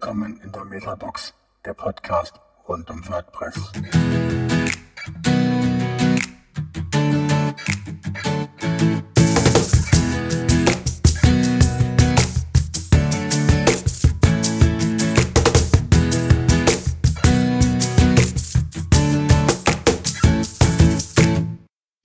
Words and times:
Willkommen 0.00 0.40
in 0.44 0.52
der 0.52 0.64
Metabox, 0.64 1.34
der 1.64 1.74
Podcast 1.74 2.34
rund 2.68 2.88
um 2.88 3.02
WordPress. 3.08 3.56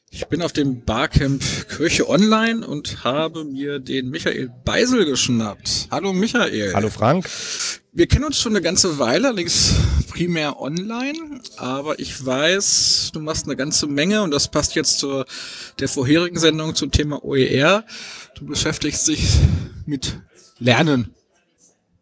Ich 0.09 0.27
bin 0.27 0.41
auf 0.41 0.51
dem 0.51 0.83
Barcamp 0.83 1.43
Kirche 1.69 2.09
Online 2.09 2.65
und 2.65 3.03
habe 3.03 3.45
mir 3.45 3.77
den 3.77 4.09
Michael 4.09 4.49
Beisel 4.65 5.05
geschnappt. 5.05 5.89
Hallo 5.91 6.11
Michael. 6.11 6.73
Hallo 6.73 6.89
Frank. 6.89 7.29
Wir 7.95 8.07
kennen 8.07 8.25
uns 8.25 8.39
schon 8.39 8.53
eine 8.53 8.63
ganze 8.63 8.97
Weile, 8.97 9.27
allerdings 9.27 9.75
primär 10.09 10.59
online, 10.59 11.41
aber 11.57 11.99
ich 11.99 12.25
weiß, 12.25 13.11
du 13.13 13.19
machst 13.19 13.45
eine 13.45 13.55
ganze 13.55 13.85
Menge 13.85 14.23
und 14.23 14.31
das 14.31 14.49
passt 14.49 14.73
jetzt 14.73 14.97
zur 14.97 15.27
der 15.77 15.87
vorherigen 15.87 16.39
Sendung 16.39 16.73
zum 16.73 16.89
Thema 16.89 17.23
OER. 17.23 17.85
Du 18.33 18.47
beschäftigst 18.47 19.07
dich 19.07 19.37
mit 19.85 20.19
Lernen 20.57 21.13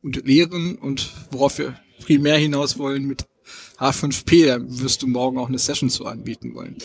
und 0.02 0.26
Lehren 0.26 0.76
und 0.78 1.12
worauf 1.30 1.58
wir 1.58 1.76
primär 2.06 2.38
hinaus 2.38 2.78
wollen 2.78 3.04
mit 3.04 3.26
H5P, 3.78 4.46
da 4.46 4.60
wirst 4.62 5.02
du 5.02 5.08
morgen 5.08 5.40
auch 5.40 5.50
eine 5.50 5.60
Session 5.60 5.90
zu 5.90 6.06
anbieten 6.06 6.56
wollen. 6.56 6.78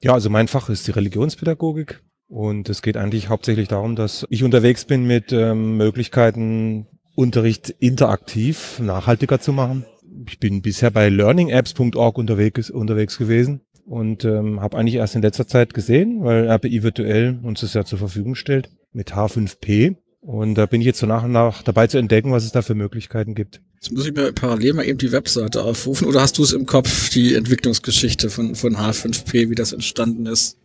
Ja, 0.00 0.12
also 0.12 0.30
mein 0.30 0.46
Fach 0.46 0.68
ist 0.68 0.86
die 0.86 0.92
Religionspädagogik 0.92 2.04
und 2.28 2.68
es 2.68 2.82
geht 2.82 2.96
eigentlich 2.96 3.30
hauptsächlich 3.30 3.66
darum, 3.66 3.96
dass 3.96 4.24
ich 4.30 4.44
unterwegs 4.44 4.84
bin 4.84 5.08
mit 5.08 5.32
ähm, 5.32 5.76
Möglichkeiten, 5.76 6.86
Unterricht 7.18 7.70
interaktiv 7.80 8.78
nachhaltiger 8.78 9.40
zu 9.40 9.52
machen. 9.52 9.84
Ich 10.28 10.38
bin 10.38 10.62
bisher 10.62 10.92
bei 10.92 11.08
learningapps.org 11.08 12.16
unterwegs, 12.16 12.70
unterwegs 12.70 13.18
gewesen 13.18 13.62
und 13.86 14.24
ähm, 14.24 14.60
habe 14.60 14.78
eigentlich 14.78 14.94
erst 14.94 15.16
in 15.16 15.22
letzter 15.22 15.48
Zeit 15.48 15.74
gesehen, 15.74 16.22
weil 16.22 16.46
RPI 16.46 16.84
virtuell 16.84 17.40
uns 17.42 17.62
das 17.62 17.74
ja 17.74 17.84
zur 17.84 17.98
Verfügung 17.98 18.36
stellt 18.36 18.70
mit 18.92 19.14
H5P. 19.14 19.96
Und 20.20 20.54
da 20.54 20.66
bin 20.66 20.80
ich 20.80 20.86
jetzt 20.86 21.00
so 21.00 21.06
nach 21.06 21.24
und 21.24 21.32
nach 21.32 21.64
dabei 21.64 21.88
zu 21.88 21.98
entdecken, 21.98 22.30
was 22.30 22.44
es 22.44 22.52
da 22.52 22.62
für 22.62 22.76
Möglichkeiten 22.76 23.34
gibt. 23.34 23.62
Jetzt 23.74 23.90
muss 23.90 24.06
ich 24.06 24.14
mir 24.14 24.32
parallel 24.32 24.74
mal 24.74 24.86
eben 24.86 24.98
die 24.98 25.10
Webseite 25.10 25.64
aufrufen. 25.64 26.06
Oder 26.06 26.20
hast 26.20 26.38
du 26.38 26.44
es 26.44 26.52
im 26.52 26.66
Kopf, 26.66 27.10
die 27.10 27.34
Entwicklungsgeschichte 27.34 28.30
von, 28.30 28.54
von 28.54 28.76
H5P, 28.76 29.50
wie 29.50 29.56
das 29.56 29.72
entstanden 29.72 30.26
ist? 30.26 30.56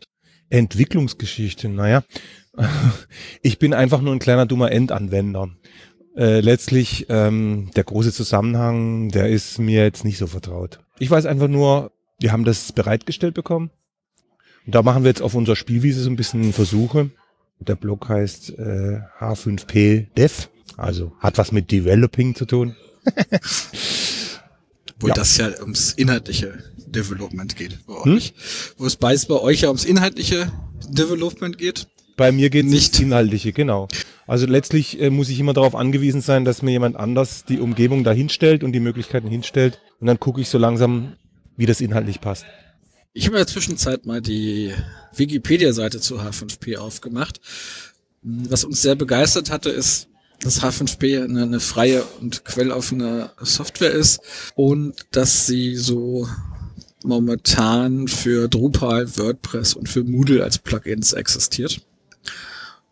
Entwicklungsgeschichte, 0.51 1.67
naja. 1.67 2.03
Ich 3.41 3.57
bin 3.57 3.73
einfach 3.73 4.01
nur 4.01 4.13
ein 4.13 4.19
kleiner 4.19 4.45
dummer 4.45 4.71
Endanwender. 4.71 5.49
Äh, 6.15 6.41
letztlich 6.41 7.07
ähm, 7.09 7.71
der 7.75 7.83
große 7.83 8.13
Zusammenhang, 8.13 9.09
der 9.09 9.29
ist 9.29 9.57
mir 9.57 9.83
jetzt 9.83 10.05
nicht 10.05 10.19
so 10.19 10.27
vertraut. 10.27 10.79
Ich 10.99 11.09
weiß 11.09 11.25
einfach 11.25 11.47
nur, 11.47 11.91
wir 12.19 12.31
haben 12.31 12.43
das 12.43 12.71
bereitgestellt 12.71 13.33
bekommen. 13.33 13.71
Und 14.65 14.75
da 14.75 14.83
machen 14.83 15.03
wir 15.03 15.09
jetzt 15.09 15.21
auf 15.21 15.33
unserer 15.35 15.55
Spielwiese 15.55 16.01
so 16.01 16.09
ein 16.09 16.15
bisschen 16.15 16.53
Versuche. 16.53 17.09
Der 17.59 17.75
Blog 17.75 18.07
heißt 18.09 18.57
äh, 18.59 18.99
H5P 19.19 20.07
Dev, 20.15 20.47
also 20.77 21.13
hat 21.19 21.37
was 21.37 21.51
mit 21.51 21.71
Developing 21.71 22.35
zu 22.35 22.45
tun. 22.45 22.75
Wo 24.99 25.07
ja. 25.07 25.13
das 25.13 25.37
ja 25.37 25.49
ums 25.59 25.93
inhaltliche 25.93 26.59
Development 26.77 27.55
geht 27.55 27.85
bei 27.85 28.03
hm? 28.03 28.17
euch. 28.17 28.33
Wo 28.77 28.85
es 28.85 28.95
bei, 28.95 29.15
bei 29.27 29.35
euch 29.35 29.61
ja 29.61 29.69
ums 29.69 29.85
inhaltliche 29.85 30.51
Development 30.89 31.57
geht. 31.57 31.87
Bei 32.15 32.31
mir 32.31 32.49
geht 32.49 32.65
es 32.65 32.71
nicht 32.71 32.99
inhaltliche, 32.99 33.53
genau. 33.53 33.87
Also 34.27 34.45
letztlich 34.45 35.01
äh, 35.01 35.09
muss 35.09 35.29
ich 35.29 35.39
immer 35.39 35.53
darauf 35.53 35.75
angewiesen 35.75 36.21
sein, 36.21 36.45
dass 36.45 36.61
mir 36.61 36.71
jemand 36.71 36.95
anders 36.95 37.43
die 37.45 37.59
Umgebung 37.59 38.03
da 38.03 38.11
hinstellt 38.11 38.63
und 38.63 38.71
die 38.71 38.79
Möglichkeiten 38.79 39.27
hinstellt. 39.27 39.79
Und 39.99 40.07
dann 40.07 40.19
gucke 40.19 40.41
ich 40.41 40.49
so 40.49 40.57
langsam, 40.57 41.13
wie 41.57 41.65
das 41.65 41.81
inhaltlich 41.81 42.21
passt. 42.21 42.45
Ich 43.13 43.25
habe 43.25 43.37
in 43.37 43.41
der 43.41 43.47
Zwischenzeit 43.47 44.05
mal 44.05 44.21
die 44.21 44.73
Wikipedia-Seite 45.15 45.99
zu 45.99 46.19
H5P 46.19 46.77
aufgemacht. 46.77 47.39
Was 48.21 48.63
uns 48.63 48.81
sehr 48.81 48.95
begeistert 48.95 49.51
hatte, 49.51 49.69
ist, 49.69 50.07
dass 50.41 50.61
H5P 50.61 51.23
eine, 51.23 51.43
eine 51.43 51.59
freie 51.59 52.03
und 52.21 52.45
quelloffene 52.45 53.31
Software 53.39 53.91
ist 53.91 54.19
und 54.55 54.95
dass 55.11 55.45
sie 55.45 55.75
so 55.75 56.27
momentan 57.03 58.07
für 58.07 58.47
Drupal, 58.47 59.17
WordPress 59.17 59.73
und 59.73 59.89
für 59.89 60.03
Moodle 60.03 60.43
als 60.43 60.57
Plugins 60.57 61.13
existiert. 61.13 61.81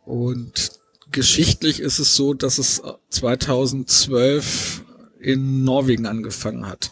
Und 0.05 0.71
geschichtlich 1.11 1.79
ist 1.79 1.99
es 1.99 2.15
so, 2.15 2.33
dass 2.33 2.57
es 2.57 2.81
2012 3.09 4.83
in 5.19 5.63
Norwegen 5.63 6.05
angefangen 6.05 6.67
hat. 6.67 6.91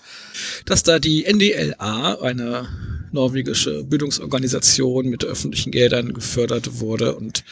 Dass 0.66 0.84
da 0.84 1.00
die 1.00 1.26
NDLA, 1.26 2.22
eine 2.22 2.68
norwegische 3.12 3.84
Bildungsorganisation 3.84 5.08
mit 5.10 5.26
öffentlichen 5.26 5.72
Geldern 5.72 6.14
gefördert 6.14 6.80
wurde 6.80 7.16
und 7.16 7.44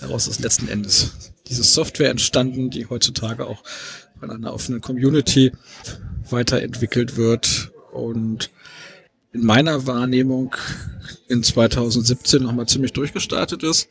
daraus 0.00 0.26
ist 0.26 0.40
letzten 0.40 0.68
Endes 0.68 1.12
diese 1.46 1.62
Software 1.62 2.10
entstanden, 2.10 2.70
die 2.70 2.86
heutzutage 2.86 3.46
auch 3.46 3.62
von 4.18 4.30
einer 4.30 4.52
offenen 4.52 4.80
Community 4.80 5.52
weiterentwickelt 6.30 7.16
wird 7.16 7.70
und 7.92 8.50
in 9.34 9.44
meiner 9.44 9.86
Wahrnehmung 9.86 10.54
in 11.28 11.42
2017 11.42 12.42
nochmal 12.42 12.66
ziemlich 12.66 12.92
durchgestartet 12.92 13.62
ist. 13.64 13.88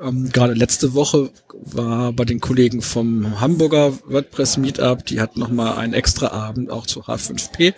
Ähm, 0.00 0.30
gerade 0.32 0.54
letzte 0.54 0.94
Woche 0.94 1.30
war 1.52 2.12
bei 2.12 2.24
den 2.24 2.40
Kollegen 2.40 2.80
vom 2.80 3.40
Hamburger 3.40 3.92
WordPress 4.06 4.56
Meetup, 4.56 5.04
die 5.04 5.20
hat 5.20 5.36
nochmal 5.36 5.76
einen 5.76 5.92
extra 5.92 6.28
Abend 6.28 6.70
auch 6.70 6.86
zu 6.86 7.02
H5P. 7.02 7.74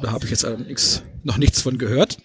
Da 0.00 0.10
habe 0.10 0.24
ich 0.24 0.30
jetzt 0.30 0.46
allerdings 0.46 1.02
noch 1.24 1.36
nichts 1.36 1.60
von 1.60 1.76
gehört, 1.76 2.18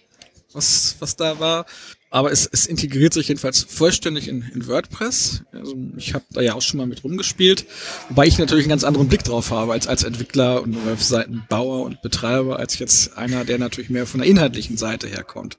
was, 0.54 0.96
was 1.00 1.18
da 1.18 1.40
war. 1.40 1.66
Aber 2.14 2.32
es, 2.32 2.46
es 2.46 2.68
integriert 2.68 3.12
sich 3.12 3.30
jedenfalls 3.30 3.64
vollständig 3.64 4.28
in, 4.28 4.44
in 4.54 4.68
WordPress. 4.68 5.46
Also 5.52 5.76
ich 5.98 6.14
habe 6.14 6.24
da 6.30 6.42
ja 6.42 6.54
auch 6.54 6.62
schon 6.62 6.78
mal 6.78 6.86
mit 6.86 7.04
rumgespielt, 7.04 7.66
wobei 8.08 8.28
ich 8.28 8.38
natürlich 8.38 8.66
einen 8.66 8.70
ganz 8.70 8.84
anderen 8.84 9.08
Blick 9.08 9.24
drauf 9.24 9.50
habe 9.50 9.72
als 9.74 9.88
als 9.88 10.04
Entwickler 10.04 10.62
und 10.62 10.86
Webseitenbauer 10.86 11.84
und 11.84 12.04
Betreiber, 12.04 12.60
als 12.60 12.78
jetzt 12.78 13.18
einer, 13.18 13.46
der 13.46 13.58
natürlich 13.58 13.90
mehr 13.90 14.06
von 14.06 14.20
der 14.20 14.30
inhaltlichen 14.30 14.78
Seite 14.78 15.08
herkommt. 15.08 15.58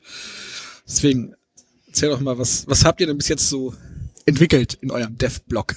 Deswegen 0.87 1.35
erzähl 1.89 2.11
doch 2.11 2.21
mal, 2.21 2.39
was, 2.39 2.69
was 2.69 2.85
habt 2.85 3.01
ihr 3.01 3.09
denn 3.09 3.19
bis 3.19 3.27
jetzt 3.27 3.49
so 3.49 3.75
entwickelt 4.25 4.75
in 4.75 4.93
eurem 4.93 5.19
Dev-Blog? 5.19 5.75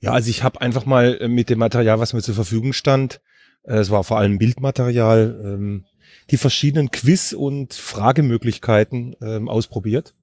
Ja, 0.00 0.12
also 0.12 0.28
ich 0.28 0.42
habe 0.42 0.60
einfach 0.60 0.84
mal 0.84 1.16
äh, 1.18 1.28
mit 1.28 1.48
dem 1.48 1.60
Material, 1.60 1.98
was 1.98 2.12
mir 2.12 2.20
zur 2.20 2.34
Verfügung 2.34 2.74
stand, 2.74 3.22
äh, 3.62 3.78
es 3.78 3.88
war 3.88 4.04
vor 4.04 4.18
allem 4.18 4.36
Bildmaterial, 4.36 5.40
ähm, 5.42 5.86
die 6.30 6.36
verschiedenen 6.36 6.90
Quiz- 6.90 7.32
und 7.32 7.74
Fragemöglichkeiten 7.74 9.16
ähm, 9.22 9.48
ausprobiert. 9.48 10.14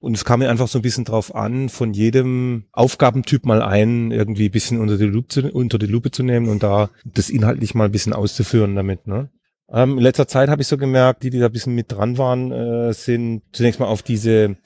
Und 0.00 0.14
es 0.14 0.26
kam 0.26 0.40
mir 0.40 0.50
einfach 0.50 0.68
so 0.68 0.78
ein 0.78 0.82
bisschen 0.82 1.06
drauf 1.06 1.34
an, 1.34 1.70
von 1.70 1.94
jedem 1.94 2.64
Aufgabentyp 2.72 3.46
mal 3.46 3.62
einen 3.62 4.10
irgendwie 4.10 4.48
ein 4.48 4.52
bisschen 4.52 4.78
unter 4.78 4.98
die, 4.98 5.06
Lupe 5.06 5.28
zu, 5.28 5.50
unter 5.50 5.78
die 5.78 5.86
Lupe 5.86 6.10
zu 6.10 6.22
nehmen 6.22 6.48
und 6.48 6.62
da 6.62 6.90
das 7.06 7.30
inhaltlich 7.30 7.74
mal 7.74 7.86
ein 7.86 7.92
bisschen 7.92 8.12
auszuführen 8.12 8.76
damit. 8.76 9.06
Ne? 9.06 9.30
Ähm, 9.72 9.96
in 9.96 10.02
letzter 10.02 10.28
Zeit 10.28 10.50
habe 10.50 10.60
ich 10.60 10.68
so 10.68 10.76
gemerkt, 10.76 11.22
die, 11.22 11.30
die 11.30 11.38
da 11.38 11.46
ein 11.46 11.52
bisschen 11.52 11.74
mit 11.74 11.90
dran 11.90 12.18
waren, 12.18 12.52
äh, 12.52 12.92
sind 12.92 13.42
zunächst 13.52 13.80
mal 13.80 13.86
auf 13.86 14.02
diese 14.02 14.56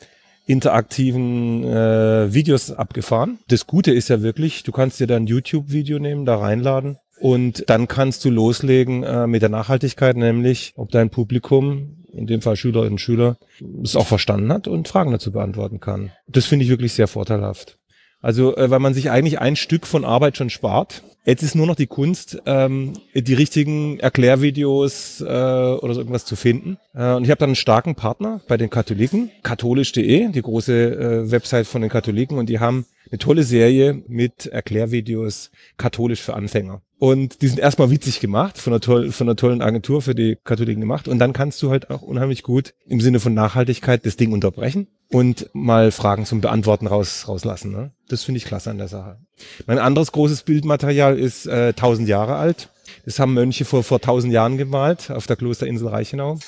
interaktiven 0.47 1.63
äh, 1.63 2.35
Videos 2.35 2.73
abgefahren. 2.73 3.39
Das 3.47 3.67
Gute 3.67 3.93
ist 3.93 4.09
ja 4.09 4.23
wirklich, 4.23 4.65
du 4.65 4.73
kannst 4.73 4.99
dir 4.99 5.07
da 5.07 5.15
ein 5.15 5.27
YouTube-Video 5.27 6.01
nehmen, 6.01 6.25
da 6.25 6.37
reinladen 6.37 6.99
und 7.21 7.69
dann 7.69 7.89
kannst 7.89 8.25
du 8.25 8.31
loslegen 8.31 9.03
äh, 9.03 9.27
mit 9.27 9.43
der 9.43 9.49
Nachhaltigkeit, 9.49 10.17
nämlich 10.17 10.73
ob 10.77 10.91
dein 10.91 11.11
Publikum, 11.11 12.05
in 12.12 12.27
dem 12.27 12.41
Fall 12.41 12.56
Schülerinnen 12.56 12.93
und 12.93 13.01
Schüler, 13.01 13.37
es 13.83 13.97
auch 13.97 14.06
verstanden 14.06 14.53
hat 14.53 14.69
und 14.69 14.89
Fragen 14.89 15.12
dazu 15.12 15.33
beantworten 15.33 15.81
kann. 15.81 16.12
Das 16.27 16.47
finde 16.47 16.65
ich 16.65 16.71
wirklich 16.71 16.93
sehr 16.93 17.09
vorteilhaft. 17.09 17.79
Also, 18.21 18.56
äh, 18.56 18.71
weil 18.71 18.81
man 18.81 18.95
sich 18.95 19.11
eigentlich 19.11 19.39
ein 19.39 19.56
Stück 19.56 19.87
von 19.87 20.05
Arbeit 20.05 20.37
schon 20.37 20.51
spart. 20.51 21.05
Jetzt 21.25 21.43
ist 21.43 21.55
nur 21.55 21.67
noch 21.67 21.77
die 21.77 21.87
Kunst, 21.87 22.41
ähm, 22.47 22.94
die 23.15 23.35
richtigen 23.35 24.00
Erklärvideos 24.00 25.20
äh, 25.20 25.25
oder 25.25 25.94
so 25.94 26.00
irgendwas 26.00 26.25
zu 26.25 26.37
finden. 26.37 26.79
Äh, 26.94 27.12
und 27.12 27.25
ich 27.25 27.31
habe 27.31 27.38
dann 27.38 27.50
einen 27.50 27.56
starken 27.56 27.94
Partner 27.94 28.41
bei 28.49 28.56
den 28.56 28.70
Katholiken, 28.70 29.31
katholisch.de, 29.43 30.31
die 30.31 30.43
große 30.43 30.73
äh, 30.73 31.31
Website 31.31 31.67
von 31.67 31.82
den 31.82 31.91
Katholiken, 31.91 32.38
und 32.38 32.49
die 32.49 32.61
haben 32.61 32.87
eine 33.10 33.19
tolle 33.19 33.43
Serie 33.43 34.02
mit 34.06 34.46
Erklärvideos 34.46 35.50
katholisch 35.76 36.22
für 36.22 36.34
Anfänger. 36.34 36.82
Und 36.99 37.43
die 37.43 37.49
sind 37.49 37.60
erstmal 37.60 37.90
witzig 37.90 38.19
gemacht, 38.19 38.58
von 38.58 38.72
einer, 38.72 38.81
toll, 38.81 39.12
von 39.12 39.28
einer 39.28 39.37
tollen 39.37 39.62
Agentur 39.62 40.02
für 40.02 40.16
die 40.16 40.37
Katholiken 40.43 40.81
gemacht. 40.81 41.06
Und 41.06 41.20
dann 41.20 41.32
kannst 41.32 41.62
du 41.62 41.70
halt 41.70 41.90
auch 41.90 42.02
unheimlich 42.02 42.43
gut 42.43 42.75
im 42.87 43.00
Sinne 43.00 43.20
von 43.20 43.34
Nachhaltigkeit 43.34 44.05
das 44.05 44.16
Ding 44.16 44.32
unterbrechen 44.32 44.88
und 45.10 45.49
mal 45.52 45.93
Fragen 45.93 46.26
zum 46.26 46.40
Beantworten 46.40 46.88
raus, 46.88 47.26
rauslassen. 47.28 47.70
Ne? 47.70 47.93
Das 48.08 48.25
finde 48.25 48.38
ich 48.38 48.44
klasse 48.44 48.70
an 48.70 48.78
der 48.78 48.88
Sache. 48.88 49.19
Mein 49.66 49.78
anderes 49.78 50.10
großes 50.10 50.43
Bildmaterial 50.43 51.16
ist 51.19 51.46
äh, 51.46 51.69
1000 51.69 52.08
Jahre 52.08 52.34
alt. 52.34 52.69
Das 53.05 53.20
haben 53.20 53.32
Mönche 53.32 53.64
vor, 53.64 53.84
vor 53.84 53.99
1000 53.99 54.32
Jahren 54.32 54.58
gemalt 54.58 55.10
auf 55.10 55.26
der 55.26 55.37
Klosterinsel 55.37 55.88
Reichenau. 55.88 56.38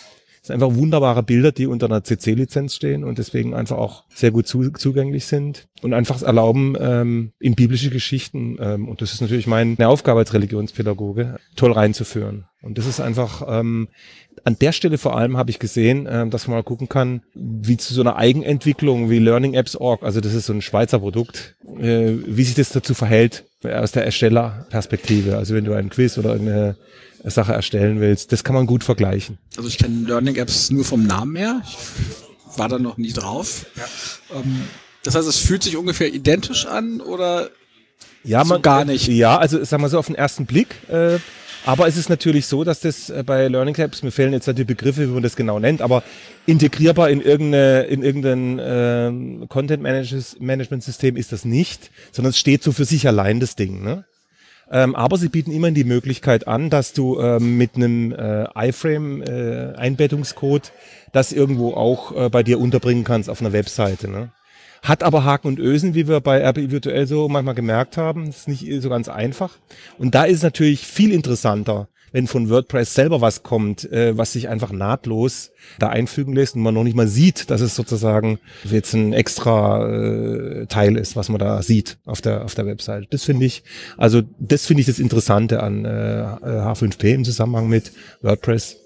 Das 0.40 0.46
sind 0.46 0.54
einfach 0.54 0.74
wunderbare 0.74 1.22
Bilder, 1.22 1.52
die 1.52 1.66
unter 1.66 1.86
einer 1.86 2.02
CC-Lizenz 2.02 2.74
stehen 2.74 3.04
und 3.04 3.18
deswegen 3.18 3.54
einfach 3.54 3.76
auch 3.76 4.04
sehr 4.08 4.30
gut 4.30 4.46
zu, 4.46 4.70
zugänglich 4.70 5.26
sind 5.26 5.68
und 5.82 5.92
einfach 5.92 6.22
erlauben, 6.22 6.76
ähm, 6.80 7.32
in 7.38 7.54
biblische 7.54 7.90
Geschichten, 7.90 8.56
ähm, 8.58 8.88
und 8.88 9.02
das 9.02 9.12
ist 9.12 9.20
natürlich 9.20 9.46
meine 9.46 9.76
Aufgabe 9.86 10.20
als 10.20 10.32
Religionspädagoge, 10.32 11.36
toll 11.56 11.72
reinzuführen. 11.72 12.46
Und 12.62 12.78
das 12.78 12.86
ist 12.86 13.00
einfach, 13.00 13.42
ähm, 13.48 13.88
an 14.44 14.56
der 14.58 14.72
Stelle 14.72 14.96
vor 14.96 15.14
allem 15.14 15.36
habe 15.36 15.50
ich 15.50 15.58
gesehen, 15.58 16.06
äh, 16.06 16.26
dass 16.28 16.48
man 16.48 16.56
mal 16.56 16.62
gucken 16.62 16.88
kann, 16.88 17.20
wie 17.34 17.76
zu 17.76 17.92
so 17.92 18.00
einer 18.00 18.16
Eigenentwicklung 18.16 19.10
wie 19.10 19.18
Learning 19.18 19.52
Apps 19.52 19.76
Org, 19.76 20.02
also 20.02 20.22
das 20.22 20.32
ist 20.32 20.46
so 20.46 20.54
ein 20.54 20.62
Schweizer 20.62 21.00
Produkt, 21.00 21.56
äh, 21.78 22.14
wie 22.26 22.44
sich 22.44 22.54
das 22.54 22.70
dazu 22.70 22.94
verhält 22.94 23.44
aus 23.62 23.92
der 23.92 24.06
Erstellerperspektive. 24.06 25.36
Also 25.36 25.54
wenn 25.54 25.64
du 25.64 25.74
ein 25.74 25.90
Quiz 25.90 26.16
oder 26.16 26.32
eine 26.32 26.76
Sache 27.24 27.52
erstellen 27.52 28.00
willst, 28.00 28.32
das 28.32 28.44
kann 28.44 28.54
man 28.54 28.66
gut 28.66 28.84
vergleichen. 28.84 29.38
Also 29.56 29.68
ich 29.68 29.78
kenne 29.78 30.06
Learning 30.06 30.36
Apps 30.36 30.70
nur 30.70 30.84
vom 30.84 31.06
Namen 31.06 31.36
her. 31.36 31.62
Ich 31.64 32.58
war 32.58 32.68
da 32.68 32.78
noch 32.78 32.96
nie 32.96 33.12
drauf. 33.12 33.66
Ja. 33.76 34.36
Ähm, 34.38 34.62
das 35.02 35.14
heißt, 35.14 35.28
es 35.28 35.38
fühlt 35.38 35.62
sich 35.62 35.76
ungefähr 35.76 36.12
identisch 36.12 36.66
an 36.66 37.00
oder 37.00 37.50
ja, 38.24 38.38
man, 38.38 38.58
so 38.58 38.60
gar 38.60 38.84
nicht? 38.84 39.08
Ja, 39.08 39.38
also 39.38 39.62
sagen 39.64 39.82
wir 39.82 39.88
so 39.88 39.98
auf 39.98 40.06
den 40.06 40.14
ersten 40.14 40.46
Blick. 40.46 40.76
Äh, 40.88 41.18
aber 41.66 41.86
es 41.86 41.96
ist 41.96 42.08
natürlich 42.08 42.46
so, 42.46 42.64
dass 42.64 42.80
das 42.80 43.10
äh, 43.10 43.22
bei 43.24 43.48
Learning 43.48 43.74
Labs, 43.74 44.02
mir 44.02 44.10
fehlen 44.10 44.32
jetzt 44.32 44.46
die 44.46 44.64
Begriffe, 44.64 45.02
wie 45.02 45.12
man 45.12 45.22
das 45.22 45.36
genau 45.36 45.58
nennt, 45.58 45.82
aber 45.82 46.02
integrierbar 46.46 47.10
in, 47.10 47.20
irgendeine, 47.20 47.82
in 47.82 48.02
irgendein 48.02 48.58
äh, 48.58 49.46
Content 49.46 49.82
Management 49.82 50.82
System 50.82 51.16
ist 51.16 51.32
das 51.32 51.44
nicht, 51.44 51.90
sondern 52.12 52.30
es 52.30 52.38
steht 52.38 52.62
so 52.62 52.72
für 52.72 52.84
sich 52.84 53.06
allein, 53.06 53.40
das 53.40 53.56
Ding. 53.56 53.82
Ne? 53.82 54.04
Ähm, 54.70 54.94
aber 54.94 55.16
sie 55.16 55.28
bieten 55.28 55.50
immer 55.50 55.72
die 55.72 55.84
Möglichkeit 55.84 56.46
an, 56.46 56.70
dass 56.70 56.92
du 56.92 57.18
ähm, 57.18 57.56
mit 57.56 57.74
einem 57.74 58.12
äh, 58.12 58.44
iFrame-Einbettungscode 58.68 60.68
äh, 60.68 60.70
das 61.12 61.32
irgendwo 61.32 61.74
auch 61.74 62.14
äh, 62.14 62.28
bei 62.28 62.44
dir 62.44 62.60
unterbringen 62.60 63.02
kannst 63.02 63.28
auf 63.28 63.40
einer 63.40 63.52
Webseite. 63.52 64.08
Ne? 64.08 64.30
Hat 64.82 65.02
aber 65.02 65.24
Haken 65.24 65.48
und 65.48 65.58
Ösen, 65.58 65.94
wie 65.94 66.06
wir 66.06 66.20
bei 66.20 66.40
RPI 66.40 66.70
Virtuell 66.70 67.06
so 67.06 67.28
manchmal 67.28 67.56
gemerkt 67.56 67.96
haben. 67.96 68.26
Das 68.26 68.46
ist 68.46 68.48
nicht 68.48 68.66
so 68.80 68.88
ganz 68.88 69.08
einfach. 69.08 69.56
Und 69.98 70.14
da 70.14 70.24
ist 70.24 70.38
es 70.38 70.42
natürlich 70.42 70.86
viel 70.86 71.12
interessanter, 71.12 71.88
wenn 72.12 72.26
von 72.26 72.48
WordPress 72.50 72.94
selber 72.94 73.20
was 73.20 73.42
kommt, 73.42 73.90
äh, 73.90 74.16
was 74.16 74.32
sich 74.32 74.48
einfach 74.48 74.72
nahtlos 74.72 75.50
da 75.78 75.88
einfügen 75.88 76.34
lässt 76.34 76.56
und 76.56 76.62
man 76.62 76.74
noch 76.74 76.84
nicht 76.84 76.96
mal 76.96 77.08
sieht, 77.08 77.50
dass 77.50 77.60
es 77.60 77.74
sozusagen 77.74 78.38
jetzt 78.64 78.94
ein 78.94 79.12
extra 79.12 79.88
äh, 79.88 80.66
Teil 80.66 80.96
ist, 80.96 81.16
was 81.16 81.28
man 81.28 81.38
da 81.38 81.62
sieht 81.62 81.98
auf 82.04 82.20
der 82.20 82.44
auf 82.44 82.54
der 82.54 82.66
Website. 82.66 83.08
Das 83.10 83.24
finde 83.24 83.46
ich, 83.46 83.62
also 83.96 84.22
das 84.38 84.66
finde 84.66 84.80
ich 84.80 84.86
das 84.86 84.98
Interessante 84.98 85.62
an 85.62 85.84
äh, 85.84 85.88
H5P 85.88 87.14
im 87.14 87.24
Zusammenhang 87.24 87.68
mit 87.68 87.92
WordPress. 88.22 88.76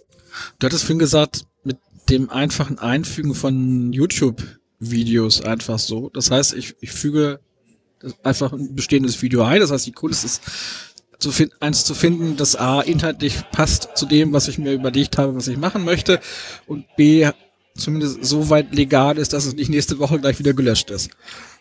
Du 0.58 0.66
hattest 0.66 0.84
vorhin 0.84 0.98
gesagt, 0.98 1.44
mit 1.62 1.78
dem 2.10 2.30
einfachen 2.30 2.78
Einfügen 2.78 3.34
von 3.34 3.92
YouTube 3.92 4.42
Videos 4.80 5.40
einfach 5.40 5.78
so. 5.78 6.10
Das 6.10 6.30
heißt, 6.30 6.54
ich, 6.54 6.74
ich 6.80 6.92
füge 6.92 7.40
einfach 8.22 8.52
ein 8.52 8.74
bestehendes 8.74 9.20
Video 9.22 9.42
ein. 9.42 9.60
Das 9.60 9.70
heißt, 9.70 9.86
die 9.86 9.92
Kunst 9.92 10.24
ist 10.24 10.42
zu 11.30 11.48
eins 11.60 11.84
zu 11.84 11.94
finden, 11.94 12.36
das 12.36 12.56
A 12.56 12.80
inhaltlich 12.80 13.42
passt 13.52 13.90
zu 13.94 14.06
dem, 14.06 14.32
was 14.32 14.48
ich 14.48 14.58
mir 14.58 14.72
überlegt 14.72 15.18
habe, 15.18 15.34
was 15.34 15.48
ich 15.48 15.56
machen 15.56 15.84
möchte 15.84 16.20
und 16.66 16.84
B 16.96 17.26
zumindest 17.76 18.24
so 18.24 18.50
weit 18.50 18.74
legal 18.74 19.18
ist, 19.18 19.32
dass 19.32 19.46
es 19.46 19.56
nicht 19.56 19.68
nächste 19.68 19.98
Woche 19.98 20.20
gleich 20.20 20.38
wieder 20.38 20.54
gelöscht 20.54 20.90
ist. 20.90 21.10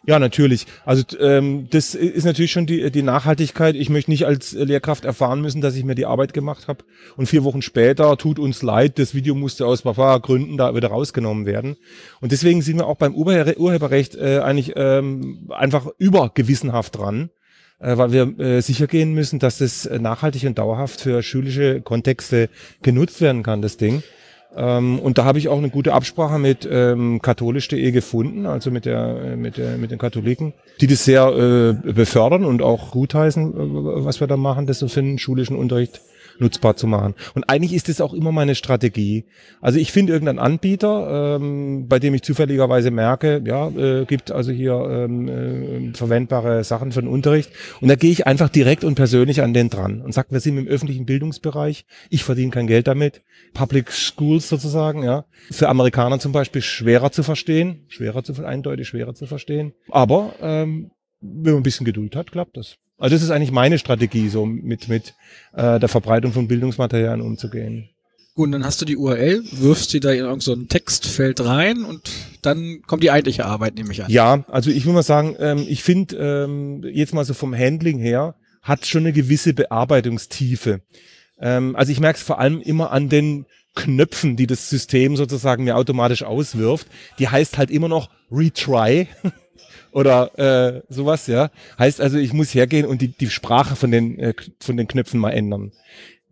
Ja, 0.06 0.20
natürlich. 0.20 0.68
Also 0.86 1.04
ähm, 1.20 1.68
das 1.72 1.96
ist 1.96 2.26
natürlich 2.26 2.52
schon 2.52 2.66
die, 2.66 2.92
die 2.92 3.02
Nachhaltigkeit. 3.02 3.76
Ich 3.76 3.90
möchte 3.90 4.12
nicht 4.12 4.26
als 4.26 4.52
Lehrkraft 4.52 5.06
erfahren 5.06 5.42
müssen, 5.42 5.62
dass 5.62 5.76
ich 5.76 5.86
mir 5.86 5.96
die 5.96 6.06
Arbeit 6.06 6.34
gemacht 6.34 6.68
habe 6.68 6.84
und 7.16 7.28
vier 7.28 7.44
Wochen 7.46 7.62
später 7.62 8.16
tut 8.18 8.38
uns 8.38 8.62
leid, 8.62 9.00
das 9.00 9.16
Video 9.16 9.34
musste 9.34 9.66
aus 9.66 9.82
paar 9.84 10.20
Gründen 10.20 10.58
da 10.58 10.76
wieder 10.76 10.90
rausgenommen 10.90 11.46
werden. 11.46 11.78
Und 12.20 12.32
deswegen 12.32 12.62
sind 12.62 12.78
wir 12.78 12.88
auch 12.88 12.98
beim 12.98 13.16
Urheberrecht 13.16 14.16
äh, 14.16 14.40
eigentlich 14.40 14.74
ähm, 14.76 15.50
einfach 15.52 15.88
übergewissenhaft 15.98 16.98
dran 16.98 17.30
weil 17.84 18.12
wir 18.12 18.40
äh, 18.40 18.62
sicher 18.62 18.88
gehen 18.88 19.14
müssen, 19.14 19.40
dass 19.40 19.58
das 19.58 19.90
nachhaltig 19.90 20.46
und 20.46 20.58
dauerhaft 20.58 21.02
für 21.02 21.22
schulische 21.22 21.82
Kontexte 21.82 22.50
genutzt 22.82 23.22
werden 23.22 23.44
kann, 23.44 23.62
das 23.62 23.78
Ding. 23.78 24.04
Ähm, 24.56 25.00
und 25.00 25.18
da 25.18 25.26
habe 25.26 25.40
ich 25.40 25.48
auch 25.48 25.58
eine 25.58 25.70
gute 25.70 25.94
Absprache 25.94 26.38
mit 26.38 26.68
ähm, 26.70 27.22
katholisch.de 27.22 27.92
gefunden, 27.92 28.46
also 28.46 28.70
mit 28.70 28.86
der, 28.86 29.18
äh, 29.24 29.36
mit 29.36 29.58
der, 29.58 29.78
mit 29.78 29.92
den 29.92 29.98
Katholiken, 29.98 30.54
die 30.80 30.88
das 30.88 31.06
sehr 31.06 31.28
äh, 31.28 31.92
befördern 31.92 32.46
und 32.46 32.62
auch 32.62 32.92
gutheißen, 32.92 33.54
äh, 33.54 33.56
was 34.06 34.20
wir 34.20 34.28
da 34.28 34.38
machen, 34.38 34.68
das 34.68 34.80
so 34.80 34.88
für 34.88 35.02
den 35.02 35.18
schulischen 35.18 35.56
Unterricht 35.56 36.02
nutzbar 36.40 36.76
zu 36.76 36.88
machen. 36.88 37.16
Und 37.36 37.50
eigentlich 37.50 37.74
ist 37.74 37.90
das 37.90 38.02
auch 38.02 38.14
immer 38.14 38.32
meine 38.32 38.56
Strategie. 38.56 39.26
Also 39.62 39.80
ich 39.80 39.92
finde 39.92 40.14
irgendeinen 40.14 40.40
Anbieter, 40.40 41.38
ähm, 41.38 41.88
bei 41.88 42.00
dem 42.00 42.14
ich 42.14 42.24
zufälligerweise 42.24 42.92
merke, 42.92 43.42
ja, 43.46 43.70
äh, 43.70 44.06
gibt 44.06 44.32
also 44.32 44.52
hier 44.52 44.74
ähm, 44.90 45.28
äh, 45.28 45.94
verwendbare 45.94 46.64
Sachen 46.64 46.92
für 46.92 47.02
den 47.02 47.10
Unterricht. 47.10 47.52
Und 47.82 47.88
da 47.88 47.96
gehe 47.96 48.12
ich 48.12 48.28
einfach 48.28 48.50
direkt 48.50 48.84
und 48.84 48.96
persönlich 48.96 49.42
an 49.42 49.54
den 49.54 49.70
dran 49.70 50.02
und 50.02 50.14
sage, 50.14 50.30
wir 50.32 50.40
sind 50.40 50.58
im 50.58 50.68
öffentlichen 50.68 51.06
Bildungsbereich, 51.06 51.86
ich 52.10 52.24
verdiene 52.24 52.52
kein 52.52 52.68
Geld 52.68 52.88
damit. 52.88 53.22
Public 53.54 53.92
Schools 53.92 54.50
sozusagen, 54.50 55.04
ja. 55.04 55.26
Für 55.52 55.70
Amerikaner 55.70 56.20
zum 56.20 56.32
Beispiel 56.32 56.62
schwerer 56.62 57.12
zu 57.12 57.24
verstehen, 57.24 57.86
schwerer 57.88 58.24
zu 58.24 58.34
eindeutig 58.44 58.88
schwerer 58.88 59.14
zu 59.14 59.26
verstehen. 59.26 59.74
Aber 59.90 60.34
ähm, 60.42 60.92
wenn 61.22 61.54
man 61.54 61.62
ein 61.62 61.64
bisschen 61.64 61.86
Geduld 61.86 62.16
hat, 62.16 62.32
klappt 62.32 62.58
das. 62.58 62.78
Also 63.04 63.18
das 63.18 63.24
ist 63.24 63.32
eigentlich 63.32 63.52
meine 63.52 63.78
Strategie, 63.80 64.30
so 64.30 64.46
mit, 64.46 64.88
mit 64.88 65.14
äh, 65.52 65.78
der 65.78 65.90
Verbreitung 65.90 66.32
von 66.32 66.48
Bildungsmaterialien 66.48 67.20
umzugehen. 67.20 67.90
Gut, 68.34 68.54
dann 68.54 68.64
hast 68.64 68.80
du 68.80 68.86
die 68.86 68.96
URL, 68.96 69.44
wirfst 69.52 69.90
sie 69.90 70.00
da 70.00 70.12
in 70.12 70.20
irgendein 70.20 70.40
so 70.40 70.56
Textfeld 70.56 71.44
rein 71.44 71.84
und 71.84 72.10
dann 72.44 72.82
kommt 72.88 73.04
die 73.04 73.12
eigentliche 73.12 73.46
Arbeit, 73.46 73.76
nehme 73.76 73.92
ich 73.92 74.02
an. 74.02 74.10
Ja, 74.10 74.46
also 74.48 74.70
ich 74.70 74.86
will 74.86 74.94
mal 74.94 75.04
sagen, 75.04 75.36
ähm, 75.38 75.66
ich 75.68 75.84
finde 75.84 76.16
ähm, 76.16 76.82
jetzt 76.94 77.14
mal 77.14 77.26
so 77.26 77.34
vom 77.34 77.54
Handling 77.54 78.00
her, 78.00 78.36
hat 78.62 78.86
schon 78.86 79.02
eine 79.02 79.12
gewisse 79.12 79.54
Bearbeitungstiefe. 79.54 80.80
Ähm, 81.42 81.76
also 81.76 81.92
ich 81.92 82.00
merke 82.00 82.20
es 82.20 82.24
vor 82.24 82.40
allem 82.40 82.62
immer 82.62 82.92
an 82.92 83.10
den 83.10 83.46
Knöpfen, 83.76 84.38
die 84.38 84.48
das 84.48 84.70
System 84.70 85.18
sozusagen 85.18 85.66
mir 85.66 85.76
automatisch 85.76 86.24
auswirft. 86.24 86.88
Die 87.20 87.28
heißt 87.28 87.58
halt 87.58 87.70
immer 87.70 87.90
noch 87.90 88.10
Retry. 88.32 89.10
oder 89.94 90.38
äh, 90.38 90.82
sowas, 90.90 91.28
ja. 91.28 91.50
Heißt 91.78 92.02
also, 92.02 92.18
ich 92.18 92.34
muss 92.34 92.54
hergehen 92.54 92.86
und 92.86 93.02
die, 93.02 93.10
die 93.10 93.30
Sprache 93.30 93.76
von 93.76 93.92
den, 93.92 94.20
äh, 94.20 94.34
von 94.60 94.78
den 94.78 94.88
Knöpfen 94.88 95.20
mal 95.20 95.32
ändern. 95.32 95.72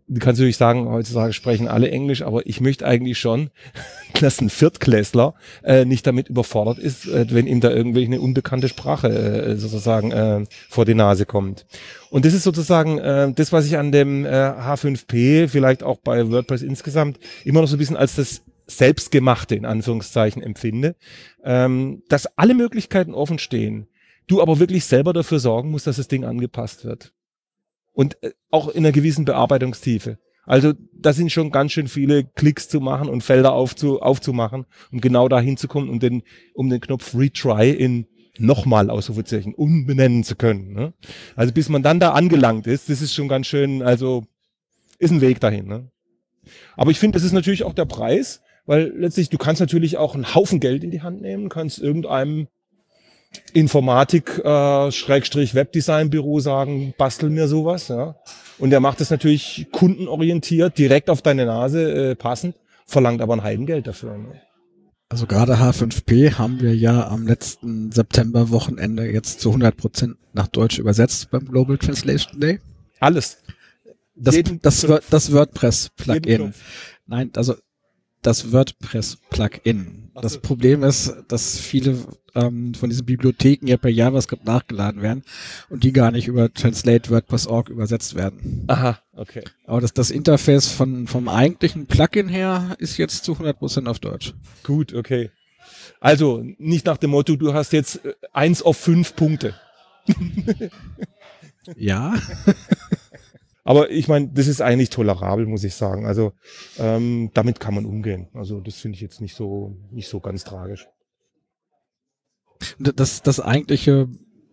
Du 0.08 0.18
kannst 0.18 0.40
natürlich 0.40 0.56
sagen, 0.56 0.88
heutzutage 0.88 1.32
sprechen 1.32 1.68
alle 1.68 1.90
Englisch, 1.90 2.22
aber 2.22 2.46
ich 2.46 2.60
möchte 2.60 2.86
eigentlich 2.86 3.18
schon, 3.18 3.50
dass 4.20 4.40
ein 4.40 4.50
Viertklässler 4.50 5.34
äh, 5.62 5.84
nicht 5.84 6.06
damit 6.06 6.28
überfordert 6.28 6.78
ist, 6.78 7.06
äh, 7.06 7.26
wenn 7.30 7.46
ihm 7.46 7.60
da 7.60 7.70
irgendwie 7.70 8.04
eine 8.04 8.20
unbekannte 8.20 8.68
Sprache 8.68 9.08
äh, 9.08 9.56
sozusagen 9.56 10.10
äh, 10.10 10.44
vor 10.68 10.84
die 10.84 10.94
Nase 10.94 11.24
kommt. 11.24 11.66
Und 12.10 12.24
das 12.24 12.34
ist 12.34 12.42
sozusagen 12.42 12.98
äh, 12.98 13.32
das, 13.32 13.52
was 13.52 13.64
ich 13.64 13.78
an 13.78 13.92
dem 13.92 14.26
äh, 14.26 14.28
H5P, 14.28 15.48
vielleicht 15.48 15.82
auch 15.82 15.98
bei 15.98 16.30
WordPress 16.30 16.62
insgesamt, 16.62 17.18
immer 17.44 17.60
noch 17.60 17.68
so 17.68 17.76
ein 17.76 17.78
bisschen 17.78 17.96
als 17.96 18.16
das 18.16 18.42
Selbstgemachte 18.76 19.54
in 19.54 19.64
Anführungszeichen 19.64 20.42
empfinde, 20.42 20.96
ähm, 21.44 22.02
dass 22.08 22.26
alle 22.38 22.54
Möglichkeiten 22.54 23.14
offen 23.14 23.38
stehen, 23.38 23.88
du 24.26 24.40
aber 24.40 24.58
wirklich 24.58 24.84
selber 24.84 25.12
dafür 25.12 25.38
sorgen 25.38 25.70
musst, 25.70 25.86
dass 25.86 25.96
das 25.96 26.08
Ding 26.08 26.24
angepasst 26.24 26.84
wird. 26.84 27.12
Und 27.92 28.22
äh, 28.22 28.32
auch 28.50 28.68
in 28.68 28.84
einer 28.84 28.92
gewissen 28.92 29.24
Bearbeitungstiefe. 29.24 30.18
Also 30.44 30.72
da 30.92 31.12
sind 31.12 31.30
schon 31.30 31.50
ganz 31.50 31.72
schön 31.72 31.86
viele 31.86 32.24
Klicks 32.24 32.68
zu 32.68 32.80
machen 32.80 33.08
und 33.08 33.22
Felder 33.22 33.52
aufzu, 33.52 34.00
aufzumachen, 34.00 34.66
um 34.90 35.00
genau 35.00 35.28
da 35.28 35.40
hinzukommen, 35.40 35.88
um 35.88 36.00
den, 36.00 36.22
um 36.54 36.68
den 36.68 36.80
Knopf 36.80 37.14
Retry 37.14 37.70
in 37.70 38.06
nochmal 38.38 38.90
Ausrufezeichen 38.90 39.54
umbenennen 39.54 40.24
zu 40.24 40.36
können. 40.36 40.72
Ne? 40.72 40.94
Also 41.36 41.52
bis 41.52 41.68
man 41.68 41.82
dann 41.82 42.00
da 42.00 42.12
angelangt 42.12 42.66
ist, 42.66 42.88
das 42.88 43.02
ist 43.02 43.14
schon 43.14 43.28
ganz 43.28 43.46
schön, 43.46 43.82
also 43.82 44.24
ist 44.98 45.10
ein 45.10 45.20
Weg 45.20 45.38
dahin. 45.40 45.66
Ne? 45.66 45.90
Aber 46.76 46.90
ich 46.90 46.98
finde, 46.98 47.16
das 47.16 47.24
ist 47.24 47.32
natürlich 47.32 47.62
auch 47.62 47.74
der 47.74 47.84
Preis, 47.84 48.42
weil 48.66 48.92
letztlich, 48.96 49.28
du 49.28 49.38
kannst 49.38 49.60
natürlich 49.60 49.96
auch 49.96 50.14
einen 50.14 50.34
Haufen 50.34 50.60
Geld 50.60 50.84
in 50.84 50.90
die 50.90 51.02
Hand 51.02 51.20
nehmen, 51.20 51.48
kannst 51.48 51.78
irgendeinem 51.78 52.48
Informatik, 53.54 54.40
äh, 54.44 54.90
sagen, 56.40 56.94
bastel 56.98 57.30
mir 57.30 57.48
sowas, 57.48 57.88
ja. 57.88 58.16
Und 58.58 58.70
der 58.70 58.80
macht 58.80 59.00
das 59.00 59.10
natürlich 59.10 59.66
kundenorientiert, 59.72 60.78
direkt 60.78 61.10
auf 61.10 61.22
deine 61.22 61.46
Nase 61.46 62.10
äh, 62.10 62.14
passend, 62.14 62.56
verlangt 62.86 63.20
aber 63.22 63.34
ein 63.34 63.42
Heidengeld 63.42 63.86
dafür. 63.86 64.16
Ne? 64.18 64.40
Also 65.08 65.26
gerade 65.26 65.56
H5P 65.56 66.34
haben 66.38 66.60
wir 66.60 66.74
ja 66.74 67.08
am 67.08 67.26
letzten 67.26 67.92
September-Wochenende 67.92 69.10
jetzt 69.10 69.40
zu 69.40 69.50
100 69.50 69.76
Prozent 69.76 70.16
nach 70.32 70.46
Deutsch 70.46 70.78
übersetzt 70.78 71.30
beim 71.30 71.46
Global 71.46 71.76
Translation 71.76 72.40
Day. 72.40 72.60
Alles. 73.00 73.38
Das, 74.14 74.36
das, 74.62 74.86
das 75.10 75.32
WordPress-Plugin. 75.32 76.54
Nein, 77.06 77.30
also 77.34 77.56
das 78.22 78.52
WordPress-Plugin. 78.52 80.10
Das 80.14 80.38
Problem 80.38 80.82
ist, 80.82 81.14
dass 81.28 81.58
viele 81.58 81.98
ähm, 82.34 82.74
von 82.74 82.88
diesen 82.88 83.04
Bibliotheken 83.04 83.66
ja 83.66 83.76
per 83.76 83.90
JavaScript 83.90 84.44
nachgeladen 84.44 85.02
werden 85.02 85.22
und 85.68 85.84
die 85.84 85.92
gar 85.92 86.10
nicht 86.10 86.28
über 86.28 86.52
Translate 86.52 87.10
WordPress.org 87.10 87.68
übersetzt 87.68 88.14
werden. 88.14 88.64
Aha, 88.68 88.98
okay. 89.14 89.42
Aber 89.66 89.80
das, 89.80 89.92
das 89.92 90.10
Interface 90.10 90.68
von, 90.68 91.06
vom 91.06 91.28
eigentlichen 91.28 91.86
Plugin 91.86 92.28
her 92.28 92.76
ist 92.78 92.96
jetzt 92.96 93.24
zu 93.24 93.32
100% 93.32 93.86
auf 93.86 93.98
Deutsch. 93.98 94.34
Gut, 94.62 94.94
okay. 94.94 95.30
Also 96.00 96.44
nicht 96.58 96.86
nach 96.86 96.96
dem 96.96 97.10
Motto, 97.10 97.36
du 97.36 97.54
hast 97.54 97.72
jetzt 97.72 98.04
äh, 98.04 98.14
eins 98.32 98.62
auf 98.62 98.76
fünf 98.76 99.16
Punkte. 99.16 99.54
ja. 101.76 102.14
Aber 103.64 103.90
ich 103.90 104.08
meine, 104.08 104.28
das 104.28 104.48
ist 104.48 104.60
eigentlich 104.60 104.90
tolerabel, 104.90 105.46
muss 105.46 105.64
ich 105.64 105.74
sagen. 105.74 106.06
Also 106.06 106.32
ähm, 106.78 107.30
damit 107.34 107.60
kann 107.60 107.74
man 107.74 107.86
umgehen. 107.86 108.28
Also 108.34 108.60
das 108.60 108.74
finde 108.74 108.96
ich 108.96 109.02
jetzt 109.02 109.20
nicht 109.20 109.34
so 109.34 109.76
nicht 109.90 110.08
so 110.08 110.20
ganz 110.20 110.44
tragisch. 110.44 110.88
Das 112.78 113.22
das 113.22 113.40
eigentliche 113.40 114.08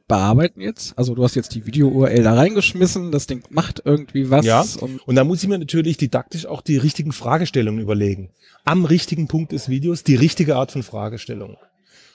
Bearbeiten 0.10 0.60
jetzt? 0.60 0.98
Also 0.98 1.16
du 1.16 1.24
hast 1.24 1.36
jetzt 1.36 1.54
die 1.56 1.66
Video-URL 1.66 2.24
da 2.24 2.34
reingeschmissen, 2.34 3.12
das 3.12 3.28
Ding 3.28 3.44
macht 3.52 3.84
irgendwie 3.86 4.30
was. 4.30 4.44
Ja, 4.44 4.66
und, 4.82 5.08
und 5.08 5.16
da 5.16 5.24
muss 5.24 5.44
ich 5.44 5.48
mir 5.48 5.60
natürlich 5.60 5.98
didaktisch 5.98 6.48
auch 6.48 6.62
die 6.62 6.78
richtigen 6.78 7.12
Fragestellungen 7.12 7.80
überlegen. 7.80 8.32
Am 8.66 8.86
richtigen 8.86 9.28
Punkt 9.28 9.52
des 9.52 9.70
Videos 9.70 10.04
die 10.04 10.16
richtige 10.16 10.56
Art 10.56 10.72
von 10.72 10.84
Fragestellung. 10.84 11.58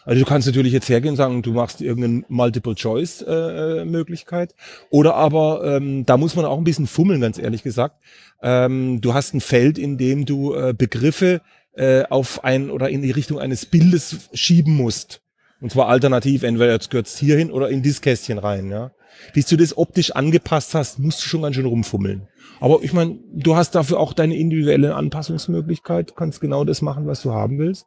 Also 0.05 0.21
du 0.21 0.27
kannst 0.27 0.47
natürlich 0.47 0.73
jetzt 0.73 0.89
hergehen 0.89 1.13
und 1.13 1.17
sagen, 1.17 1.43
du 1.43 1.53
machst 1.53 1.81
irgendeine 1.81 2.25
Multiple-Choice-Möglichkeit. 2.29 4.53
Äh, 4.53 4.55
Oder 4.91 5.15
aber, 5.15 5.63
ähm, 5.65 6.05
da 6.05 6.17
muss 6.17 6.37
man 6.37 6.45
auch 6.45 6.59
ein 6.59 6.65
bisschen 6.65 6.87
fummeln, 6.87 7.21
ganz 7.21 7.39
ehrlich 7.39 7.63
gesagt. 7.63 7.97
Ähm, 8.43 9.01
du 9.01 9.15
hast 9.15 9.35
ein 9.35 9.41
Feld, 9.41 9.79
in 9.79 9.97
dem 9.97 10.27
du 10.27 10.55
äh, 10.55 10.75
Begriffe 10.77 11.41
äh, 11.75 12.05
auf 12.05 12.45
ein 12.45 12.71
oder 12.71 12.91
in 12.91 13.03
die 13.03 13.11
Richtung 13.11 13.39
eines 13.39 13.67
Bildes 13.67 14.29
schieben 14.33 14.77
musst. 14.77 15.23
Und 15.61 15.73
zwar 15.73 15.89
alternativ, 15.89 16.43
entweder 16.43 16.73
jetzt 16.73 16.91
gehört 16.91 17.09
hierhin 17.09 17.51
oder 17.51 17.71
in 17.71 17.83
dieses 17.83 18.03
Kästchen 18.03 18.39
rein. 18.39 18.71
Ja. 18.71 18.93
Bis 19.33 19.47
du 19.47 19.57
das 19.57 19.79
optisch 19.79 20.11
angepasst 20.11 20.75
hast, 20.75 20.99
musst 20.99 21.25
du 21.25 21.29
schon 21.29 21.43
ganz 21.43 21.57
schön 21.57 21.65
rumfummeln. 21.65 22.29
Aber 22.61 22.81
ich 22.83 22.93
meine, 22.93 23.19
du 23.33 23.57
hast 23.57 23.75
dafür 23.75 23.99
auch 23.99 24.13
deine 24.13 24.37
individuelle 24.37 24.95
Anpassungsmöglichkeit. 24.95 26.11
Du 26.11 26.15
kannst 26.15 26.41
genau 26.41 26.65
das 26.65 26.83
machen, 26.83 27.07
was 27.07 27.23
du 27.23 27.33
haben 27.33 27.59
willst. 27.59 27.87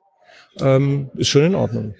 Ähm, 0.59 1.09
ist 1.15 1.29
schon 1.29 1.43
in 1.43 1.55
Ordnung. 1.55 1.95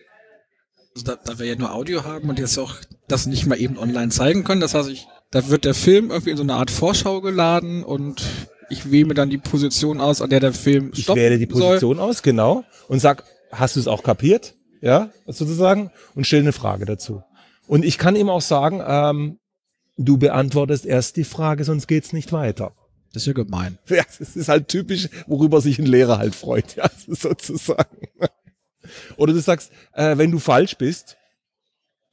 Also 0.98 1.12
da, 1.12 1.20
da 1.24 1.38
wir 1.38 1.46
ja 1.46 1.56
nur 1.56 1.76
Audio 1.76 2.06
haben 2.06 2.28
und 2.28 2.40
jetzt 2.40 2.58
auch 2.58 2.74
das 3.08 3.28
nicht 3.28 3.46
mal 3.46 3.60
eben 3.60 3.78
online 3.78 4.10
zeigen 4.10 4.44
können, 4.44 4.62
das 4.62 4.74
heißt, 4.74 4.90
ich, 4.90 5.08
da 5.30 5.48
wird 5.48 5.64
der 5.64 5.76
Film 5.76 6.10
irgendwie 6.10 6.32
in 6.32 6.38
so 6.38 6.44
eine 6.44 6.56
Art 6.56 6.72
Vorschau 6.72 7.22
geladen 7.22 7.84
und 7.84 8.24
ich 8.72 8.90
wähle 8.90 9.06
mir 9.06 9.14
dann 9.14 9.30
die 9.30 9.38
Position 9.38 10.02
aus, 10.02 10.24
an 10.24 10.32
der 10.32 10.40
der 10.40 10.54
Film 10.54 10.92
Ich 10.96 11.08
wähle 11.08 11.38
die 11.38 11.46
Position 11.46 11.98
soll. 11.98 12.10
aus, 12.10 12.24
genau, 12.24 12.64
und 12.88 13.00
sag, 13.00 13.26
hast 13.52 13.76
du 13.76 13.80
es 13.80 13.88
auch 13.88 14.02
kapiert? 14.02 14.56
Ja, 14.82 15.12
sozusagen, 15.28 15.92
und 16.16 16.26
stelle 16.26 16.42
eine 16.42 16.52
Frage 16.52 16.86
dazu. 16.86 17.22
Und 17.68 17.86
ich 17.86 18.00
kann 18.00 18.16
ihm 18.16 18.30
auch 18.30 18.42
sagen, 18.42 18.82
ähm, 18.84 19.38
du 19.98 20.18
beantwortest 20.18 20.88
erst 20.88 21.16
die 21.16 21.26
Frage, 21.26 21.64
sonst 21.64 21.86
geht's 21.86 22.12
nicht 22.12 22.32
weiter. 22.32 22.72
Das 23.14 23.22
ist 23.22 23.28
ja 23.28 23.34
gemein. 23.34 23.78
Ja, 23.90 24.04
das 24.18 24.36
ist 24.36 24.50
halt 24.50 24.68
typisch, 24.68 25.10
worüber 25.28 25.62
sich 25.62 25.78
ein 25.78 25.86
Lehrer 25.86 26.18
halt 26.18 26.34
freut, 26.34 26.76
ja, 26.76 26.90
sozusagen. 27.08 28.08
Oder 29.18 29.34
du 29.34 29.40
sagst, 29.40 29.72
äh, 29.94 30.18
wenn 30.18 30.32
du 30.32 30.40
falsch 30.40 30.78
bist, 30.78 31.18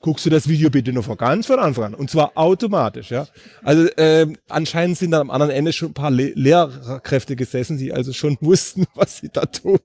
guckst 0.00 0.26
du 0.26 0.30
das 0.30 0.48
Video 0.48 0.68
bitte 0.68 0.92
nur 0.92 1.02
von 1.02 1.16
ganz 1.16 1.46
von 1.46 1.58
Anfang 1.58 1.84
an. 1.84 1.94
Und 1.94 2.10
zwar 2.10 2.32
automatisch, 2.34 3.10
ja. 3.10 3.26
Also 3.62 3.86
äh, 3.96 4.26
anscheinend 4.48 4.98
sind 4.98 5.12
da 5.12 5.20
am 5.20 5.30
anderen 5.30 5.50
Ende 5.50 5.72
schon 5.72 5.90
ein 5.90 5.94
paar 5.94 6.10
Le 6.10 6.32
Lehrkräfte 6.34 7.36
gesessen, 7.36 7.78
die 7.78 7.92
also 7.92 8.12
schon 8.12 8.36
wussten, 8.40 8.86
was 8.94 9.18
sie 9.18 9.30
da 9.32 9.46
tun. 9.46 9.78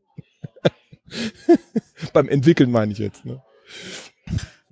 Beim 2.14 2.28
Entwickeln 2.28 2.70
meine 2.70 2.92
ich 2.92 2.98
jetzt. 2.98 3.26
Ne? 3.26 3.42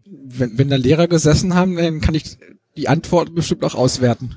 Wenn, 0.06 0.58
wenn 0.58 0.70
da 0.70 0.76
Lehrer 0.76 1.08
gesessen 1.08 1.56
haben, 1.56 1.78
dann 1.78 2.02
kann 2.02 2.14
ich 2.14 2.38
die 2.76 2.90
Antworten 2.90 3.34
bestimmt 3.34 3.64
auch 3.64 3.76
auswerten. 3.76 4.36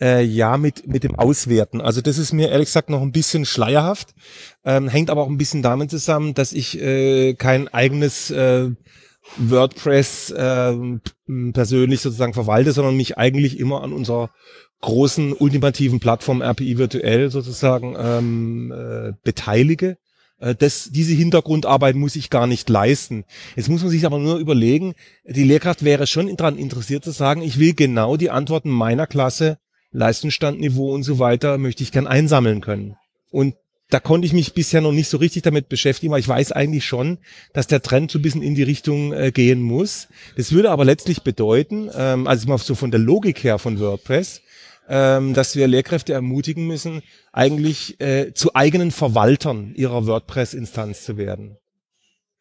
Äh, 0.00 0.24
ja, 0.24 0.58
mit, 0.58 0.86
mit 0.86 1.04
dem 1.04 1.14
Auswerten. 1.14 1.80
Also 1.80 2.02
das 2.02 2.18
ist 2.18 2.32
mir 2.32 2.50
ehrlich 2.50 2.66
gesagt 2.66 2.90
noch 2.90 3.00
ein 3.00 3.12
bisschen 3.12 3.46
schleierhaft. 3.46 4.14
Ähm, 4.62 4.88
hängt 4.88 5.08
aber 5.08 5.22
auch 5.22 5.28
ein 5.28 5.38
bisschen 5.38 5.62
damit 5.62 5.90
zusammen, 5.90 6.34
dass 6.34 6.52
ich 6.52 6.78
äh, 6.78 7.32
kein 7.34 7.68
eigenes 7.68 8.30
äh, 8.30 8.70
WordPress 9.38 10.30
äh, 10.30 10.74
persönlich 11.52 12.00
sozusagen 12.00 12.34
verwalte, 12.34 12.72
sondern 12.72 12.96
mich 12.96 13.16
eigentlich 13.16 13.58
immer 13.58 13.82
an 13.82 13.94
unserer 13.94 14.30
großen 14.82 15.32
ultimativen 15.32 16.00
Plattform 16.00 16.42
RPI 16.42 16.76
virtuell 16.76 17.30
sozusagen 17.30 17.96
ähm, 17.98 18.72
äh, 18.72 19.12
beteilige. 19.24 19.96
Äh, 20.38 20.54
das, 20.54 20.90
diese 20.92 21.14
Hintergrundarbeit 21.14 21.96
muss 21.96 22.16
ich 22.16 22.30
gar 22.30 22.46
nicht 22.46 22.68
leisten. 22.68 23.24
Jetzt 23.56 23.68
muss 23.68 23.82
man 23.82 23.90
sich 23.90 24.04
aber 24.04 24.18
nur 24.18 24.36
überlegen, 24.36 24.94
die 25.24 25.44
Lehrkraft 25.44 25.84
wäre 25.84 26.06
schon 26.06 26.34
daran 26.36 26.58
interessiert 26.58 27.04
zu 27.04 27.10
sagen, 27.10 27.42
ich 27.42 27.58
will 27.58 27.74
genau 27.74 28.16
die 28.16 28.30
Antworten 28.30 28.70
meiner 28.70 29.06
Klasse 29.06 29.58
Leistungsstandniveau 29.96 30.92
und 30.92 31.02
so 31.02 31.18
weiter 31.18 31.58
möchte 31.58 31.82
ich 31.82 31.90
gern 31.90 32.06
einsammeln 32.06 32.60
können. 32.60 32.96
Und 33.30 33.54
da 33.88 34.00
konnte 34.00 34.26
ich 34.26 34.32
mich 34.32 34.52
bisher 34.52 34.80
noch 34.80 34.92
nicht 34.92 35.08
so 35.08 35.16
richtig 35.16 35.42
damit 35.42 35.68
beschäftigen, 35.68 36.12
weil 36.12 36.20
ich 36.20 36.28
weiß 36.28 36.52
eigentlich 36.52 36.84
schon, 36.84 37.18
dass 37.52 37.66
der 37.66 37.82
Trend 37.82 38.10
so 38.10 38.18
ein 38.18 38.22
bisschen 38.22 38.42
in 38.42 38.54
die 38.54 38.64
Richtung 38.64 39.12
äh, 39.12 39.30
gehen 39.30 39.62
muss. 39.62 40.08
Das 40.36 40.52
würde 40.52 40.70
aber 40.70 40.84
letztlich 40.84 41.22
bedeuten, 41.22 41.90
ähm, 41.94 42.26
also 42.26 42.48
mal 42.48 42.58
so 42.58 42.74
von 42.74 42.90
der 42.90 43.00
Logik 43.00 43.44
her 43.44 43.58
von 43.58 43.78
WordPress, 43.78 44.42
ähm, 44.88 45.34
dass 45.34 45.54
wir 45.54 45.68
Lehrkräfte 45.68 46.12
ermutigen 46.12 46.66
müssen, 46.66 47.02
eigentlich 47.32 48.00
äh, 48.00 48.32
zu 48.34 48.54
eigenen 48.54 48.90
Verwaltern 48.90 49.72
ihrer 49.76 50.06
WordPress-Instanz 50.06 51.04
zu 51.04 51.16
werden. 51.16 51.56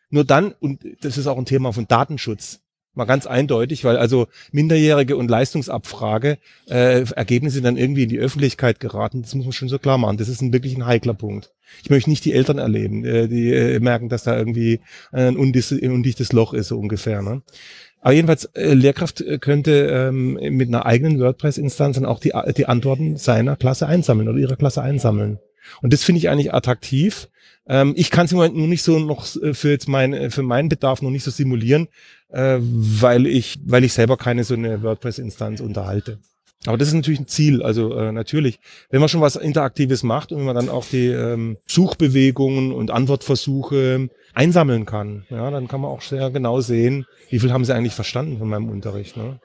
Nur 0.10 0.26
dann, 0.26 0.54
und 0.60 0.82
das 1.02 1.18
ist 1.18 1.28
auch 1.28 1.38
ein 1.38 1.46
Thema 1.46 1.74
von 1.74 1.88
Datenschutz, 1.88 2.60
Mal 2.96 3.06
ganz 3.06 3.28
eindeutig, 3.28 3.84
weil 3.84 3.98
also 3.98 4.28
Minderjährige 4.52 5.18
und 5.18 5.30
Leistungsabfrage 5.30 6.38
äh, 6.70 7.06
Ergebnisse 7.12 7.62
dann 7.62 7.78
irgendwie 7.78 8.04
in 8.04 8.10
die 8.10 8.20
Öffentlichkeit 8.20 8.80
geraten. 8.80 9.22
Das 9.22 9.36
muss 9.36 9.46
man 9.46 9.54
schon 9.54 9.70
so 9.70 9.80
klar 9.80 9.98
machen. 9.98 10.18
Das 10.18 10.30
ist 10.30 10.42
ein 10.42 10.54
wirklich 10.54 10.76
ein 10.76 10.86
heikler 10.86 11.14
Punkt. 11.14 11.52
Ich 11.84 11.90
möchte 11.90 12.10
nicht 12.10 12.26
die 12.26 12.34
Eltern 12.34 12.58
erleben, 12.58 13.04
äh, 13.06 13.28
die 13.28 13.54
äh, 13.54 13.80
merken, 13.80 14.10
dass 14.10 14.24
da 14.24 14.38
irgendwie 14.38 14.80
ein 15.12 15.38
undichtes 15.38 16.32
Loch 16.32 16.54
ist, 16.54 16.70
so 16.70 16.80
ungefähr. 16.80 17.22
Ne? 17.22 17.42
Aber 18.06 18.14
jedenfalls, 18.14 18.46
äh, 18.54 18.76
Lehrkraft 18.76 19.22
äh, 19.22 19.40
könnte 19.40 19.88
ähm, 19.88 20.34
mit 20.56 20.68
einer 20.68 20.86
eigenen 20.86 21.20
WordPress-Instanz 21.20 21.96
dann 21.96 22.06
auch 22.06 22.20
die, 22.20 22.34
die 22.56 22.68
Antworten 22.68 23.18
seiner 23.18 23.56
Klasse 23.56 23.88
einsammeln 23.88 24.30
oder 24.30 24.38
ihrer 24.38 24.58
Klasse 24.58 24.84
einsammeln. 24.84 25.40
Und 25.82 25.92
das 25.92 26.04
finde 26.04 26.20
ich 26.20 26.30
eigentlich 26.30 26.54
attraktiv. 26.54 27.30
Ähm, 27.68 27.94
ich 27.98 28.12
kann 28.12 28.26
es 28.26 28.32
im 28.32 28.38
Moment 28.38 28.56
nur 28.56 28.68
nicht 28.68 28.84
so 28.84 29.00
noch 29.00 29.26
äh, 29.42 29.56
für 29.56 29.72
jetzt 29.72 29.88
mein, 29.88 30.14
äh, 30.14 30.30
für 30.30 30.44
meinen 30.44 30.70
Bedarf 30.70 31.02
noch 31.02 31.10
nicht 31.10 31.24
so 31.24 31.32
simulieren, 31.32 31.88
äh, 32.30 32.58
weil 32.60 33.28
ich, 33.28 33.58
weil 33.66 33.84
ich 33.84 33.94
selber 33.94 34.18
keine 34.18 34.44
so 34.44 34.54
eine 34.54 34.82
WordPress-Instanz 34.82 35.62
unterhalte. 35.62 36.20
Aber 36.66 36.78
das 36.78 36.88
ist 36.88 36.94
natürlich 36.96 37.20
ein 37.20 37.28
Ziel. 37.28 37.62
Also 37.62 37.94
äh, 37.96 38.12
natürlich, 38.12 38.60
wenn 38.90 39.00
man 39.00 39.10
schon 39.10 39.22
was 39.22 39.36
Interaktives 39.36 40.04
macht 40.04 40.32
und 40.32 40.40
wenn 40.40 40.46
man 40.46 40.56
dann 40.56 40.70
auch 40.70 40.86
die 40.86 41.08
ähm, 41.08 41.58
Suchbewegungen 41.68 42.72
und 42.72 42.92
Antwortversuche 42.92 44.10
einsammeln 44.34 44.86
kann, 44.86 45.26
ja, 45.30 45.52
dann 45.52 45.68
kann 45.68 45.82
man 45.82 45.92
auch 45.92 46.02
sehr 46.02 46.32
genau 46.32 46.62
sehen, 46.62 47.06
wie 47.30 47.40
viel 47.40 47.54
haben 47.54 47.66
sie 47.66 47.76
eigentlich 47.76 47.94
verstanden 47.94 48.40
von 48.40 48.50
meinem 48.50 48.70
Unterricht. 48.70 49.16
Ne? 49.18 49.40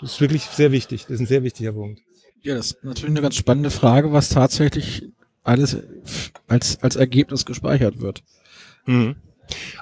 Das 0.00 0.12
ist 0.12 0.20
wirklich 0.20 0.44
sehr 0.44 0.72
wichtig. 0.72 1.02
Das 1.02 1.12
ist 1.12 1.20
ein 1.20 1.26
sehr 1.26 1.42
wichtiger 1.42 1.72
Punkt. 1.72 2.00
Ja, 2.42 2.54
das 2.54 2.72
ist 2.72 2.84
natürlich 2.84 3.10
eine 3.10 3.22
ganz 3.22 3.34
spannende 3.34 3.70
Frage, 3.70 4.12
was 4.12 4.28
tatsächlich 4.28 5.04
alles 5.42 5.76
als, 6.48 6.82
als 6.82 6.96
Ergebnis 6.96 7.44
gespeichert 7.44 8.00
wird. 8.00 8.22
Mhm. 8.86 9.16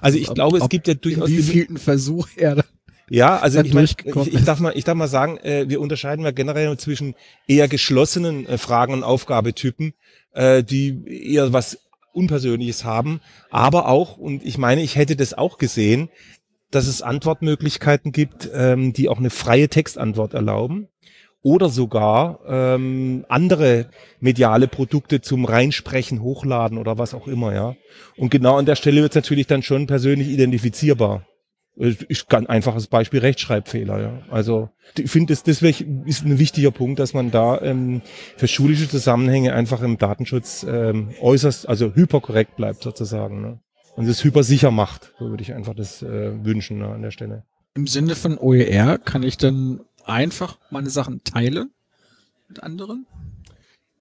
Also 0.01 0.19
ich 0.19 0.29
ob, 0.29 0.35
glaube, 0.35 0.59
es 0.59 0.69
gibt 0.69 0.89
ja 0.89 0.95
durchaus. 0.95 1.29
Wie 1.29 1.43
vielten 1.43 1.77
Versuch 1.77 2.29
er 2.37 2.65
ja, 3.11 3.39
also 3.39 3.61
ich, 3.61 3.75
mein, 3.75 3.85
ich, 3.85 4.07
ich, 4.07 4.45
darf 4.45 4.61
mal, 4.61 4.73
ich 4.75 4.85
darf 4.85 4.95
mal 4.95 5.09
sagen, 5.09 5.37
äh, 5.39 5.69
wir 5.69 5.81
unterscheiden 5.81 6.25
ja 6.25 6.31
generell 6.31 6.75
zwischen 6.79 7.15
eher 7.47 7.69
geschlossenen 7.69 8.47
äh, 8.47 8.57
Fragen- 8.57 8.95
und 8.95 9.03
Aufgabetypen, 9.05 9.93
äh, 10.33 10.65
die 10.65 11.35
eher 11.35 11.53
was 11.53 11.79
Unpersönliches 12.13 12.85
haben, 12.85 13.21
aber 13.51 13.89
auch, 13.89 14.17
und 14.17 14.45
ich 14.45 14.57
meine, 14.57 14.83
ich 14.83 14.97
hätte 14.97 15.17
das 15.17 15.35
auch 15.35 15.59
gesehen, 15.59 16.09
dass 16.71 16.87
es 16.87 17.03
Antwortmöglichkeiten 17.03 18.11
gibt, 18.13 18.49
ähm, 18.55 18.93
die 18.93 19.09
auch 19.09 19.19
eine 19.19 19.31
freie 19.31 19.69
Textantwort 19.69 20.33
erlauben 20.33 20.89
oder 21.45 21.69
sogar 21.69 22.41
ähm, 22.49 23.27
andere 23.29 23.87
mediale 24.19 24.67
Produkte 24.67 25.21
zum 25.21 25.45
Reinsprechen, 25.45 26.23
Hochladen 26.23 26.79
oder 26.79 26.97
was 26.97 27.13
auch 27.13 27.29
immer, 27.29 27.55
ja. 27.55 27.77
Und 28.17 28.31
genau 28.31 28.57
an 28.57 28.65
der 28.65 28.77
Stelle 28.77 29.03
wird 29.03 29.13
es 29.13 29.17
natürlich 29.17 29.47
dann 29.47 29.63
schon 29.63 29.87
persönlich 29.87 30.29
identifizierbar. 30.29 31.27
Ich 31.77 32.29
kann 32.29 32.47
einfaches 32.47 32.87
Beispiel 32.87 33.21
Rechtschreibfehler, 33.21 34.01
ja. 34.01 34.23
Also 34.31 34.71
ich 34.97 35.11
finde, 35.11 35.35
das, 35.35 35.43
das 35.43 35.61
ist 35.61 36.25
ein 36.25 36.39
wichtiger 36.39 36.71
Punkt, 36.71 36.99
dass 36.99 37.13
man 37.13 37.31
da 37.31 37.61
ähm, 37.61 38.01
für 38.39 38.49
schulische 38.49 38.89
Zusammenhänge 38.89 39.53
einfach 39.53 39.83
im 39.83 39.99
Datenschutz 39.99 40.65
ähm, 40.67 41.11
äußerst, 41.21 41.69
also 41.69 41.95
hyperkorrekt 41.95 42.57
bleibt 42.57 42.83
sozusagen. 42.83 43.43
Ne? 43.43 43.61
Und 43.97 44.09
es 44.09 44.25
hypersicher 44.25 44.71
macht. 44.71 45.13
So 45.19 45.29
würde 45.29 45.43
ich 45.43 45.53
einfach 45.53 45.75
das 45.75 46.03
äh, 46.03 46.43
wünschen 46.43 46.79
ne, 46.79 46.89
an 46.89 47.03
der 47.03 47.11
Stelle. 47.11 47.45
Im 47.77 47.87
Sinne 47.87 48.15
von 48.15 48.39
OER 48.39 48.99
kann 48.99 49.25
ich 49.25 49.37
dann 49.37 49.81
einfach 50.05 50.59
meine 50.71 50.91
Sachen 50.91 51.23
teile 51.25 51.69
mit 52.49 52.63
anderen? 52.63 53.07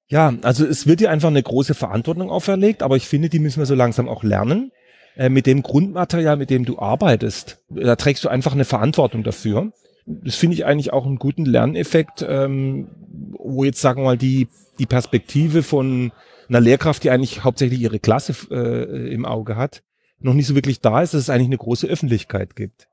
Ja, 0.08 0.34
also 0.44 0.66
es 0.66 0.86
wird 0.86 1.00
dir 1.00 1.10
einfach 1.10 1.30
eine 1.30 1.42
große 1.42 1.74
Verantwortung 1.74 2.30
auferlegt, 2.30 2.84
aber 2.84 2.96
ich 2.98 3.08
finde, 3.08 3.30
die 3.30 3.40
müssen 3.40 3.60
wir 3.60 3.66
so 3.66 3.76
langsam 3.76 4.08
auch 4.08 4.24
lernen. 4.24 4.72
äh, 5.16 5.30
mit 5.30 5.46
dem 5.46 5.64
Grundmaterial, 5.64 6.38
mit 6.38 6.50
dem 6.50 6.66
du 6.66 6.80
arbeitest, 6.80 7.60
da 7.70 7.96
trägst 7.96 8.24
du 8.24 8.30
einfach 8.30 8.54
eine 8.54 8.66
Verantwortung 8.66 9.24
dafür. 9.24 9.72
Das 10.06 10.36
finde 10.36 10.56
ich 10.56 10.66
eigentlich 10.66 10.92
auch 10.92 11.06
einen 11.06 11.18
guten 11.18 11.46
Lerneffekt, 11.46 12.26
ähm, 12.28 12.90
wo 13.38 13.64
jetzt 13.64 13.80
sagen 13.82 14.02
wir 14.02 14.06
mal 14.06 14.18
die, 14.18 14.48
die 14.80 14.86
Perspektive 14.86 15.64
von 15.64 16.12
einer 16.50 16.60
Lehrkraft, 16.60 17.04
die 17.04 17.10
eigentlich 17.10 17.44
hauptsächlich 17.44 17.80
ihre 17.80 18.00
Klasse 18.00 18.36
äh, 18.52 19.14
im 19.14 19.26
Auge 19.26 19.56
hat, 19.56 19.82
noch 20.24 20.34
nicht 20.34 20.48
so 20.48 20.56
wirklich 20.56 20.82
da 20.82 21.01
ist, 21.01 21.13
dass 21.13 21.22
es 21.22 21.30
eigentlich 21.30 21.48
eine 21.48 21.58
große 21.58 21.88
Öffentlichkeit 21.88 22.56
gibt. 22.56 22.88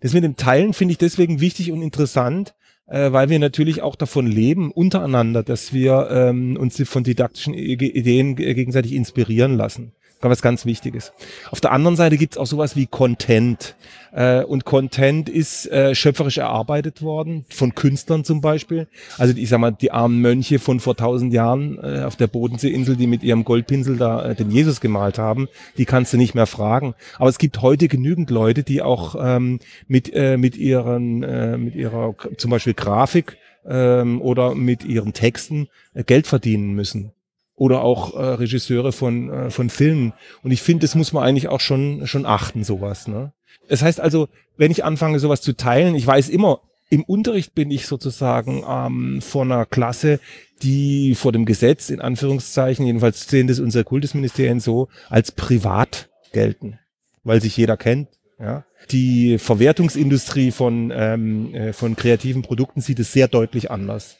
Das 0.00 0.12
mit 0.12 0.24
dem 0.24 0.36
Teilen 0.36 0.72
finde 0.72 0.92
ich 0.92 0.98
deswegen 0.98 1.40
wichtig 1.40 1.72
und 1.72 1.82
interessant, 1.82 2.54
äh, 2.86 3.12
weil 3.12 3.28
wir 3.28 3.38
natürlich 3.38 3.82
auch 3.82 3.96
davon 3.96 4.26
leben, 4.26 4.70
untereinander, 4.70 5.42
dass 5.42 5.72
wir 5.72 6.08
ähm, 6.10 6.56
uns 6.56 6.80
von 6.88 7.04
didaktischen 7.04 7.54
Ideen 7.54 8.36
gegenseitig 8.36 8.92
inspirieren 8.92 9.56
lassen 9.56 9.92
was 10.28 10.42
ganz 10.42 10.66
Wichtiges. 10.66 11.12
Auf 11.50 11.60
der 11.60 11.72
anderen 11.72 11.96
Seite 11.96 12.18
gibt 12.18 12.34
es 12.34 12.38
auch 12.38 12.46
sowas 12.46 12.76
wie 12.76 12.86
Content. 12.86 13.74
Äh, 14.12 14.42
und 14.44 14.64
Content 14.64 15.28
ist 15.28 15.66
äh, 15.70 15.94
schöpferisch 15.94 16.38
erarbeitet 16.38 17.00
worden, 17.00 17.46
von 17.48 17.74
Künstlern 17.74 18.24
zum 18.24 18.40
Beispiel. 18.40 18.88
Also 19.16 19.34
ich 19.36 19.48
sag 19.48 19.60
mal, 19.60 19.70
die 19.70 19.92
armen 19.92 20.20
Mönche 20.20 20.58
von 20.58 20.80
vor 20.80 20.96
tausend 20.96 21.32
Jahren 21.32 21.78
äh, 21.82 22.02
auf 22.02 22.16
der 22.16 22.26
Bodenseeinsel, 22.26 22.96
die 22.96 23.06
mit 23.06 23.22
ihrem 23.22 23.44
Goldpinsel 23.44 23.96
da 23.96 24.30
äh, 24.30 24.34
den 24.34 24.50
Jesus 24.50 24.80
gemalt 24.80 25.18
haben, 25.18 25.48
die 25.78 25.86
kannst 25.86 26.12
du 26.12 26.16
nicht 26.18 26.34
mehr 26.34 26.46
fragen. 26.46 26.94
Aber 27.18 27.30
es 27.30 27.38
gibt 27.38 27.62
heute 27.62 27.88
genügend 27.88 28.30
Leute, 28.30 28.62
die 28.62 28.82
auch 28.82 29.16
ähm, 29.18 29.60
mit, 29.86 30.12
äh, 30.12 30.36
mit 30.36 30.56
ihren, 30.56 31.22
äh, 31.22 31.56
mit 31.56 31.74
ihrer 31.74 32.14
zum 32.36 32.50
Beispiel 32.50 32.74
Grafik 32.74 33.38
ähm, 33.66 34.20
oder 34.20 34.54
mit 34.54 34.84
ihren 34.84 35.12
Texten 35.12 35.68
Geld 35.94 36.26
verdienen 36.26 36.74
müssen 36.74 37.12
oder 37.60 37.82
auch 37.82 38.14
äh, 38.14 38.22
Regisseure 38.22 38.90
von, 38.90 39.28
äh, 39.28 39.50
von 39.50 39.68
Filmen. 39.68 40.14
Und 40.42 40.50
ich 40.50 40.62
finde, 40.62 40.80
das 40.80 40.94
muss 40.94 41.12
man 41.12 41.24
eigentlich 41.24 41.48
auch 41.48 41.60
schon, 41.60 42.06
schon 42.06 42.24
achten, 42.24 42.64
sowas. 42.64 43.06
Ne? 43.06 43.34
Das 43.68 43.82
heißt 43.82 44.00
also, 44.00 44.28
wenn 44.56 44.70
ich 44.70 44.82
anfange, 44.82 45.18
sowas 45.18 45.42
zu 45.42 45.54
teilen, 45.54 45.94
ich 45.94 46.06
weiß 46.06 46.30
immer, 46.30 46.62
im 46.88 47.04
Unterricht 47.04 47.54
bin 47.54 47.70
ich 47.70 47.86
sozusagen 47.86 48.64
ähm, 48.66 49.20
von 49.20 49.52
einer 49.52 49.66
Klasse, 49.66 50.20
die 50.62 51.14
vor 51.14 51.32
dem 51.32 51.44
Gesetz, 51.44 51.90
in 51.90 52.00
Anführungszeichen, 52.00 52.86
jedenfalls 52.86 53.28
sehen 53.28 53.46
das 53.46 53.60
unsere 53.60 53.84
Kultusministerien 53.84 54.58
so, 54.58 54.88
als 55.10 55.30
privat 55.30 56.08
gelten, 56.32 56.78
weil 57.24 57.42
sich 57.42 57.58
jeder 57.58 57.76
kennt. 57.76 58.08
Ja. 58.38 58.64
Die 58.90 59.36
Verwertungsindustrie 59.36 60.50
von, 60.50 60.90
ähm, 60.96 61.54
äh, 61.54 61.72
von 61.74 61.94
kreativen 61.94 62.40
Produkten 62.40 62.80
sieht 62.80 63.00
es 63.00 63.12
sehr 63.12 63.28
deutlich 63.28 63.70
anders. 63.70 64.16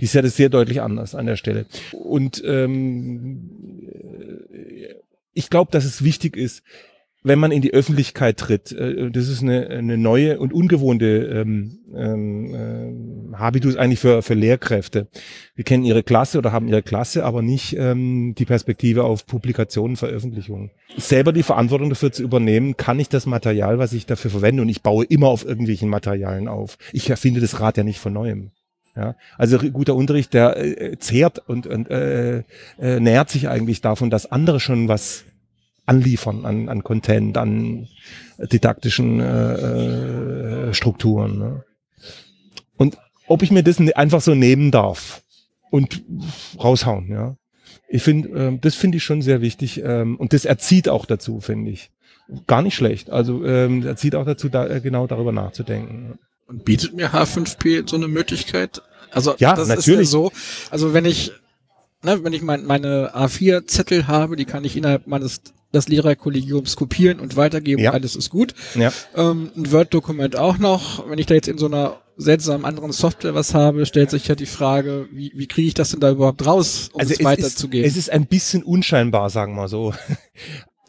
Die 0.00 0.04
ist 0.04 0.14
ja 0.14 0.22
das 0.22 0.36
sehr 0.36 0.48
deutlich 0.48 0.82
anders 0.82 1.14
an 1.14 1.26
der 1.26 1.36
Stelle. 1.36 1.66
Und 1.92 2.42
ähm, 2.44 3.50
ich 5.32 5.50
glaube, 5.50 5.70
dass 5.70 5.84
es 5.84 6.02
wichtig 6.02 6.36
ist, 6.36 6.62
wenn 7.26 7.38
man 7.38 7.52
in 7.52 7.62
die 7.62 7.72
Öffentlichkeit 7.72 8.36
tritt, 8.36 8.70
äh, 8.72 9.10
das 9.10 9.28
ist 9.28 9.42
eine, 9.42 9.68
eine 9.68 9.96
neue 9.96 10.38
und 10.38 10.52
ungewohnte 10.52 11.06
ähm, 11.06 11.78
ähm, 11.94 13.32
äh, 13.32 13.36
Habitus 13.36 13.76
eigentlich 13.76 13.98
für, 13.98 14.20
für 14.20 14.34
Lehrkräfte. 14.34 15.08
Wir 15.54 15.64
kennen 15.64 15.84
ihre 15.84 16.02
Klasse 16.02 16.36
oder 16.36 16.52
haben 16.52 16.68
ihre 16.68 16.82
Klasse, 16.82 17.24
aber 17.24 17.40
nicht 17.40 17.76
ähm, 17.78 18.34
die 18.36 18.44
Perspektive 18.44 19.04
auf 19.04 19.26
Publikationen, 19.26 19.96
Veröffentlichungen. 19.96 20.70
Selber 20.98 21.32
die 21.32 21.42
Verantwortung 21.42 21.88
dafür 21.88 22.12
zu 22.12 22.22
übernehmen, 22.22 22.76
kann 22.76 23.00
ich 23.00 23.08
das 23.08 23.24
Material, 23.24 23.78
was 23.78 23.94
ich 23.94 24.04
dafür 24.04 24.30
verwende, 24.30 24.60
und 24.60 24.68
ich 24.68 24.82
baue 24.82 25.06
immer 25.06 25.28
auf 25.28 25.46
irgendwelchen 25.46 25.88
Materialien 25.88 26.46
auf. 26.46 26.76
Ich 26.92 27.08
erfinde 27.08 27.40
das 27.40 27.58
Rad 27.58 27.78
ja 27.78 27.84
nicht 27.84 28.00
von 28.00 28.12
neuem. 28.12 28.50
Ja, 28.96 29.16
also 29.36 29.58
guter 29.58 29.96
Unterricht, 29.96 30.34
der 30.34 30.56
äh, 30.56 30.98
zehrt 30.98 31.40
und, 31.48 31.66
und 31.66 31.90
äh, 31.90 32.44
äh, 32.78 33.00
nährt 33.00 33.28
sich 33.28 33.48
eigentlich 33.48 33.80
davon, 33.80 34.08
dass 34.08 34.30
andere 34.30 34.60
schon 34.60 34.86
was 34.86 35.24
anliefern 35.84 36.44
an, 36.46 36.68
an 36.68 36.84
Content, 36.84 37.36
an 37.36 37.88
didaktischen 38.38 39.20
äh, 39.20 40.68
äh, 40.68 40.74
Strukturen. 40.74 41.38
Ne? 41.38 41.64
Und 42.76 42.98
ob 43.26 43.42
ich 43.42 43.50
mir 43.50 43.62
das 43.62 43.80
einfach 43.80 44.20
so 44.20 44.34
nehmen 44.34 44.70
darf 44.70 45.22
und 45.70 46.02
raushauen, 46.62 47.10
ja. 47.10 47.36
Ich 47.88 48.02
finde, 48.02 48.28
äh, 48.28 48.58
das 48.58 48.74
finde 48.76 48.98
ich 48.98 49.04
schon 49.04 49.22
sehr 49.22 49.40
wichtig 49.40 49.82
ähm, 49.84 50.16
und 50.16 50.32
das 50.32 50.44
erzieht 50.44 50.88
auch 50.88 51.06
dazu, 51.06 51.40
finde 51.40 51.70
ich. 51.70 51.90
Gar 52.46 52.62
nicht 52.62 52.74
schlecht. 52.74 53.10
Also 53.10 53.44
ähm, 53.44 53.84
erzieht 53.86 54.14
auch 54.14 54.24
dazu, 54.24 54.48
da, 54.48 54.66
äh, 54.66 54.80
genau 54.80 55.06
darüber 55.06 55.32
nachzudenken. 55.32 56.18
Und 56.54 56.64
bietet 56.64 56.94
mir 56.94 57.12
H5P 57.12 57.88
so 57.88 57.96
eine 57.96 58.06
Möglichkeit? 58.06 58.80
Also 59.10 59.34
ja, 59.38 59.54
das 59.54 59.68
natürlich. 59.68 60.02
ist 60.02 60.12
ja 60.12 60.18
so. 60.18 60.32
Also 60.70 60.94
wenn 60.94 61.04
ich, 61.04 61.32
ne, 62.02 62.22
wenn 62.22 62.32
ich 62.32 62.42
mein, 62.42 62.64
meine 62.64 63.14
A4-Zettel 63.14 64.06
habe, 64.06 64.36
die 64.36 64.44
kann 64.44 64.64
ich 64.64 64.76
innerhalb 64.76 65.06
meines 65.06 65.40
des 65.72 65.88
Lehrerkollegiums 65.88 66.76
kopieren 66.76 67.18
und 67.18 67.34
weitergeben, 67.34 67.82
ja. 67.82 67.90
alles 67.90 68.14
ist 68.14 68.30
gut. 68.30 68.54
Ja. 68.76 68.92
Ähm, 69.16 69.50
ein 69.56 69.72
Word-Dokument 69.72 70.36
auch 70.36 70.58
noch. 70.58 71.10
Wenn 71.10 71.18
ich 71.18 71.26
da 71.26 71.34
jetzt 71.34 71.48
in 71.48 71.58
so 71.58 71.66
einer 71.66 71.96
seltsamen 72.16 72.64
anderen 72.64 72.92
Software 72.92 73.34
was 73.34 73.54
habe, 73.54 73.84
stellt 73.84 74.10
sich 74.10 74.28
ja 74.28 74.36
die 74.36 74.46
Frage, 74.46 75.08
wie, 75.10 75.32
wie 75.34 75.48
kriege 75.48 75.66
ich 75.66 75.74
das 75.74 75.90
denn 75.90 75.98
da 75.98 76.12
überhaupt 76.12 76.46
raus, 76.46 76.90
um 76.92 77.00
also 77.00 77.12
es, 77.12 77.18
es 77.18 77.24
weiterzugeben? 77.24 77.88
Es 77.88 77.96
ist 77.96 78.10
ein 78.10 78.26
bisschen 78.26 78.62
unscheinbar, 78.62 79.30
sagen 79.30 79.56
wir 79.56 79.66
so. 79.66 79.92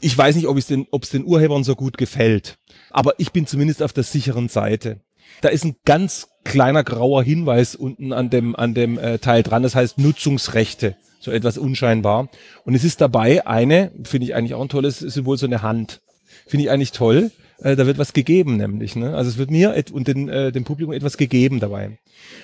Ich 0.01 0.15
weiß 0.15 0.35
nicht, 0.35 0.47
ob 0.47 0.57
es 0.57 0.67
den, 0.67 0.85
ob 0.91 1.03
es 1.03 1.09
den 1.09 1.25
Urhebern 1.25 1.63
so 1.63 1.75
gut 1.75 1.97
gefällt. 1.97 2.59
Aber 2.91 3.13
ich 3.17 3.31
bin 3.31 3.47
zumindest 3.47 3.81
auf 3.81 3.91
der 3.91 4.03
sicheren 4.03 4.49
Seite. 4.49 4.99
Da 5.41 5.49
ist 5.49 5.65
ein 5.65 5.75
ganz 5.85 6.27
kleiner 6.43 6.83
grauer 6.83 7.23
Hinweis 7.23 7.75
unten 7.75 8.13
an 8.13 8.29
dem, 8.29 8.55
an 8.55 8.73
dem 8.73 8.97
äh, 8.97 9.19
Teil 9.19 9.43
dran. 9.43 9.63
Das 9.63 9.75
heißt 9.75 9.97
Nutzungsrechte. 9.97 10.95
So 11.19 11.31
etwas 11.31 11.57
unscheinbar. 11.57 12.29
Und 12.65 12.75
es 12.75 12.83
ist 12.83 13.01
dabei 13.01 13.47
eine, 13.47 13.91
finde 14.03 14.27
ich 14.27 14.35
eigentlich 14.35 14.53
auch 14.53 14.61
ein 14.61 14.69
tolles 14.69 14.99
Symbol, 14.99 15.37
so 15.37 15.47
eine 15.47 15.63
Hand. 15.63 16.01
Finde 16.45 16.65
ich 16.65 16.71
eigentlich 16.71 16.91
toll. 16.91 17.31
Äh, 17.59 17.75
da 17.75 17.87
wird 17.87 17.97
was 17.97 18.13
gegeben, 18.13 18.57
nämlich. 18.57 18.95
Ne? 18.95 19.15
Also 19.15 19.29
es 19.29 19.37
wird 19.37 19.49
mir 19.49 19.75
und 19.91 20.07
den, 20.07 20.29
äh, 20.29 20.51
dem 20.51 20.65
Publikum 20.65 20.93
etwas 20.93 21.17
gegeben 21.17 21.59
dabei. 21.59 21.97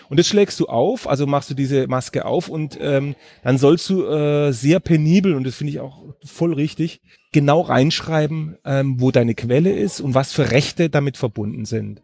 Und 0.10 0.20
das 0.20 0.28
schlägst 0.28 0.60
du 0.60 0.68
auf, 0.68 1.08
also 1.08 1.28
machst 1.28 1.50
du 1.50 1.54
diese 1.54 1.88
Maske 1.88 2.26
auf 2.26 2.50
und 2.50 2.78
ähm, 2.82 3.16
dann 3.44 3.58
sollst 3.58 3.90
du 3.90 4.06
äh, 4.06 4.52
sehr 4.52 4.80
penibel, 4.80 5.34
und 5.34 5.46
das 5.46 5.56
finde 5.56 5.72
ich 5.74 5.80
auch 5.80 6.04
voll 6.24 6.54
richtig, 6.54 7.02
genau 7.32 7.62
reinschreiben, 7.62 8.58
ähm, 8.66 9.00
wo 9.00 9.12
deine 9.12 9.36
Quelle 9.36 9.72
ist 9.72 10.02
und 10.02 10.14
was 10.14 10.34
für 10.34 10.52
Rechte 10.52 10.90
damit 10.90 11.18
verbunden 11.18 11.66
sind. 11.66 12.02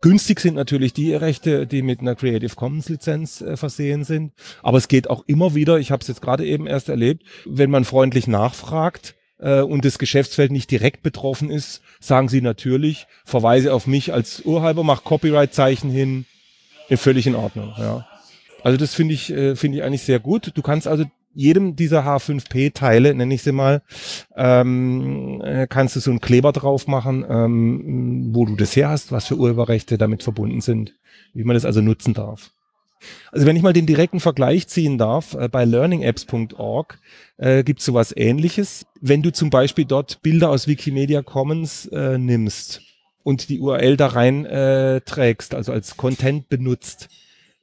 Günstig 0.00 0.40
sind 0.40 0.54
natürlich 0.54 0.92
die 0.92 1.14
Rechte, 1.14 1.66
die 1.66 1.82
mit 1.82 2.00
einer 2.00 2.14
Creative 2.14 2.54
Commons 2.54 2.88
Lizenz 2.88 3.40
äh, 3.40 3.56
versehen 3.56 4.04
sind. 4.04 4.32
Aber 4.62 4.78
es 4.78 4.88
geht 4.88 5.10
auch 5.10 5.24
immer 5.26 5.54
wieder, 5.54 5.78
ich 5.78 5.90
habe 5.90 6.02
es 6.02 6.08
jetzt 6.08 6.22
gerade 6.22 6.46
eben 6.46 6.66
erst 6.66 6.88
erlebt, 6.88 7.24
wenn 7.46 7.70
man 7.70 7.84
freundlich 7.84 8.26
nachfragt 8.26 9.16
äh, 9.38 9.60
und 9.60 9.84
das 9.84 9.98
Geschäftsfeld 9.98 10.52
nicht 10.52 10.70
direkt 10.70 11.02
betroffen 11.02 11.50
ist, 11.50 11.82
sagen 12.00 12.28
sie 12.28 12.40
natürlich, 12.40 13.06
verweise 13.24 13.74
auf 13.74 13.86
mich 13.86 14.12
als 14.12 14.42
Urheber, 14.44 14.84
mach 14.84 15.04
Copyright-Zeichen 15.04 15.90
hin, 15.90 16.26
völlig 16.96 17.26
in 17.26 17.34
Ordnung. 17.34 17.74
Ja. 17.76 18.06
Also 18.62 18.76
das 18.76 18.94
finde 18.94 19.14
ich, 19.14 19.30
äh, 19.30 19.56
finde 19.56 19.78
ich 19.78 19.84
eigentlich 19.84 20.02
sehr 20.02 20.20
gut. 20.20 20.52
Du 20.54 20.62
kannst 20.62 20.86
also 20.86 21.04
jedem 21.38 21.76
dieser 21.76 22.04
H5P-Teile, 22.04 23.14
nenne 23.14 23.32
ich 23.32 23.44
sie 23.44 23.52
mal, 23.52 23.82
ähm, 24.34 25.40
äh, 25.44 25.68
kannst 25.68 25.94
du 25.94 26.00
so 26.00 26.10
einen 26.10 26.20
Kleber 26.20 26.50
drauf 26.50 26.88
machen, 26.88 27.24
ähm, 27.28 28.30
wo 28.32 28.44
du 28.44 28.56
das 28.56 28.74
her 28.74 28.88
hast, 28.88 29.12
was 29.12 29.28
für 29.28 29.36
Urheberrechte 29.36 29.98
damit 29.98 30.24
verbunden 30.24 30.60
sind, 30.60 30.94
wie 31.34 31.44
man 31.44 31.54
das 31.54 31.64
also 31.64 31.80
nutzen 31.80 32.12
darf. 32.12 32.50
Also 33.30 33.46
wenn 33.46 33.54
ich 33.54 33.62
mal 33.62 33.72
den 33.72 33.86
direkten 33.86 34.18
Vergleich 34.18 34.66
ziehen 34.66 34.98
darf, 34.98 35.34
äh, 35.34 35.48
bei 35.48 35.64
learningapps.org 35.64 36.98
äh, 37.36 37.62
gibt 37.62 37.78
es 37.78 37.86
sowas 37.86 38.12
ähnliches. 38.16 38.86
Wenn 39.00 39.22
du 39.22 39.32
zum 39.32 39.50
Beispiel 39.50 39.84
dort 39.84 40.20
Bilder 40.22 40.50
aus 40.50 40.66
Wikimedia 40.66 41.22
Commons 41.22 41.86
äh, 41.86 42.18
nimmst 42.18 42.82
und 43.22 43.48
die 43.48 43.60
URL 43.60 43.96
da 43.96 44.08
rein 44.08 44.44
äh, 44.44 45.02
trägst, 45.02 45.54
also 45.54 45.70
als 45.70 45.96
Content 45.96 46.48
benutzt, 46.48 47.08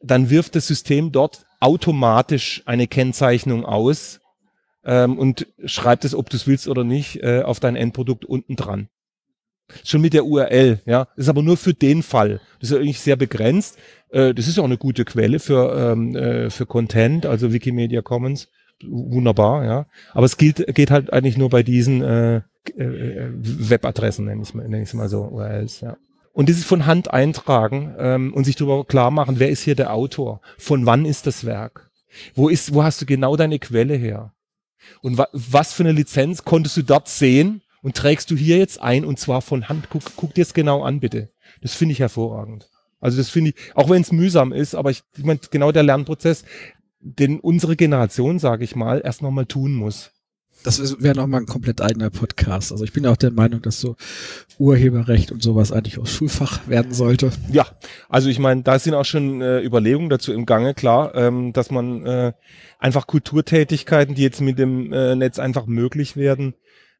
dann 0.01 0.29
wirft 0.29 0.55
das 0.55 0.67
System 0.67 1.11
dort 1.11 1.44
automatisch 1.59 2.61
eine 2.65 2.87
Kennzeichnung 2.87 3.65
aus 3.65 4.19
ähm, 4.83 5.17
und 5.17 5.47
schreibt 5.65 6.05
es, 6.05 6.15
ob 6.15 6.29
du 6.29 6.37
es 6.37 6.47
willst 6.47 6.67
oder 6.67 6.83
nicht, 6.83 7.23
äh, 7.23 7.41
auf 7.43 7.59
dein 7.59 7.75
Endprodukt 7.75 8.25
unten 8.25 8.55
dran. 8.55 8.89
Schon 9.83 10.01
mit 10.01 10.13
der 10.13 10.25
URL, 10.25 10.81
ja. 10.85 11.07
Ist 11.15 11.29
aber 11.29 11.41
nur 11.41 11.57
für 11.57 11.73
den 11.73 12.03
Fall. 12.03 12.39
Das 12.59 12.69
ist 12.69 12.77
eigentlich 12.77 13.01
sehr 13.01 13.15
begrenzt. 13.15 13.79
Äh, 14.09 14.33
das 14.33 14.47
ist 14.47 14.59
auch 14.59 14.65
eine 14.65 14.77
gute 14.77 15.05
Quelle 15.05 15.39
für, 15.39 15.91
ähm, 15.93 16.15
äh, 16.15 16.49
für 16.51 16.65
Content, 16.65 17.25
also 17.25 17.51
Wikimedia 17.51 18.01
Commons. 18.01 18.47
Wunderbar, 18.83 19.65
ja. 19.65 19.87
Aber 20.13 20.25
es 20.25 20.37
gilt, 20.37 20.63
geht 20.75 20.91
halt 20.91 21.11
eigentlich 21.11 21.37
nur 21.37 21.49
bei 21.49 21.63
diesen 21.63 22.03
äh, 22.03 22.41
äh, 22.77 23.29
Webadressen, 23.33 24.25
nenne 24.25 24.43
ich, 24.43 24.53
nenn 24.53 24.83
ich 24.83 24.93
mal 24.93 25.09
so, 25.09 25.23
URLs, 25.23 25.81
ja. 25.81 25.97
Und 26.35 26.49
dieses 26.49 26.65
von 26.65 26.85
Hand 26.85 27.13
eintragen 27.13 27.95
ähm, 27.97 28.33
und 28.33 28.43
sich 28.43 28.57
darüber 28.57 28.83
klar 28.83 29.09
machen, 29.09 29.39
wer 29.39 29.49
ist 29.49 29.61
hier 29.61 29.73
der 29.73 29.93
Autor? 29.93 30.41
Von 30.57 30.85
wann 30.85 31.05
ist 31.05 31.27
das 31.27 31.45
Werk? 31.45 31.89
Wo 32.33 32.49
ist, 32.49 32.73
wo 32.73 32.83
hast 32.83 33.01
du 33.01 33.05
genau 33.05 33.37
deine 33.37 33.57
Quelle 33.57 33.95
her? 33.95 34.33
Und 35.01 35.17
wa 35.17 35.29
was 35.31 35.71
für 35.71 35.83
eine 35.83 35.93
Lizenz 35.93 36.43
konntest 36.43 36.75
du 36.75 36.81
dort 36.81 37.07
sehen 37.07 37.61
und 37.81 37.95
trägst 37.95 38.29
du 38.29 38.35
hier 38.35 38.57
jetzt 38.57 38.81
ein 38.81 39.05
und 39.05 39.17
zwar 39.17 39.41
von 39.41 39.69
Hand? 39.69 39.87
Guck, 39.89 40.03
guck 40.17 40.33
dir 40.33 40.41
es 40.41 40.53
genau 40.53 40.83
an, 40.83 40.99
bitte. 40.99 41.29
Das 41.61 41.73
finde 41.73 41.93
ich 41.93 41.99
hervorragend. 41.99 42.69
Also 42.99 43.17
das 43.17 43.29
finde 43.29 43.51
ich, 43.51 43.73
auch 43.73 43.89
wenn 43.89 44.01
es 44.01 44.11
mühsam 44.11 44.51
ist, 44.51 44.75
aber 44.75 44.91
ich, 44.91 45.03
ich 45.15 45.23
meine, 45.23 45.39
genau 45.49 45.71
der 45.71 45.83
Lernprozess, 45.83 46.43
den 46.99 47.39
unsere 47.39 47.77
Generation, 47.77 48.39
sage 48.39 48.65
ich 48.65 48.75
mal, 48.75 49.01
erst 49.01 49.21
nochmal 49.21 49.45
tun 49.45 49.73
muss. 49.73 50.11
Das 50.65 51.01
wäre 51.01 51.15
nochmal 51.15 51.41
ein 51.41 51.45
komplett 51.45 51.81
eigener 51.81 52.09
Podcast. 52.09 52.71
Also 52.71 52.83
ich 52.83 52.91
bin 52.91 53.05
auch 53.05 53.17
der 53.17 53.31
Meinung, 53.31 53.61
dass 53.61 53.79
so 53.79 53.95
Urheberrecht 54.57 55.31
und 55.31 55.43
sowas 55.43 55.71
eigentlich 55.71 55.99
auch 55.99 56.07
Schulfach 56.07 56.67
werden 56.67 56.93
sollte. 56.93 57.31
Ja, 57.51 57.67
also 58.09 58.29
ich 58.29 58.39
meine, 58.39 58.63
da 58.63 58.79
sind 58.79 58.95
auch 58.95 59.05
schon 59.05 59.41
äh, 59.41 59.61
Überlegungen 59.61 60.09
dazu 60.09 60.33
im 60.33 60.45
Gange, 60.45 60.73
klar, 60.73 61.13
ähm, 61.15 61.53
dass 61.53 61.71
man 61.71 62.05
äh, 62.05 62.33
einfach 62.79 63.07
Kulturtätigkeiten, 63.07 64.15
die 64.15 64.23
jetzt 64.23 64.41
mit 64.41 64.57
dem 64.59 64.91
äh, 64.91 65.15
Netz 65.15 65.39
einfach 65.39 65.67
möglich 65.67 66.17
werden, 66.17 66.55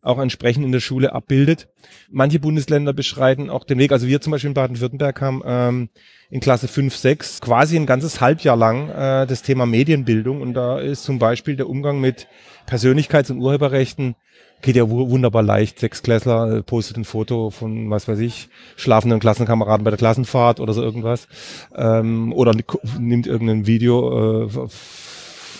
auch 0.05 0.19
entsprechend 0.19 0.65
in 0.65 0.71
der 0.71 0.79
Schule 0.79 1.13
abbildet. 1.13 1.67
Manche 2.09 2.39
Bundesländer 2.39 2.93
beschreiten 2.93 3.49
auch 3.49 3.63
den 3.63 3.79
Weg. 3.79 3.91
Also 3.91 4.07
wir 4.07 4.21
zum 4.21 4.31
Beispiel 4.31 4.49
in 4.49 4.53
Baden-Württemberg 4.53 5.21
haben 5.21 5.41
ähm, 5.45 5.89
in 6.29 6.39
Klasse 6.39 6.67
5, 6.67 6.95
6 6.95 7.41
quasi 7.41 7.75
ein 7.75 7.85
ganzes 7.85 8.21
Halbjahr 8.21 8.55
lang 8.55 8.89
äh, 8.89 9.27
das 9.27 9.41
Thema 9.41 9.65
Medienbildung 9.65 10.41
und 10.41 10.53
da 10.53 10.79
ist 10.79 11.03
zum 11.03 11.19
Beispiel 11.19 11.55
der 11.55 11.69
Umgang 11.69 11.99
mit 11.99 12.27
Persönlichkeits- 12.67 13.31
und 13.31 13.39
Urheberrechten 13.39 14.15
geht 14.61 14.75
ja 14.75 14.89
wunderbar 14.89 15.43
leicht. 15.43 15.79
Sechsklässler 15.79 16.57
äh, 16.57 16.63
postet 16.63 16.97
ein 16.97 17.05
Foto 17.05 17.49
von, 17.51 17.89
was 17.89 18.07
weiß 18.07 18.19
ich, 18.19 18.49
schlafenden 18.75 19.19
Klassenkameraden 19.19 19.83
bei 19.83 19.91
der 19.91 19.97
Klassenfahrt 19.97 20.59
oder 20.59 20.73
so 20.73 20.81
irgendwas. 20.81 21.27
Ähm, 21.75 22.33
oder 22.33 22.53
nimmt 22.99 23.27
irgendein 23.27 23.67
Video 23.67 24.45
äh, 24.45 24.49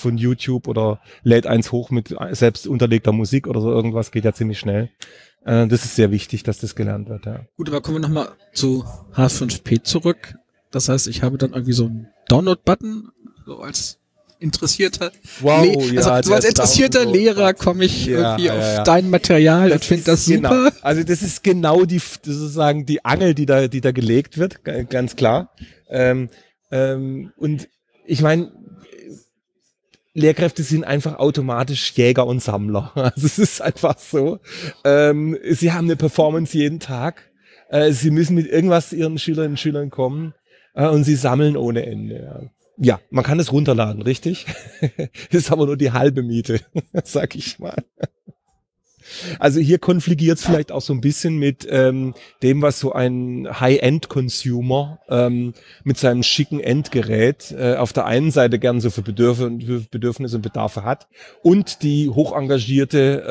von 0.05 0.17
YouTube 0.17 0.67
oder 0.67 0.99
lädt 1.23 1.47
eins 1.47 1.71
hoch 1.71 1.89
mit 1.89 2.15
selbst 2.31 2.67
unterlegter 2.67 3.11
Musik 3.11 3.47
oder 3.47 3.59
so 3.59 3.71
irgendwas, 3.71 4.11
geht 4.11 4.23
ja 4.23 4.33
ziemlich 4.33 4.59
schnell. 4.59 4.91
Äh, 5.43 5.67
das 5.67 5.83
ist 5.83 5.95
sehr 5.95 6.11
wichtig, 6.11 6.43
dass 6.43 6.59
das 6.59 6.75
gelernt 6.75 7.09
wird, 7.09 7.25
ja. 7.25 7.39
Gut, 7.57 7.69
aber 7.69 7.81
kommen 7.81 7.97
wir 7.97 8.01
nochmal 8.01 8.29
zu 8.53 8.85
H5P 9.15 9.81
zurück. 9.81 10.35
Das 10.69 10.89
heißt, 10.89 11.07
ich 11.07 11.23
habe 11.23 11.39
dann 11.39 11.53
irgendwie 11.53 11.73
so 11.73 11.85
einen 11.85 12.07
Download-Button, 12.27 13.09
so 13.47 13.59
als 13.59 13.97
interessierter 14.37 15.11
wow, 15.39 15.63
Le 15.63 15.97
also, 15.97 16.09
ja, 16.09 16.21
so 16.21 16.33
als 16.33 16.45
interessierter 16.45 17.05
Lehrer 17.05 17.53
komme 17.53 17.85
ich 17.85 18.05
ja, 18.05 18.37
irgendwie 18.37 18.45
ja, 18.45 18.77
auf 18.79 18.83
dein 18.83 19.09
Material 19.09 19.69
das 19.69 19.77
und 19.77 19.85
finde 19.85 20.03
das 20.03 20.25
genau. 20.25 20.49
super. 20.49 20.71
Genau, 20.71 20.83
also 20.83 21.03
das 21.03 21.21
ist 21.23 21.43
genau 21.43 21.85
die 21.85 21.99
sozusagen 21.99 22.85
die 22.85 23.03
Angel, 23.03 23.33
die 23.33 23.45
da, 23.47 23.67
die 23.67 23.81
da 23.81 23.91
gelegt 23.91 24.37
wird, 24.37 24.63
ganz 24.63 25.15
klar. 25.15 25.51
Ähm, 25.89 26.29
ähm, 26.69 27.31
und 27.37 27.69
ich 28.05 28.21
meine, 28.21 28.51
Lehrkräfte 30.15 30.63
sind 30.63 30.85
einfach 30.85 31.19
automatisch 31.19 31.91
Jäger 31.95 32.25
und 32.25 32.41
Sammler. 32.41 32.91
Also 32.95 33.27
es 33.27 33.37
ist 33.37 33.61
einfach 33.61 33.99
so. 33.99 34.39
Ähm, 34.83 35.37
sie 35.51 35.73
haben 35.73 35.85
eine 35.85 35.97
Performance 35.97 36.57
jeden 36.57 36.79
Tag. 36.79 37.29
Äh, 37.69 37.91
sie 37.91 38.11
müssen 38.11 38.33
mit 38.35 38.47
irgendwas 38.47 38.93
ihren 38.93 39.19
Schülerinnen 39.19 39.53
und 39.53 39.59
Schülern 39.59 39.89
kommen 39.89 40.33
äh, 40.73 40.87
und 40.87 41.03
sie 41.03 41.15
sammeln 41.15 41.57
ohne 41.57 41.85
Ende. 41.85 42.51
Ja. 42.77 42.95
ja 42.95 42.99
man 43.09 43.25
kann 43.25 43.39
es 43.39 43.51
runterladen, 43.51 44.01
richtig? 44.01 44.45
ist 45.31 45.51
aber 45.51 45.65
nur 45.65 45.77
die 45.77 45.91
halbe 45.91 46.23
Miete, 46.23 46.61
sag 47.03 47.35
ich 47.35 47.59
mal. 47.59 47.83
Also 49.39 49.59
hier 49.59 49.79
konfligiert 49.79 50.37
es 50.37 50.45
vielleicht 50.45 50.71
auch 50.71 50.81
so 50.81 50.93
ein 50.93 51.01
bisschen 51.01 51.37
mit 51.37 51.67
ähm, 51.69 52.13
dem, 52.43 52.61
was 52.61 52.79
so 52.79 52.93
ein 52.93 53.47
High-End-Consumer 53.59 54.99
ähm, 55.09 55.53
mit 55.83 55.97
seinem 55.97 56.23
schicken 56.23 56.59
Endgerät 56.59 57.53
äh, 57.57 57.75
auf 57.75 57.93
der 57.93 58.05
einen 58.05 58.31
Seite 58.31 58.59
gern 58.59 58.81
so 58.81 58.89
für, 58.89 59.01
Bedürf 59.01 59.39
Bedürfnisse 59.91 60.37
und 60.37 60.41
Bedarfe 60.41 60.83
hat 60.83 61.07
und 61.43 61.83
die 61.83 62.09
hoch 62.09 62.35
engagierte 62.35 63.23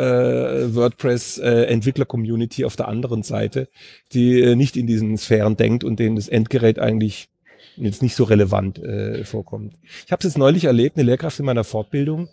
äh, 0.70 0.74
WordPress-Entwickler-Community 0.74 2.62
äh, 2.62 2.64
auf 2.64 2.76
der 2.76 2.88
anderen 2.88 3.22
Seite, 3.22 3.68
die 4.12 4.40
äh, 4.40 4.56
nicht 4.56 4.76
in 4.76 4.86
diesen 4.86 5.16
Sphären 5.18 5.56
denkt 5.56 5.84
und 5.84 5.98
denen 5.98 6.16
das 6.16 6.28
Endgerät 6.28 6.78
eigentlich 6.78 7.28
jetzt 7.76 8.02
nicht 8.02 8.14
so 8.14 8.24
relevant 8.24 8.78
äh, 8.78 9.24
vorkommt. 9.24 9.74
Ich 10.06 10.12
habe 10.12 10.20
es 10.20 10.24
jetzt 10.24 10.38
neulich 10.38 10.64
erlebt, 10.64 10.96
eine 10.96 11.04
Lehrkraft 11.04 11.38
in 11.38 11.46
meiner 11.46 11.64
Fortbildung, 11.64 12.28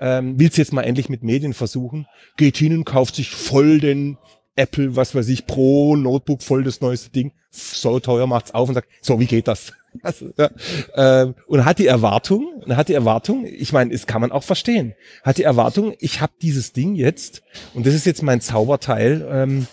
ähm, 0.00 0.38
will 0.38 0.48
es 0.48 0.56
jetzt 0.56 0.72
mal 0.72 0.82
endlich 0.82 1.08
mit 1.08 1.22
Medien 1.22 1.54
versuchen, 1.54 2.06
geht 2.36 2.56
hin 2.56 2.76
und 2.76 2.84
kauft 2.84 3.16
sich 3.16 3.30
voll 3.30 3.80
den 3.80 4.18
Apple, 4.56 4.96
was 4.96 5.14
weiß 5.14 5.28
ich, 5.28 5.46
Pro 5.46 5.96
Notebook, 5.96 6.42
voll 6.42 6.64
das 6.64 6.80
neueste 6.80 7.10
Ding, 7.10 7.32
so 7.50 8.00
teuer, 8.00 8.26
macht's 8.26 8.54
auf 8.54 8.68
und 8.68 8.74
sagt, 8.74 8.88
so, 9.00 9.20
wie 9.20 9.26
geht 9.26 9.48
das? 9.48 9.72
Also, 10.02 10.30
ja, 10.36 10.50
ähm, 10.94 11.34
und 11.46 11.64
hat 11.64 11.78
die 11.78 11.86
Erwartung, 11.86 12.62
hat 12.68 12.90
die 12.90 12.92
Erwartung, 12.92 13.46
ich 13.46 13.72
meine, 13.72 13.92
das 13.92 14.06
kann 14.06 14.20
man 14.20 14.30
auch 14.30 14.42
verstehen, 14.42 14.92
hat 15.22 15.38
die 15.38 15.44
Erwartung, 15.44 15.94
ich 16.00 16.20
habe 16.20 16.34
dieses 16.42 16.74
Ding 16.74 16.96
jetzt 16.96 17.42
und 17.72 17.86
das 17.86 17.94
ist 17.94 18.04
jetzt 18.04 18.22
mein 18.22 18.42
Zauberteil 18.42 19.26
ähm, 19.30 19.66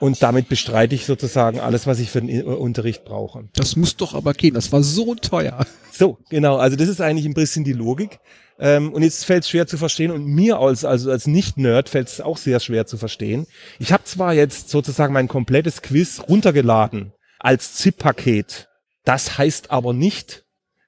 und 0.00 0.22
damit 0.22 0.48
bestreite 0.48 0.94
ich 0.94 1.06
sozusagen 1.06 1.60
alles, 1.60 1.86
was 1.86 2.00
ich 2.00 2.10
für 2.10 2.22
den 2.22 2.42
Unterricht 2.42 3.04
brauche. 3.04 3.48
Das 3.54 3.76
muss 3.76 3.96
doch 3.96 4.14
aber 4.14 4.32
gehen, 4.32 4.54
das 4.54 4.72
war 4.72 4.82
so 4.82 5.14
teuer. 5.14 5.66
So, 5.92 6.18
genau, 6.30 6.56
also 6.56 6.76
das 6.76 6.88
ist 6.88 7.00
eigentlich 7.00 7.26
ein 7.26 7.34
bisschen 7.34 7.62
die 7.62 7.74
Logik. 7.74 8.18
Ähm, 8.58 8.92
und 8.92 9.02
jetzt 9.02 9.24
fällt 9.24 9.44
es 9.44 9.50
schwer 9.50 9.66
zu 9.66 9.78
verstehen 9.78 10.10
und 10.10 10.24
mir 10.24 10.58
als, 10.58 10.84
also 10.84 11.10
als 11.10 11.26
Nicht-Nerd 11.26 11.88
fällt 11.88 12.08
es 12.08 12.20
auch 12.20 12.36
sehr 12.36 12.60
schwer 12.60 12.86
zu 12.86 12.96
verstehen. 12.96 13.46
Ich 13.78 13.92
habe 13.92 14.04
zwar 14.04 14.34
jetzt 14.34 14.70
sozusagen 14.70 15.12
mein 15.12 15.28
komplettes 15.28 15.82
Quiz 15.82 16.22
runtergeladen 16.28 17.12
als 17.38 17.74
ZIP-Paket. 17.74 18.68
Das 19.04 19.38
heißt 19.38 19.70
aber 19.70 19.92
nicht, 19.92 20.44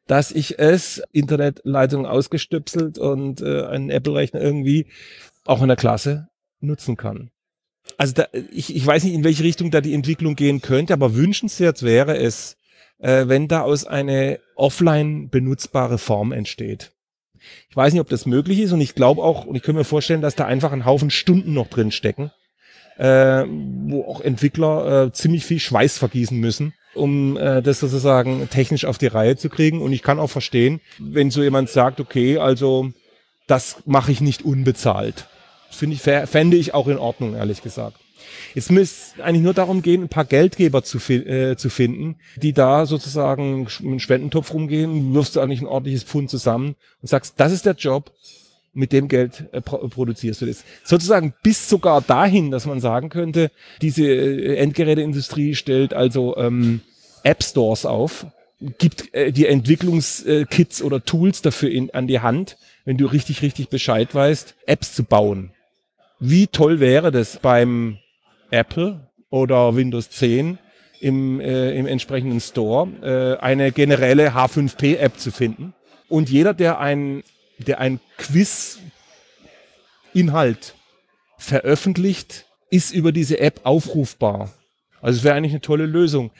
dass 0.06 0.30
ich 0.30 0.58
es 0.58 1.02
Internetleitung 1.12 2.06
ausgestöpselt 2.06 2.98
und 2.98 3.40
äh, 3.40 3.64
einen 3.66 3.90
Apple-Rechner 3.90 4.40
irgendwie 4.40 4.86
auch 5.44 5.62
in 5.62 5.68
der 5.68 5.76
Klasse 5.76 6.28
nutzen 6.60 6.96
kann. 6.96 7.30
Also 7.98 8.14
da, 8.14 8.26
ich, 8.52 8.74
ich 8.74 8.86
weiß 8.86 9.04
nicht, 9.04 9.14
in 9.14 9.24
welche 9.24 9.44
Richtung 9.44 9.70
da 9.70 9.80
die 9.80 9.94
Entwicklung 9.94 10.36
gehen 10.36 10.60
könnte, 10.60 10.92
aber 10.92 11.14
wünschenswert 11.14 11.82
wäre 11.82 12.16
es, 12.16 12.56
äh, 12.98 13.28
wenn 13.28 13.48
da 13.48 13.62
aus 13.62 13.84
eine 13.84 14.38
offline 14.54 15.28
benutzbare 15.28 15.98
Form 15.98 16.32
entsteht. 16.32 16.92
Ich 17.68 17.76
weiß 17.76 17.92
nicht, 17.92 18.00
ob 18.00 18.08
das 18.08 18.26
möglich 18.26 18.60
ist 18.60 18.72
und 18.72 18.80
ich 18.80 18.94
glaube 18.94 19.22
auch, 19.22 19.44
und 19.44 19.56
ich 19.56 19.62
könnte 19.62 19.78
mir 19.78 19.84
vorstellen, 19.84 20.22
dass 20.22 20.36
da 20.36 20.46
einfach 20.46 20.72
ein 20.72 20.84
Haufen 20.84 21.10
Stunden 21.10 21.54
noch 21.54 21.68
drin 21.68 21.90
stecken, 21.90 22.30
äh, 22.98 23.44
wo 23.46 24.04
auch 24.04 24.20
Entwickler 24.20 25.06
äh, 25.06 25.12
ziemlich 25.12 25.44
viel 25.44 25.58
Schweiß 25.58 25.98
vergießen 25.98 26.38
müssen, 26.38 26.72
um 26.94 27.36
äh, 27.36 27.62
das 27.62 27.80
sozusagen 27.80 28.48
technisch 28.50 28.84
auf 28.84 28.98
die 28.98 29.08
Reihe 29.08 29.36
zu 29.36 29.48
kriegen. 29.48 29.82
Und 29.82 29.92
ich 29.92 30.02
kann 30.02 30.20
auch 30.20 30.30
verstehen, 30.30 30.80
wenn 30.98 31.30
so 31.30 31.42
jemand 31.42 31.68
sagt, 31.68 31.98
okay, 32.00 32.38
also 32.38 32.92
das 33.48 33.82
mache 33.86 34.12
ich 34.12 34.20
nicht 34.20 34.44
unbezahlt. 34.44 35.26
Finde 35.72 35.96
ich, 35.96 36.02
fände 36.02 36.56
ich 36.56 36.74
auch 36.74 36.88
in 36.88 36.98
Ordnung, 36.98 37.34
ehrlich 37.34 37.62
gesagt. 37.62 37.96
Jetzt 38.54 38.70
müsste 38.70 39.22
eigentlich 39.24 39.42
nur 39.42 39.54
darum 39.54 39.82
gehen, 39.82 40.02
ein 40.02 40.08
paar 40.08 40.24
Geldgeber 40.24 40.82
zu, 40.82 40.98
äh, 41.12 41.56
zu 41.56 41.70
finden, 41.70 42.16
die 42.36 42.52
da 42.52 42.86
sozusagen 42.86 43.64
mit 43.64 43.80
einem 43.80 43.98
Spendentopf 43.98 44.52
rumgehen, 44.52 45.14
wirfst 45.14 45.36
du 45.36 45.40
eigentlich 45.40 45.60
ein 45.60 45.66
ordentliches 45.66 46.04
Pfund 46.04 46.30
zusammen 46.30 46.76
und 47.00 47.08
sagst, 47.08 47.34
das 47.38 47.52
ist 47.52 47.66
der 47.66 47.74
Job, 47.74 48.12
mit 48.74 48.92
dem 48.92 49.08
Geld 49.08 49.44
äh, 49.52 49.60
pro 49.60 49.78
produzierst 49.88 50.40
du 50.40 50.46
das. 50.46 50.64
Sozusagen 50.84 51.34
bis 51.42 51.68
sogar 51.68 52.00
dahin, 52.00 52.50
dass 52.50 52.66
man 52.66 52.80
sagen 52.80 53.10
könnte, 53.10 53.50
diese 53.80 54.04
äh, 54.04 54.56
Endgeräteindustrie 54.56 55.54
stellt 55.54 55.94
also 55.94 56.36
ähm, 56.36 56.80
App 57.22 57.42
Stores 57.42 57.84
auf, 57.84 58.26
gibt 58.78 59.14
äh, 59.14 59.32
die 59.32 59.46
Entwicklungskits 59.46 60.82
oder 60.82 61.04
Tools 61.04 61.42
dafür 61.42 61.70
in, 61.70 61.90
an 61.90 62.06
die 62.06 62.20
Hand, 62.20 62.56
wenn 62.84 62.96
du 62.96 63.06
richtig, 63.06 63.42
richtig 63.42 63.68
Bescheid 63.68 64.14
weißt, 64.14 64.54
Apps 64.66 64.94
zu 64.94 65.04
bauen. 65.04 65.50
Wie 66.24 66.46
toll 66.46 66.78
wäre 66.78 67.10
das 67.10 67.40
beim 67.40 67.98
Apple 68.52 69.08
oder 69.28 69.74
Windows 69.74 70.08
10 70.10 70.56
im, 71.00 71.40
äh, 71.40 71.72
im 71.72 71.88
entsprechenden 71.88 72.40
Store 72.40 72.88
äh, 73.02 73.42
eine 73.42 73.72
generelle 73.72 74.32
H5P-App 74.32 75.18
zu 75.18 75.32
finden. 75.32 75.74
Und 76.08 76.30
jeder, 76.30 76.54
der 76.54 76.78
ein, 76.78 77.24
der 77.58 77.80
ein 77.80 77.98
Quiz-Inhalt 78.18 78.76
veröffentlicht, 81.38 82.46
ist 82.70 82.94
über 82.94 83.10
diese 83.10 83.40
App 83.40 83.62
aufrufbar. 83.64 84.52
Also 85.00 85.18
es 85.18 85.24
wäre 85.24 85.34
eigentlich 85.34 85.54
eine 85.54 85.62
tolle 85.62 85.86
Lösung. 85.86 86.30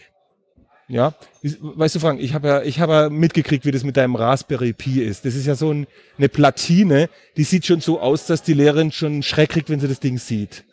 Ja, 0.92 1.14
weißt 1.42 1.94
du, 1.94 2.00
Frank, 2.00 2.20
ich 2.20 2.34
habe 2.34 2.48
ja, 2.48 2.62
ich 2.62 2.78
habe 2.78 2.92
ja 2.92 3.08
mitgekriegt, 3.08 3.64
wie 3.64 3.70
das 3.70 3.82
mit 3.82 3.96
deinem 3.96 4.14
Raspberry 4.14 4.74
Pi 4.74 5.00
ist. 5.00 5.24
Das 5.24 5.34
ist 5.34 5.46
ja 5.46 5.54
so 5.54 5.72
ein, 5.72 5.86
eine 6.18 6.28
Platine, 6.28 7.08
die 7.38 7.44
sieht 7.44 7.64
schon 7.64 7.80
so 7.80 7.98
aus, 7.98 8.26
dass 8.26 8.42
die 8.42 8.52
Lehrerin 8.52 8.92
schon 8.92 9.22
Schreck 9.22 9.50
kriegt, 9.50 9.70
wenn 9.70 9.80
sie 9.80 9.88
das 9.88 10.00
Ding 10.00 10.18
sieht 10.18 10.64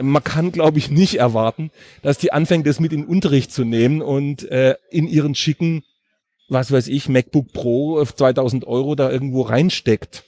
man 0.00 0.22
kann, 0.22 0.52
glaube 0.52 0.78
ich, 0.78 0.90
nicht 0.90 1.16
erwarten, 1.16 1.72
dass 2.02 2.18
die 2.18 2.32
anfängt, 2.32 2.66
das 2.66 2.78
mit 2.78 2.92
in 2.92 3.02
den 3.02 3.08
Unterricht 3.08 3.52
zu 3.52 3.64
nehmen 3.64 4.00
und 4.00 4.48
äh, 4.50 4.76
in 4.90 5.08
ihren 5.08 5.34
schicken, 5.34 5.82
was 6.48 6.70
weiß 6.70 6.88
ich, 6.88 7.08
MacBook 7.08 7.52
Pro 7.52 7.98
auf 7.98 8.14
2000 8.14 8.64
Euro 8.64 8.94
da 8.94 9.10
irgendwo 9.10 9.42
reinsteckt. 9.42 10.24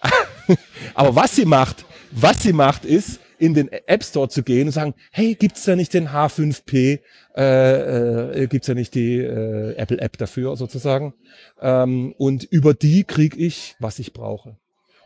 Aber 0.94 1.16
was 1.16 1.34
sie 1.34 1.46
macht, 1.46 1.84
was 2.12 2.42
sie 2.42 2.52
macht, 2.52 2.84
ist, 2.84 3.20
in 3.38 3.54
den 3.54 3.68
App 3.70 4.04
Store 4.04 4.28
zu 4.28 4.42
gehen 4.42 4.68
und 4.68 4.72
sagen, 4.72 4.94
hey, 5.12 5.34
gibt's 5.34 5.64
da 5.64 5.76
nicht 5.76 5.94
den 5.94 6.08
H5P, 6.08 7.00
äh, 7.36 8.42
äh, 8.42 8.46
gibt's 8.46 8.66
da 8.66 8.74
nicht 8.74 8.94
die 8.94 9.18
äh, 9.18 9.74
Apple 9.76 10.00
App 10.00 10.18
dafür 10.18 10.56
sozusagen? 10.56 11.14
Ähm, 11.60 12.14
und 12.18 12.44
über 12.44 12.74
die 12.74 13.04
kriege 13.04 13.36
ich, 13.38 13.76
was 13.78 13.98
ich 13.98 14.12
brauche. 14.12 14.56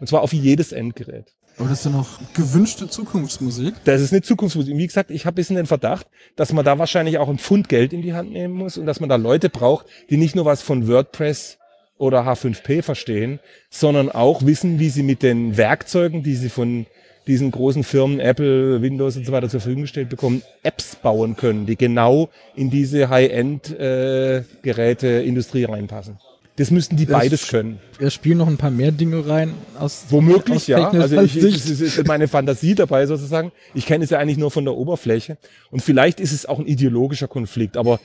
Und 0.01 0.09
zwar 0.09 0.23
auf 0.23 0.33
jedes 0.33 0.73
Endgerät. 0.73 1.35
Aber 1.59 1.69
das 1.69 1.81
ist 1.81 1.85
ja 1.85 1.91
noch 1.91 2.19
gewünschte 2.35 2.89
Zukunftsmusik. 2.89 3.75
Das 3.85 4.01
ist 4.01 4.13
eine 4.13 4.23
Zukunftsmusik. 4.23 4.77
Wie 4.77 4.87
gesagt, 4.87 5.11
ich 5.11 5.27
habe 5.27 5.35
ein 5.35 5.37
bisschen 5.37 5.57
den 5.57 5.67
Verdacht, 5.67 6.07
dass 6.35 6.53
man 6.53 6.65
da 6.65 6.79
wahrscheinlich 6.79 7.19
auch 7.19 7.29
ein 7.29 7.39
Pfund 7.39 7.69
Geld 7.69 7.93
in 7.93 8.03
die 8.03 8.15
Hand 8.15 8.33
nehmen 8.33 8.55
muss 8.55 8.79
und 8.79 8.87
dass 8.87 9.01
man 9.01 9.09
da 9.09 9.17
Leute 9.17 9.51
braucht, 9.51 9.87
die 10.09 10.17
nicht 10.17 10.35
nur 10.35 10.47
was 10.47 10.63
von 10.63 10.89
WordPress 10.89 11.59
oder 11.99 12.27
H5P 12.27 12.83
verstehen, 12.83 13.39
sondern 13.71 14.11
auch 14.11 14.45
wissen, 14.45 14.79
wie 14.79 14.89
sie 14.89 15.03
mit 15.03 15.23
den 15.23 15.57
Werkzeugen, 15.57 16.23
die 16.23 16.37
sie 16.37 16.49
von 16.49 16.87
diesen 17.27 17.51
großen 17.51 17.83
Firmen, 17.85 18.21
Apple, 18.21 18.81
Windows 18.83 19.17
und 19.17 19.25
so 19.27 19.33
weiter 19.33 19.49
zur 19.49 19.61
Verfügung 19.61 19.83
gestellt 19.83 20.09
bekommen, 20.09 20.43
Apps 20.63 20.95
bauen 20.97 21.37
können, 21.37 21.67
die 21.67 21.77
genau 21.77 22.31
in 22.57 22.71
diese 22.71 23.09
High-End-Geräte-Industrie 23.09 25.65
reinpassen. 25.65 26.19
Das 26.57 26.71
müssten 26.71 26.97
die 26.97 27.07
beides 27.07 27.49
können. 27.49 27.81
Wir 27.99 28.11
spielen 28.11 28.37
noch 28.39 28.47
ein 28.47 28.59
paar 28.59 28.71
mehr 28.71 28.93
Dinge 28.93 29.27
rein 29.27 29.55
aus 29.79 30.05
Womöglich, 30.11 30.57
aus 30.57 30.67
ja. 30.67 30.91
Also 30.91 31.23
ich, 31.23 31.37
ist, 31.37 31.71
es 31.71 31.81
ist 31.81 32.07
meine 32.07 32.29
Fantasie 32.29 32.75
dabei 32.75 33.07
sozusagen. 33.07 33.53
Ich 33.75 33.87
kenne 33.87 34.05
es 34.05 34.11
ja 34.11 34.19
eigentlich 34.19 34.37
nur 34.37 34.51
von 34.51 34.65
der 34.65 34.75
Oberfläche. 34.75 35.39
Und 35.71 35.81
vielleicht 35.81 36.21
ist 36.21 36.33
es 36.33 36.45
auch 36.45 36.59
ein 36.59 36.67
ideologischer 36.67 37.27
Konflikt, 37.27 37.79
aber 37.79 38.01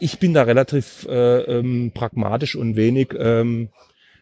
ich 0.00 0.18
bin 0.18 0.34
da 0.34 0.42
relativ 0.42 1.06
äh, 1.08 1.42
ähm, 1.42 1.92
pragmatisch 1.94 2.56
und 2.56 2.74
wenig 2.74 3.14
ähm, 3.16 3.68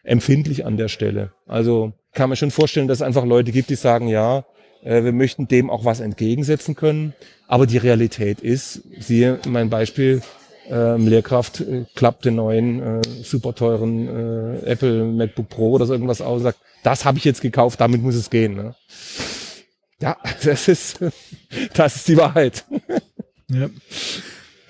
empfindlich 0.03 0.65
an 0.65 0.77
der 0.77 0.87
Stelle. 0.87 1.31
Also 1.47 1.93
kann 2.13 2.29
man 2.29 2.35
schon 2.35 2.51
vorstellen, 2.51 2.87
dass 2.87 2.99
es 2.99 3.01
einfach 3.01 3.25
Leute 3.25 3.51
gibt, 3.51 3.69
die 3.69 3.75
sagen, 3.75 4.07
ja, 4.07 4.45
äh, 4.83 5.03
wir 5.03 5.11
möchten 5.11 5.47
dem 5.47 5.69
auch 5.69 5.85
was 5.85 5.99
entgegensetzen 5.99 6.75
können. 6.75 7.13
Aber 7.47 7.67
die 7.67 7.77
Realität 7.77 8.39
ist, 8.39 8.81
siehe 8.99 9.39
mein 9.47 9.69
Beispiel, 9.69 10.21
ähm, 10.69 11.07
Lehrkraft 11.07 11.59
äh, 11.59 11.85
klappt 11.93 12.25
den 12.25 12.35
neuen 12.35 12.81
äh, 12.81 13.01
super 13.23 13.53
teuren 13.53 14.07
äh, 14.07 14.65
Apple 14.65 15.03
MacBook 15.03 15.49
Pro 15.49 15.71
oder 15.71 15.85
so 15.85 15.93
irgendwas 15.93 16.21
aus 16.21 16.37
und 16.37 16.43
sagt, 16.43 16.59
das 16.83 17.05
habe 17.05 17.17
ich 17.17 17.25
jetzt 17.25 17.41
gekauft, 17.41 17.81
damit 17.81 18.01
muss 18.01 18.15
es 18.15 18.29
gehen. 18.29 18.55
Ne? 18.55 18.75
Ja, 20.01 20.17
das 20.43 20.67
ist, 20.67 20.99
das 21.73 21.97
ist 21.97 22.07
die 22.07 22.17
Wahrheit. 22.17 22.65
Ja. 23.49 23.69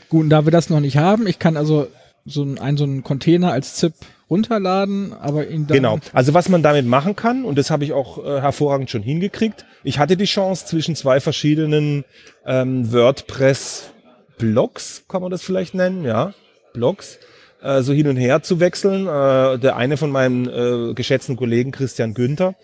Gut, 0.10 0.24
und 0.24 0.30
da 0.30 0.46
wir 0.46 0.52
das 0.52 0.70
noch 0.70 0.80
nicht 0.80 0.98
haben, 0.98 1.28
ich 1.28 1.40
kann 1.40 1.58
also 1.58 1.88
so 2.26 2.42
einen, 2.42 2.58
einen, 2.58 2.78
so 2.78 2.86
einen 2.86 3.04
Container 3.04 3.52
als 3.52 3.76
ZIP 3.76 3.94
runterladen, 4.30 5.12
aber 5.14 5.48
ihn 5.48 5.68
dann. 5.68 5.76
Genau. 5.76 6.00
Also 6.14 6.34
was 6.34 6.48
man 6.50 6.64
damit 6.64 6.86
machen 6.86 7.16
kann, 7.16 7.46
und 7.46 7.58
das 7.58 7.70
habe 7.70 7.84
ich 7.84 7.94
auch 7.94 8.18
äh, 8.24 8.42
hervorragend 8.42 8.90
schon 8.90 9.04
hingekriegt, 9.04 9.66
ich 9.84 10.00
hatte 10.00 10.18
die 10.18 10.26
Chance 10.26 10.66
zwischen 10.66 10.96
zwei 10.96 11.20
verschiedenen 11.20 12.04
ähm, 12.46 12.92
WordPress-Blogs, 12.92 15.04
kann 15.08 15.22
man 15.22 15.30
das 15.32 15.44
vielleicht 15.44 15.76
nennen, 15.76 16.04
ja, 16.04 16.34
Blogs, 16.74 17.20
äh, 17.62 17.82
so 17.82 17.94
hin 17.94 18.08
und 18.08 18.18
her 18.18 18.44
zu 18.44 18.60
wechseln. 18.60 19.08
Äh, 19.08 19.60
der 19.60 19.76
eine 19.76 19.98
von 19.98 20.12
meinem 20.12 20.50
äh, 20.50 20.94
geschätzten 20.94 21.36
Kollegen 21.36 21.72
Christian 21.72 22.14
Günther 22.14 22.56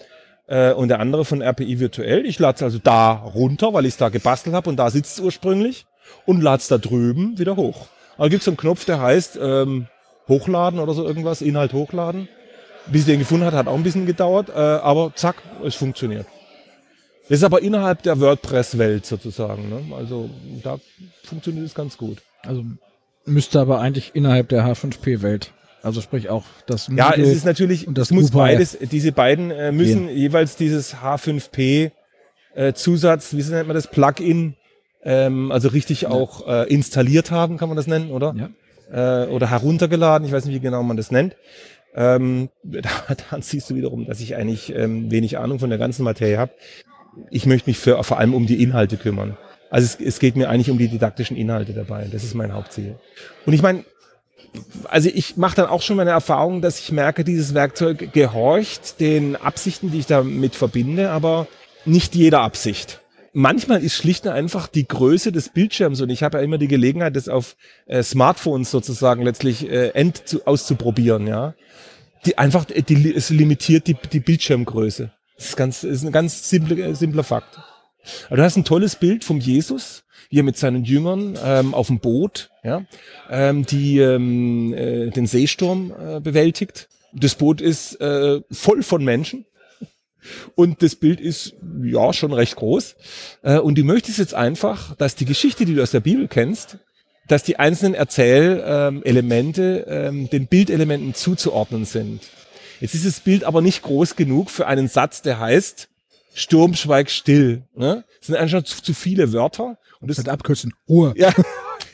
äh, 0.48 0.74
und 0.74 0.90
der 0.90 1.00
andere 1.00 1.26
von 1.26 1.42
RPI 1.42 1.80
Virtuell. 1.80 2.26
Ich 2.26 2.40
lade 2.40 2.58
es 2.58 2.64
also 2.64 2.80
da 2.84 3.12
runter, 3.12 3.74
weil 3.74 3.86
ich 3.86 3.94
es 3.94 3.98
da 3.98 4.10
gebastelt 4.10 4.56
habe 4.56 4.70
und 4.70 4.78
da 4.78 4.90
sitzt 4.90 5.20
es 5.20 5.24
ursprünglich 5.24 5.86
und 6.26 6.42
lade 6.42 6.62
es 6.62 6.68
da 6.68 6.78
drüben 6.78 7.38
wieder 7.38 7.56
hoch. 7.56 7.88
Aber 8.20 8.30
gibt 8.30 8.42
es 8.42 8.46
so 8.46 8.52
einen 8.52 8.58
Knopf, 8.58 8.84
der 8.84 9.02
heißt 9.02 9.40
ähm, 9.42 9.88
Hochladen 10.28 10.80
oder 10.80 10.94
so 10.94 11.06
irgendwas, 11.06 11.42
Inhalt 11.42 11.72
hochladen. 11.72 12.28
Bis 12.88 13.02
ich 13.02 13.08
den 13.08 13.20
gefunden 13.20 13.46
hat, 13.46 13.54
hat 13.54 13.68
auch 13.68 13.76
ein 13.76 13.84
bisschen 13.84 14.06
gedauert, 14.06 14.50
äh, 14.50 14.54
aber 14.54 15.14
zack, 15.16 15.38
es 15.64 15.76
funktioniert. 15.76 16.28
Das 17.30 17.38
ist 17.38 17.44
aber 17.44 17.62
innerhalb 17.62 18.04
der 18.04 18.20
WordPress-Welt 18.20 19.06
sozusagen. 19.06 19.70
Ne? 19.70 19.96
Also 19.96 20.30
da 20.64 20.80
funktioniert 21.24 21.66
es 21.66 21.74
ganz 21.74 21.98
gut. 21.98 22.18
Also 22.44 22.64
müsste 23.26 23.62
aber 23.62 23.80
eigentlich 23.80 24.12
innerhalb 24.16 24.50
der 24.50 24.66
H5P-Welt. 24.66 25.54
Also 25.82 26.02
sprich 26.02 26.30
auch 26.30 26.44
das 26.66 26.90
Ja, 26.94 27.10
Moodle 27.10 27.24
es 27.24 27.38
ist 27.38 27.46
natürlich, 27.46 27.88
und 27.88 27.98
das 27.98 28.12
muss 28.12 28.32
beides, 28.32 28.78
diese 28.92 29.14
beiden 29.14 29.50
äh, 29.52 29.72
müssen 29.72 30.10
jeweils 30.10 30.58
dieses 30.58 30.98
H5P 30.98 31.92
äh, 32.54 32.74
Zusatz, 32.74 33.34
wie 33.34 33.44
nennt 33.44 33.68
man 33.68 33.76
das, 33.76 33.88
Plugin, 33.88 34.56
ähm, 35.04 35.52
also 35.52 35.70
richtig 35.70 36.08
auch 36.08 36.48
äh, 36.48 36.72
installiert 36.72 37.32
haben, 37.32 37.58
kann 37.58 37.70
man 37.70 37.78
das 37.78 37.88
nennen, 37.88 38.12
oder? 38.12 38.36
Ja. 38.38 39.26
Äh, 39.26 39.28
oder 39.28 39.50
heruntergeladen, 39.50 40.26
ich 40.28 40.34
weiß 40.34 40.46
nicht, 40.46 40.56
wie 40.56 40.60
genau 40.60 40.84
man 40.84 40.98
das 40.98 41.12
nennt. 41.12 41.36
Ähm, 41.96 42.50
da, 42.64 42.90
dann 43.30 43.42
siehst 43.42 43.70
du 43.70 43.76
wiederum, 43.76 44.06
dass 44.06 44.20
ich 44.20 44.36
eigentlich 44.36 44.74
ähm, 44.76 45.12
wenig 45.12 45.38
Ahnung 45.38 45.60
von 45.60 45.70
der 45.70 45.80
ganzen 45.80 46.04
Materie 46.04 46.38
habe. 46.38 46.52
Ich 47.32 47.46
möchte 47.46 47.70
mich 47.70 47.78
für, 47.78 48.04
vor 48.04 48.20
allem 48.20 48.34
um 48.34 48.46
die 48.46 48.62
Inhalte 48.62 48.98
kümmern. 48.98 49.38
Also 49.70 49.86
es, 49.86 50.06
es 50.06 50.20
geht 50.20 50.36
mir 50.36 50.50
eigentlich 50.50 50.72
um 50.72 50.78
die 50.78 50.88
didaktischen 50.88 51.38
Inhalte 51.38 51.74
dabei. 51.74 52.08
Das 52.12 52.24
ist 52.24 52.34
mein 52.34 52.54
Hauptziel. 52.54 52.96
Und 53.46 53.54
ich 53.54 53.62
meine, 53.62 53.84
also 54.86 55.10
ich 55.14 55.38
mache 55.38 55.56
dann 55.56 55.68
auch 55.68 55.82
schon 55.82 55.98
meine 55.98 56.10
Erfahrung, 56.12 56.62
dass 56.62 56.80
ich 56.80 56.92
merke, 56.92 57.24
dieses 57.24 57.54
Werkzeug 57.54 58.14
gehorcht 58.14 59.00
den 59.00 59.36
Absichten, 59.36 59.92
die 59.92 60.00
ich 60.00 60.06
damit 60.08 60.56
verbinde, 60.56 61.12
aber 61.12 61.48
nicht 61.86 62.16
jeder 62.16 62.42
Absicht. 62.42 63.02
Manchmal 63.34 63.84
ist 63.84 63.96
schlicht 63.96 64.26
und 64.26 64.32
einfach 64.32 64.68
die 64.68 64.88
Größe 64.88 65.32
des 65.32 65.50
Bildschirms 65.50 66.02
und 66.02 66.10
ich 66.10 66.24
habe 66.24 66.38
ja 66.38 66.44
immer 66.44 66.58
die 66.58 66.68
Gelegenheit, 66.68 67.16
das 67.16 67.30
auf 67.30 67.56
äh, 67.86 68.02
Smartphones 68.02 68.72
sozusagen 68.72 69.24
letztlich 69.24 69.70
äh, 69.70 69.90
end 69.90 70.28
zu, 70.28 70.46
auszuprobieren, 70.48 71.28
ja. 71.28 71.54
Die 72.26 72.38
einfach, 72.38 72.66
die, 72.66 73.14
es 73.16 73.30
limitiert 73.30 73.88
die, 73.88 73.96
die 74.12 74.20
Bildschirmgröße. 74.20 75.12
Das 75.38 75.46
ist, 75.50 75.56
ganz, 75.56 75.84
ist 75.84 76.04
ein 76.04 76.12
ganz 76.12 76.50
simple, 76.50 76.82
äh, 76.82 76.96
simpler 76.96 77.24
Fakt. 77.24 77.60
Aber 78.28 78.38
du 78.38 78.44
hast 78.44 78.58
ein 78.58 78.66
tolles 78.66 78.96
Bild 78.96 79.24
vom 79.24 79.40
Jesus, 79.40 80.04
wie 80.30 80.40
er 80.40 80.44
mit 80.44 80.58
seinen 80.58 80.84
Jüngern 80.84 81.38
ähm, 81.44 81.74
auf 81.74 81.88
dem 81.88 82.00
Boot, 82.00 82.50
ja, 82.64 82.86
ähm, 83.30 83.66
die 83.66 84.00
ähm, 84.00 84.74
äh, 84.74 85.10
den 85.12 85.28
Seesturm 85.28 85.94
äh, 85.98 86.20
bewältigt. 86.20 86.90
Das 87.14 87.36
Boot 87.36 87.62
ist 87.62 88.00
äh, 88.02 88.42
voll 88.52 88.84
von 88.84 89.04
Menschen. 89.04 89.46
Und 90.56 90.82
das 90.82 90.96
Bild 90.96 91.20
ist 91.20 91.56
ja 91.84 92.14
schon 92.14 92.34
recht 92.34 92.56
groß. 92.56 92.96
Äh, 93.44 93.60
und 93.60 93.78
du 93.78 93.84
möchtest 93.84 94.20
jetzt 94.20 94.34
einfach, 94.34 94.96
dass 94.96 95.16
die 95.16 95.26
Geschichte, 95.26 95.66
die 95.66 95.76
du 95.76 95.84
aus 95.84 95.92
der 95.92 96.02
Bibel 96.02 96.28
kennst, 96.28 96.78
dass 97.28 97.44
die 97.44 97.60
einzelnen 97.60 97.94
Erzählelemente 97.94 99.86
ähm, 99.88 100.30
den 100.30 100.48
Bildelementen 100.48 101.14
zuzuordnen 101.14 101.86
sind. 101.86 102.22
Jetzt 102.82 102.96
ist 102.96 103.06
das 103.06 103.20
Bild 103.20 103.44
aber 103.44 103.62
nicht 103.62 103.84
groß 103.84 104.16
genug 104.16 104.50
für 104.50 104.68
einen 104.68 104.88
Satz, 104.88 105.22
der 105.22 105.40
heißt 105.40 105.90
Sturm 106.34 106.74
schweigt 106.74 107.12
still. 107.12 107.64
Ne? 107.76 108.04
Das 108.20 108.28
sind 108.28 108.36
einfach 108.36 108.64
zu, 108.64 108.82
zu 108.82 108.94
viele 108.94 109.34
Wörter. 109.34 109.78
Und 110.02 110.10
das 110.10 110.18
Mit 110.18 110.30
Abkürzen. 110.30 110.74
Ruhe. 110.88 111.14
ja, 111.18 111.34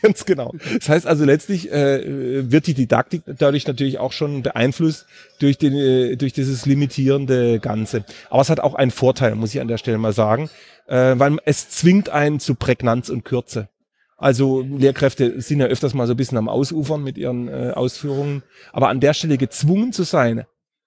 ganz 0.02 0.26
genau. 0.26 0.54
Das 0.78 0.90
heißt 0.90 1.08
also 1.08 1.26
letztlich 1.26 1.72
äh, 1.72 2.52
wird 2.52 2.68
die 2.68 2.74
Didaktik 2.74 3.24
dadurch 3.26 3.66
natürlich 3.66 3.98
auch 3.98 4.12
schon 4.12 4.44
beeinflusst 4.44 5.08
durch, 5.40 5.58
den, 5.58 5.74
äh, 5.74 6.16
durch 6.16 6.34
dieses 6.34 6.66
limitierende 6.66 7.60
Ganze. 7.60 8.06
Aber 8.30 8.42
es 8.42 8.50
hat 8.50 8.60
auch 8.60 8.76
einen 8.76 8.92
Vorteil, 8.92 9.36
muss 9.36 9.56
ich 9.56 9.62
an 9.62 9.68
der 9.68 9.78
Stelle 9.78 9.98
mal 9.98 10.14
sagen, 10.14 10.50
äh, 10.88 11.16
weil 11.18 11.38
es 11.46 11.70
zwingt 11.70 12.10
einen 12.10 12.40
zu 12.40 12.56
Prägnanz 12.56 13.10
und 13.10 13.26
Kürze. 13.26 13.70
Also 14.18 14.62
Lehrkräfte 14.62 15.42
sind 15.42 15.60
ja 15.60 15.66
öfters 15.66 15.94
mal 15.94 16.08
so 16.08 16.14
ein 16.14 16.18
bisschen 16.18 16.38
am 16.38 16.48
Ausufern 16.48 17.04
mit 17.04 17.18
ihren 17.18 17.48
äh, 17.48 17.72
Ausführungen, 17.76 18.44
aber 18.72 18.90
an 18.90 19.00
der 19.00 19.14
Stelle 19.14 19.38
gezwungen 19.38 19.92
zu 19.92 20.04
sein, 20.04 20.46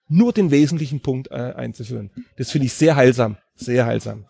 nur 0.09 0.33
den 0.33 0.50
wesentlichen 0.50 1.00
Punkt 1.00 1.31
äh, 1.31 1.35
einzuführen. 1.35 2.11
Das 2.37 2.50
finde 2.50 2.66
ich 2.66 2.72
sehr 2.72 2.96
heilsam, 2.96 3.37
sehr 3.54 3.85
heilsam. 3.85 4.24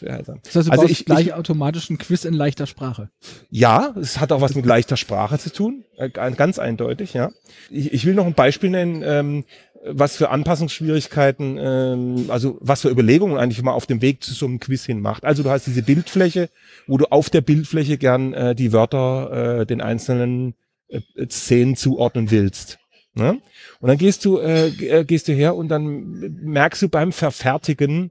Das 0.00 0.56
heißt, 0.56 0.68
du 0.68 0.72
Also 0.72 0.84
ich- 0.86 1.04
gleich 1.04 1.26
ich- 1.26 1.34
automatisch 1.34 1.90
ein 1.90 1.98
Quiz 1.98 2.24
in 2.24 2.34
leichter 2.34 2.66
Sprache. 2.66 3.10
Ja, 3.50 3.94
es 4.00 4.18
hat 4.18 4.32
auch 4.32 4.40
was 4.40 4.54
mit 4.54 4.64
leichter 4.66 4.96
Sprache 4.96 5.38
zu 5.38 5.52
tun, 5.52 5.84
äh, 5.96 6.08
ganz 6.10 6.58
eindeutig, 6.58 7.14
ja. 7.14 7.30
Ich, 7.70 7.92
ich 7.92 8.04
will 8.04 8.14
noch 8.14 8.26
ein 8.26 8.34
Beispiel 8.34 8.70
nennen, 8.70 9.02
ähm, 9.04 9.44
was 9.84 10.16
für 10.16 10.30
Anpassungsschwierigkeiten, 10.30 11.58
ähm, 11.60 12.24
also 12.28 12.56
was 12.60 12.82
für 12.82 12.88
Überlegungen 12.88 13.36
eigentlich 13.36 13.62
mal 13.62 13.72
auf 13.72 13.86
dem 13.86 14.00
Weg 14.00 14.22
zu 14.22 14.32
so 14.32 14.46
einem 14.46 14.60
Quiz 14.60 14.84
hin 14.84 15.00
macht. 15.00 15.24
Also 15.24 15.42
du 15.42 15.50
hast 15.50 15.66
diese 15.66 15.82
Bildfläche, 15.82 16.50
wo 16.86 16.98
du 16.98 17.06
auf 17.10 17.30
der 17.30 17.40
Bildfläche 17.40 17.98
gern 17.98 18.32
äh, 18.32 18.54
die 18.54 18.72
Wörter 18.72 19.60
äh, 19.60 19.66
den 19.66 19.80
einzelnen 19.80 20.54
äh, 20.88 21.00
Szenen 21.28 21.76
zuordnen 21.76 22.30
willst. 22.30 22.78
Ne? 23.14 23.40
Und 23.80 23.88
dann 23.88 23.98
gehst 23.98 24.24
du, 24.24 24.38
äh, 24.38 24.68
äh, 24.68 25.04
gehst 25.04 25.28
du 25.28 25.32
her 25.32 25.54
und 25.56 25.68
dann 25.68 26.32
merkst 26.42 26.80
du 26.82 26.88
beim 26.88 27.12
Verfertigen, 27.12 28.10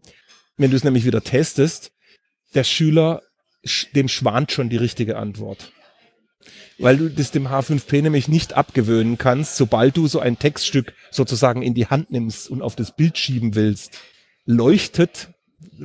wenn 0.58 0.72
du 0.72 0.78
es 0.78 0.84
nämlich 0.84 1.06
wieder 1.06 1.24
testest, 1.24 1.92
der 2.54 2.64
Schüler, 2.64 3.22
sch- 3.66 3.92
dem 3.94 4.08
schwant 4.08 4.52
schon 4.52 4.70
die 4.70 4.78
richtige 4.78 5.18
Antwort. 5.18 5.72
Weil 6.78 6.98
du 6.98 7.10
das 7.10 7.32
dem 7.32 7.48
H5P 7.48 8.02
nämlich 8.02 8.28
nicht 8.28 8.54
abgewöhnen 8.54 9.18
kannst, 9.18 9.56
sobald 9.56 9.96
du 9.98 10.08
so 10.08 10.20
ein 10.20 10.40
Textstück 10.40 10.94
sozusagen 11.12 11.62
in 11.62 11.76
die 11.76 11.88
Hand 11.88 12.12
nimmst 12.12 12.50
und 12.50 12.62
auf 12.62 12.76
das 12.76 12.96
Bild 12.96 13.18
schieben 13.18 13.54
willst, 13.56 14.00
leuchtet, 14.46 15.30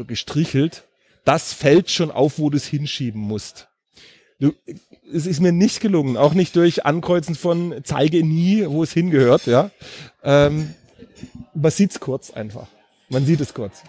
gestrichelt, 0.07 0.85
das 1.25 1.53
fällt 1.53 1.91
schon 1.91 2.11
auf, 2.11 2.39
wo 2.39 2.49
du 2.51 2.57
es 2.57 2.67
hinschieben 2.67 3.21
musst. 3.21 3.69
Du, 4.39 4.53
es 5.13 5.27
ist 5.27 5.41
mir 5.41 5.53
nicht 5.53 5.81
gelungen, 5.81 6.17
auch 6.17 6.35
nicht 6.35 6.57
durch 6.57 6.87
Ankreuzen 6.87 7.35
von 7.35 7.75
zeige 7.85 8.25
nie, 8.25 8.65
wo 8.67 8.83
es 8.83 8.93
hingehört, 8.93 9.47
ja. 9.47 9.71
Ähm, 10.23 10.75
man 11.55 11.71
sieht's 11.71 12.01
kurz 12.01 12.31
einfach. 12.31 12.69
Man 13.09 13.25
sieht 13.27 13.41
es 13.41 13.55
kurz. 13.55 13.83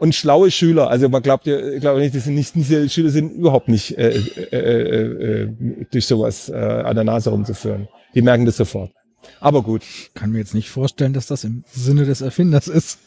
Und 0.00 0.14
schlaue 0.14 0.50
Schüler, 0.50 0.88
also 0.88 1.10
man 1.10 1.20
glaubt 1.20 1.46
ja, 1.46 1.58
ich 1.58 1.82
glaube 1.82 2.00
nicht, 2.00 2.14
die 2.14 2.20
sind 2.20 2.34
nicht, 2.34 2.54
diese 2.54 2.88
Schüler 2.88 3.10
sind 3.10 3.34
überhaupt 3.34 3.68
nicht 3.68 3.98
äh, 3.98 4.08
äh, 4.08 4.56
äh, 4.56 5.42
äh, 5.42 5.48
durch 5.90 6.06
sowas 6.06 6.48
äh, 6.48 6.54
an 6.54 6.94
der 6.94 7.04
Nase 7.04 7.28
rumzuführen. 7.28 7.86
Die 8.14 8.22
merken 8.22 8.46
das 8.46 8.56
sofort. 8.56 8.92
Aber 9.40 9.62
gut. 9.62 9.82
Kann 10.14 10.32
mir 10.32 10.38
jetzt 10.38 10.54
nicht 10.54 10.70
vorstellen, 10.70 11.12
dass 11.12 11.26
das 11.26 11.44
im 11.44 11.64
Sinne 11.70 12.06
des 12.06 12.22
Erfinders 12.22 12.66
ist. 12.66 12.98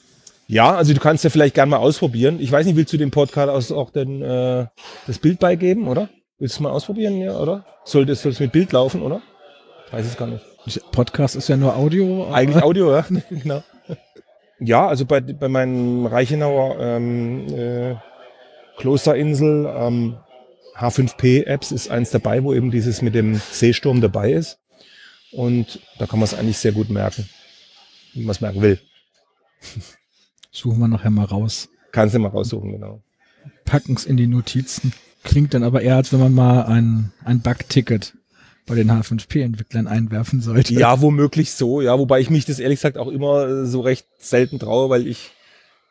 Ja, 0.46 0.76
also 0.76 0.94
du 0.94 1.00
kannst 1.00 1.24
ja 1.24 1.32
vielleicht 1.32 1.56
gerne 1.56 1.72
mal 1.72 1.78
ausprobieren. 1.78 2.38
Ich 2.40 2.52
weiß 2.52 2.68
nicht, 2.68 2.76
willst 2.76 2.94
du 2.94 2.98
dem 2.98 3.10
Podcast 3.10 3.74
auch 3.74 3.90
den, 3.90 4.22
äh, 4.22 4.68
das 5.08 5.18
Bild 5.18 5.40
beigeben, 5.40 5.88
oder? 5.88 6.10
Willst 6.38 6.60
du 6.60 6.64
mal 6.64 6.70
ausprobieren, 6.70 7.18
ja, 7.18 7.40
oder? 7.40 7.66
Soll 7.86 8.06
das, 8.06 8.22
soll 8.22 8.34
das 8.34 8.40
mit 8.40 8.52
Bild 8.52 8.72
laufen, 8.72 9.02
oder? 9.02 9.24
Ich 9.88 9.94
weiß 9.94 10.06
es 10.06 10.16
gar 10.16 10.28
nicht. 10.28 10.46
Podcast 10.92 11.36
ist 11.36 11.48
ja 11.50 11.58
nur 11.58 11.76
Audio. 11.76 12.32
Eigentlich 12.32 12.62
Audio, 12.62 12.94
ja? 12.94 13.04
genau. 13.32 13.64
Ja, 14.66 14.88
also 14.88 15.06
bei, 15.06 15.20
bei 15.20 15.50
meinen 15.50 16.06
Reichenauer 16.06 16.80
ähm, 16.80 17.48
äh, 17.54 17.96
Klosterinsel 18.78 19.66
ähm, 19.78 20.18
H5P-Apps 20.78 21.72
ist 21.72 21.92
eins 21.92 22.12
dabei, 22.12 22.44
wo 22.44 22.54
eben 22.54 22.72
dieses 22.72 23.02
mit 23.02 23.14
dem 23.14 23.36
Seesturm 23.36 24.00
dabei 24.00 24.32
ist. 24.32 24.60
Und 25.34 25.80
da 26.00 26.06
kann 26.06 26.20
man 26.20 26.26
es 26.26 26.34
eigentlich 26.34 26.60
sehr 26.60 26.72
gut 26.72 26.90
merken, 26.90 27.28
wie 28.14 28.22
man 28.22 28.32
es 28.32 28.40
merken 28.40 28.62
will. 28.62 28.80
Suchen 30.52 30.80
wir 30.80 30.88
nachher 30.88 31.10
mal 31.10 31.26
raus. 31.26 31.68
Kannst 31.92 32.16
du 32.16 32.20
mal 32.20 32.30
raussuchen, 32.30 32.72
genau. 32.72 33.04
Packen 33.66 33.96
es 33.96 34.06
in 34.06 34.16
die 34.16 34.28
Notizen. 34.28 34.94
Klingt 35.24 35.54
dann 35.54 35.64
aber 35.64 35.82
eher, 35.82 35.98
als 35.98 36.14
wenn 36.14 36.20
man 36.20 36.34
mal 36.34 36.64
ein, 36.64 37.12
ein 37.26 37.42
Bug-Ticket 37.42 38.14
bei 38.66 38.76
den 38.76 38.92
H5P-Entwicklern 38.92 39.88
einwerfen 39.88 40.42
sollte. 40.42 40.74
Ja, 40.74 41.02
womöglich 41.02 41.52
so, 41.52 41.82
ja, 41.82 41.98
wobei 41.98 42.20
ich 42.20 42.30
mich 42.30 42.46
das 42.46 42.60
ehrlich 42.60 42.80
gesagt 42.80 42.98
auch 42.98 43.10
immer 43.10 43.66
so 43.66 43.82
recht 43.82 44.08
selten 44.20 44.60
traue, 44.60 44.90
weil 44.90 45.08
ich, 45.08 45.32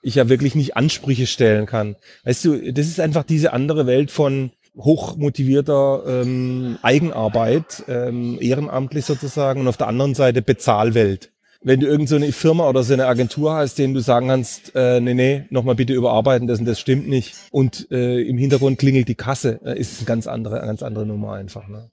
ich 0.03 0.15
ja 0.15 0.29
wirklich 0.29 0.55
nicht 0.55 0.77
Ansprüche 0.77 1.27
stellen 1.27 1.67
kann. 1.67 1.97
Weißt 2.25 2.45
du, 2.45 2.73
das 2.73 2.87
ist 2.87 3.01
einfach 3.01 3.25
diese 3.25 3.53
andere 3.53 3.87
Welt 3.87 4.11
von 4.11 4.53
hochmotivierter 4.77 6.03
ähm, 6.07 6.79
Eigenarbeit, 6.83 7.85
ähm, 7.89 8.39
ehrenamtlich 8.41 9.05
sozusagen, 9.05 9.61
und 9.61 9.69
auf 9.69 9.77
der 9.77 9.89
anderen 9.89 10.15
Seite 10.15 10.41
Bezahlwelt. 10.43 11.31
Wenn 11.65 11.79
du 11.79 11.87
irgendeine 11.87 12.27
so 12.27 12.33
Firma 12.33 12.69
oder 12.69 12.83
so 12.83 12.93
eine 12.93 13.07
Agentur 13.07 13.55
hast, 13.55 13.79
denen 13.79 13.95
du 13.95 14.01
sagen 14.01 14.29
kannst, 14.29 14.75
äh, 14.75 15.01
nee, 15.01 15.15
nee, 15.15 15.45
nochmal 15.51 15.77
bitte 15.77 15.93
überarbeiten, 15.93 16.49
das 16.49 16.59
und 16.59 16.65
das 16.65 16.81
stimmt 16.81 17.07
nicht. 17.07 17.35
Und 17.53 17.89
äh, 17.93 18.21
im 18.23 18.37
Hintergrund 18.37 18.79
klingelt 18.79 19.07
die 19.07 19.15
Kasse, 19.15 19.61
äh, 19.65 19.79
ist 19.79 19.99
eine 19.99 20.07
ganz 20.07 20.27
andere, 20.27 20.59
eine 20.59 20.67
ganz 20.67 20.83
andere 20.83 21.07
Nummer 21.07 21.35
einfach. 21.35 21.69
Ne? 21.69 21.92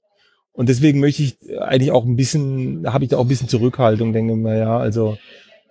Und 0.59 0.67
deswegen 0.67 0.99
möchte 0.99 1.23
ich 1.23 1.37
eigentlich 1.57 1.91
auch 1.91 2.03
ein 2.03 2.17
bisschen, 2.17 2.83
da 2.83 2.91
habe 2.91 3.05
ich 3.05 3.11
da 3.11 3.17
auch 3.17 3.21
ein 3.21 3.29
bisschen 3.29 3.47
Zurückhaltung, 3.47 4.11
denke 4.11 4.35
mir, 4.35 4.57
ja, 4.57 4.77
also 4.77 5.17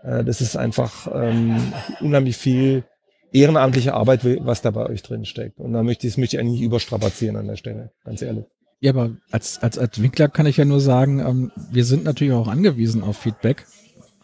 äh, 0.03 0.25
das 0.25 0.41
ist 0.41 0.57
einfach 0.57 1.07
ähm, 1.15 1.61
unheimlich 2.01 2.39
viel 2.39 2.85
ehrenamtliche 3.31 3.93
Arbeit, 3.93 4.25
was 4.47 4.63
da 4.63 4.71
bei 4.71 4.87
euch 4.87 5.03
drin 5.03 5.27
steckt. 5.27 5.59
Und 5.59 5.75
da 5.75 5.83
möchte 5.83 6.07
ich, 6.07 6.15
das 6.15 6.17
möchte 6.17 6.37
ich 6.37 6.41
eigentlich 6.41 6.61
nicht 6.61 6.67
überstrapazieren 6.67 7.37
an 7.37 7.47
der 7.47 7.57
Stelle, 7.57 7.91
ganz 8.03 8.23
ehrlich. 8.23 8.47
Ja, 8.81 8.93
aber 8.93 9.11
als, 9.31 9.63
als 9.63 9.77
Entwickler 9.77 10.29
kann 10.29 10.47
ich 10.47 10.57
ja 10.57 10.65
nur 10.65 10.81
sagen, 10.81 11.21
ähm, 11.21 11.53
wir 11.71 11.85
sind 11.85 12.05
natürlich 12.05 12.33
auch 12.33 12.49
angewiesen 12.49 13.03
auf 13.03 13.19
Feedback. 13.19 13.67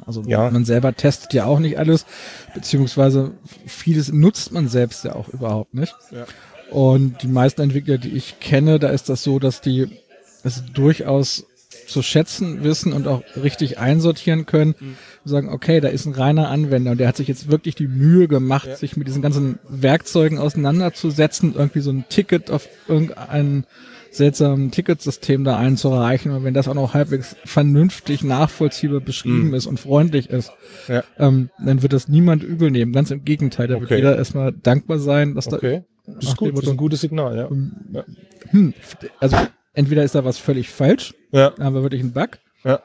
Also 0.07 0.23
ja. 0.23 0.51
man 0.51 0.65
selber 0.65 0.95
testet 0.95 1.35
ja 1.35 1.45
auch 1.45 1.59
nicht 1.59 1.79
alles, 1.79 2.07
beziehungsweise 2.55 3.33
vieles 3.67 4.11
nutzt 4.11 4.51
man 4.51 4.69
selbst 4.69 5.05
ja 5.05 5.15
auch 5.15 5.29
überhaupt 5.29 5.75
nicht. 5.75 5.95
Ja. 6.11 6.25
Und 6.71 7.23
die 7.23 7.29
meisten 7.29 7.61
Entwickler, 7.61 7.99
die 7.99 8.17
ich 8.17 8.41
kenne, 8.41 8.79
da 8.79 8.89
ist 8.89 9.11
das 9.11 9.23
so, 9.23 9.39
dass 9.39 9.61
die 9.61 10.01
es 10.45 10.65
durchaus 10.73 11.47
zu 11.87 12.03
schätzen 12.03 12.65
wissen 12.65 12.93
und 12.93 13.07
auch 13.07 13.23
richtig 13.43 13.79
einsortieren 13.79 14.47
können. 14.47 14.75
Mhm. 14.79 14.97
Sagen, 15.25 15.49
okay, 15.49 15.81
da 15.81 15.89
ist 15.89 16.07
ein 16.07 16.13
reiner 16.13 16.49
Anwender 16.49 16.93
und 16.93 16.99
der 16.99 17.09
hat 17.09 17.17
sich 17.17 17.29
jetzt 17.29 17.51
wirklich 17.51 17.75
die 17.75 17.89
Mühe 17.89 18.29
gemacht, 18.29 18.69
ja. 18.69 18.77
sich 18.77 18.97
mit 18.97 19.09
diesen 19.09 19.23
ganzen 19.23 19.59
Werkzeugen 19.69 20.39
auseinanderzusetzen, 20.39 21.55
irgendwie 21.57 21.81
so 21.81 21.91
ein 21.91 22.05
Ticket 22.09 22.51
auf 22.51 22.69
irgendein 22.89 23.65
seltsamen 24.11 24.71
Ticketsystem 24.71 25.43
da 25.45 25.57
einzureichen 25.57 26.31
und 26.31 26.45
wenn 26.45 26.55
das 26.55 26.69
auch 26.69 26.75
noch 26.75 26.95
halbwegs 26.95 27.35
vernünftig 27.45 28.23
nachvollziehbar 28.23 29.01
beschrieben 29.01 29.49
mhm. 29.49 29.55
ist 29.55 29.67
und 29.67 29.81
freundlich 29.81 30.31
ist, 30.31 30.53
ja. 30.89 31.03
ähm, 31.19 31.51
dann 31.65 31.83
wird 31.83 31.93
das 31.93 32.07
niemand 32.07 32.45
übel 32.45 32.71
nehmen. 32.71 32.93
Ganz 32.93 33.11
im 33.11 33.25
Gegenteil, 33.25 33.67
da 33.67 33.75
okay. 33.75 33.83
wird 33.83 33.91
jeder 33.91 34.17
erstmal 34.17 34.53
dankbar 34.53 34.99
sein, 34.99 35.35
dass 35.35 35.53
okay. 35.53 35.83
da. 36.07 36.13
Das 36.15 36.29
ist 36.29 36.37
gut, 36.37 36.53
das 36.53 36.65
ist 36.65 36.71
ein 36.71 36.77
gutes 36.77 37.01
Signal, 37.01 37.37
ja. 37.37 37.51
Ähm, 37.51 37.73
ja. 37.93 38.05
Hm, 38.51 38.75
also 39.21 39.37
entweder 39.75 40.03
ist 40.03 40.15
da 40.15 40.25
was 40.25 40.39
völlig 40.39 40.71
falsch, 40.71 41.15
ja. 41.31 41.51
da 41.51 41.65
haben 41.65 41.75
wir 41.75 41.83
wirklich 41.83 42.03
einen 42.03 42.13
Bug, 42.13 42.39
ja. 42.65 42.81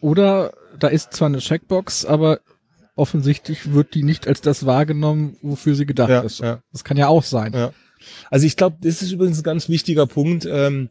oder 0.00 0.52
da 0.78 0.88
ist 0.88 1.12
zwar 1.12 1.26
eine 1.26 1.38
Checkbox, 1.38 2.04
aber 2.04 2.40
offensichtlich 2.94 3.72
wird 3.72 3.94
die 3.94 4.02
nicht 4.02 4.26
als 4.26 4.40
das 4.40 4.66
wahrgenommen, 4.66 5.36
wofür 5.42 5.74
sie 5.74 5.86
gedacht 5.86 6.10
ja, 6.10 6.20
ist. 6.20 6.40
Ja. 6.40 6.62
Das 6.72 6.84
kann 6.84 6.96
ja 6.96 7.08
auch 7.08 7.22
sein. 7.22 7.52
Ja. 7.52 7.72
Also 8.30 8.46
ich 8.46 8.56
glaube, 8.56 8.76
das 8.80 9.02
ist 9.02 9.12
übrigens 9.12 9.38
ein 9.38 9.44
ganz 9.44 9.68
wichtiger 9.68 10.06
Punkt, 10.06 10.46
ähm, 10.50 10.90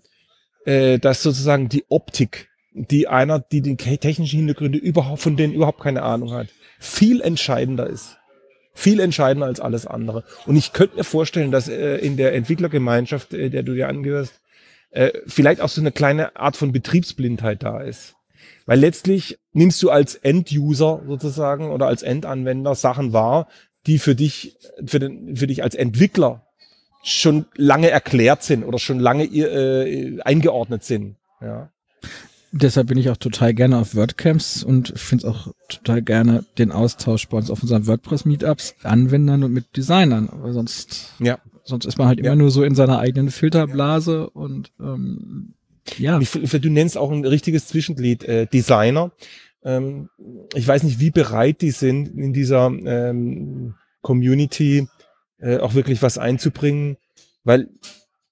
äh, 0.65 0.99
dass 0.99 1.23
sozusagen 1.23 1.69
die 1.69 1.85
Optik, 1.89 2.49
die 2.73 3.07
einer, 3.07 3.39
die 3.39 3.61
den 3.61 3.77
technischen 3.77 4.37
Hintergründe 4.37 4.77
überhaupt, 4.77 5.21
von 5.21 5.37
denen 5.37 5.53
überhaupt 5.53 5.81
keine 5.81 6.03
Ahnung 6.03 6.31
hat, 6.31 6.47
viel 6.79 7.21
entscheidender 7.21 7.87
ist. 7.87 8.17
Viel 8.73 8.99
entscheidender 8.99 9.47
als 9.47 9.59
alles 9.59 9.87
andere. 9.87 10.23
Und 10.45 10.55
ich 10.55 10.71
könnte 10.71 10.97
mir 10.97 11.03
vorstellen, 11.03 11.51
dass 11.51 11.67
äh, 11.67 11.97
in 11.97 12.15
der 12.15 12.35
Entwicklergemeinschaft, 12.35 13.33
äh, 13.33 13.49
der 13.49 13.63
du 13.63 13.73
dir 13.73 13.89
angehörst, 13.89 14.39
äh, 14.91 15.11
vielleicht 15.25 15.61
auch 15.61 15.69
so 15.69 15.81
eine 15.81 15.91
kleine 15.91 16.35
Art 16.35 16.57
von 16.57 16.71
Betriebsblindheit 16.71 17.63
da 17.63 17.81
ist. 17.81 18.15
Weil 18.65 18.79
letztlich 18.79 19.39
nimmst 19.53 19.81
du 19.81 19.89
als 19.89 20.15
End-User 20.15 21.03
sozusagen 21.07 21.71
oder 21.71 21.87
als 21.87 22.03
Endanwender 22.03 22.75
Sachen 22.75 23.13
wahr, 23.13 23.47
die 23.85 23.99
für 23.99 24.15
dich, 24.15 24.57
für, 24.85 24.99
den, 24.99 25.35
für 25.35 25.47
dich 25.47 25.63
als 25.63 25.75
Entwickler 25.75 26.45
schon 27.03 27.45
lange 27.55 27.89
erklärt 27.89 28.43
sind 28.43 28.63
oder 28.63 28.79
schon 28.79 28.99
lange 28.99 29.23
äh, 29.25 30.19
eingeordnet 30.21 30.83
sind. 30.83 31.15
Ja. 31.41 31.69
Deshalb 32.51 32.87
bin 32.87 32.97
ich 32.97 33.09
auch 33.09 33.17
total 33.17 33.53
gerne 33.53 33.77
auf 33.77 33.95
WordCamps 33.95 34.63
und 34.63 34.97
finde 34.97 35.27
es 35.27 35.33
auch 35.33 35.53
total 35.69 36.01
gerne 36.01 36.45
den 36.57 36.71
Austausch 36.71 37.27
bei 37.27 37.37
uns 37.37 37.51
auf 37.51 37.61
unseren 37.61 37.87
WordPress-Meetups, 37.87 38.75
Anwendern 38.83 39.43
und 39.43 39.53
mit 39.53 39.75
Designern. 39.75 40.29
Aber 40.29 40.53
sonst, 40.53 41.13
ja. 41.19 41.39
Sonst 41.67 41.85
ist 41.85 41.97
man 41.97 42.07
halt 42.07 42.19
immer 42.19 42.29
ja. 42.29 42.35
nur 42.35 42.51
so 42.51 42.63
in 42.63 42.75
seiner 42.75 42.99
eigenen 42.99 43.29
Filterblase 43.29 44.29
und 44.29 44.71
ähm, 44.79 45.53
ja. 45.97 46.19
Du 46.19 46.69
nennst 46.69 46.97
auch 46.97 47.11
ein 47.11 47.25
richtiges 47.25 47.67
Zwischenglied, 47.67 48.23
äh, 48.23 48.45
Designer. 48.45 49.11
Ähm, 49.63 50.09
ich 50.53 50.67
weiß 50.67 50.83
nicht, 50.83 50.99
wie 50.99 51.11
bereit 51.11 51.61
die 51.61 51.71
sind, 51.71 52.09
in 52.09 52.33
dieser 52.33 52.67
ähm, 52.67 53.75
Community 54.01 54.87
äh, 55.39 55.57
auch 55.57 55.75
wirklich 55.75 56.01
was 56.01 56.17
einzubringen, 56.17 56.97
weil 57.43 57.69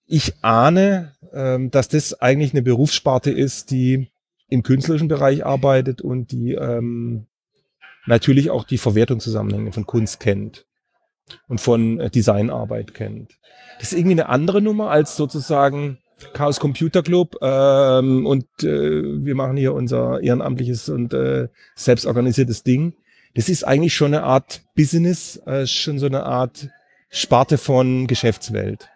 ich 0.06 0.34
ahne, 0.41 1.13
ähm, 1.34 1.71
dass 1.71 1.88
das 1.88 2.13
eigentlich 2.19 2.52
eine 2.52 2.62
Berufssparte 2.62 3.32
ist, 3.32 3.71
die 3.71 4.10
im 4.50 4.63
künstlerischen 4.63 5.08
Bereich 5.08 5.45
arbeitet 5.45 6.02
und 6.02 6.32
die 6.32 6.54
ähm, 6.54 7.26
natürlich 8.06 8.52
auch 8.52 8.63
die 8.63 8.78
Verwertungszusammenhänge 8.78 9.71
von 9.71 9.86
Kunst 9.86 10.19
kennt 10.19 10.65
und 11.47 11.61
von 11.61 11.99
äh, 11.99 12.09
Designarbeit 12.09 12.93
kennt. 12.93 13.33
Das 13.79 13.91
ist 13.91 13.97
irgendwie 13.97 14.19
eine 14.19 14.29
andere 14.29 14.61
Nummer 14.61 14.89
als 14.89 15.15
sozusagen 15.15 15.97
Chaos 16.33 16.59
Computer 16.59 17.03
Club 17.03 17.35
ähm, 17.41 18.25
und 18.25 18.45
äh, 18.63 19.25
wir 19.25 19.35
machen 19.35 19.57
hier 19.57 19.73
unser 19.73 20.21
ehrenamtliches 20.21 20.89
und 20.89 21.13
äh, 21.13 21.49
selbstorganisiertes 21.75 22.63
Ding. 22.63 22.93
Das 23.35 23.49
ist 23.49 23.65
eigentlich 23.65 23.93
schon 23.93 24.13
eine 24.13 24.23
Art 24.23 24.61
Business, 24.75 25.38
äh, 25.45 25.67
schon 25.67 25.99
so 25.99 26.05
eine 26.05 26.23
Art 26.23 26.69
Sparte 27.09 27.57
von 27.57 28.07
Geschäftswelt. 28.07 28.89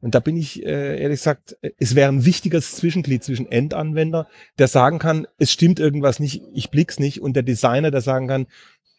Und 0.00 0.14
da 0.14 0.20
bin 0.20 0.36
ich 0.36 0.64
äh, 0.64 1.00
ehrlich 1.00 1.20
gesagt, 1.20 1.56
es 1.78 1.94
wäre 1.94 2.10
ein 2.10 2.24
wichtiges 2.24 2.76
Zwischenglied 2.76 3.24
zwischen 3.24 3.50
Endanwender, 3.50 4.28
der 4.58 4.68
sagen 4.68 4.98
kann, 4.98 5.26
es 5.38 5.52
stimmt 5.52 5.80
irgendwas 5.80 6.20
nicht, 6.20 6.42
ich 6.54 6.70
blick's 6.70 6.98
nicht, 6.98 7.20
und 7.20 7.34
der 7.34 7.42
Designer, 7.42 7.90
der 7.90 8.02
sagen 8.02 8.28
kann, 8.28 8.46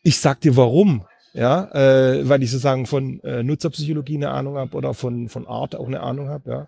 ich 0.04 0.20
sag 0.20 0.42
dir 0.42 0.56
warum, 0.58 1.06
ja, 1.38 1.70
äh, 1.72 2.28
weil 2.28 2.42
ich 2.42 2.50
sozusagen 2.50 2.88
von 2.88 3.20
äh, 3.24 3.44
Nutzerpsychologie 3.44 4.16
eine 4.16 4.32
Ahnung 4.32 4.58
habe 4.58 4.76
oder 4.76 4.94
von 4.96 5.30
von 5.30 5.48
Art 5.48 5.76
auch 5.76 5.88
eine 5.88 6.02
Ahnung 6.02 6.30
habe, 6.30 6.50
ja. 6.50 6.68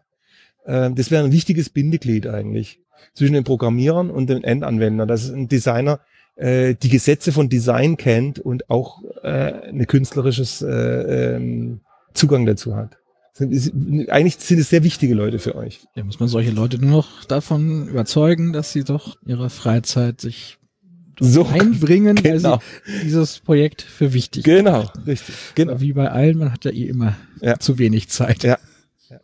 Äh, 0.65 0.91
das 0.93 1.09
wäre 1.09 1.23
ein 1.23 1.31
wichtiges 1.31 1.69
Bindeglied 1.69 2.27
eigentlich 2.27 2.79
zwischen 3.15 3.33
den 3.33 3.43
Programmierern 3.43 4.11
und 4.11 4.29
den 4.29 4.43
Endanwendern. 4.43 5.07
Das 5.07 5.23
ist 5.23 5.33
ein 5.33 5.47
Designer, 5.47 5.99
äh, 6.35 6.75
die 6.75 6.89
Gesetze 6.89 7.31
von 7.31 7.49
Design 7.49 7.97
kennt 7.97 8.37
und 8.37 8.69
auch 8.69 9.01
äh, 9.23 9.27
eine 9.27 9.87
künstlerisches 9.87 10.61
äh, 10.61 11.35
ähm, 11.35 11.81
Zugang 12.13 12.45
dazu 12.45 12.75
hat. 12.75 12.97
Eigentlich 13.39 14.35
sind 14.35 14.59
es 14.59 14.69
sehr 14.69 14.83
wichtige 14.83 15.15
Leute 15.15 15.39
für 15.39 15.55
euch. 15.55 15.87
Ja, 15.95 16.03
muss 16.03 16.19
man 16.19 16.29
solche 16.29 16.51
Leute 16.51 16.77
nur 16.77 16.91
noch 16.91 17.23
davon 17.23 17.87
überzeugen, 17.87 18.53
dass 18.53 18.71
sie 18.73 18.83
doch 18.83 19.17
ihre 19.25 19.49
Freizeit 19.49 20.21
sich 20.21 20.58
so 21.19 21.45
einbringen, 21.45 22.15
genau. 22.15 22.51
weil 22.51 22.59
sie 22.85 23.03
dieses 23.03 23.39
Projekt 23.39 23.81
für 23.81 24.13
wichtig 24.13 24.43
Genau, 24.43 24.73
halten. 24.73 24.99
richtig. 25.05 25.35
Genau. 25.55 25.79
Wie 25.81 25.93
bei 25.93 26.09
allen, 26.09 26.37
man 26.37 26.51
hat 26.51 26.65
ja 26.65 26.71
eh 26.71 26.87
immer 26.87 27.15
ja. 27.41 27.59
zu 27.59 27.77
wenig 27.77 28.09
Zeit. 28.09 28.43
Ja. 28.43 28.57
ja. 29.09 29.19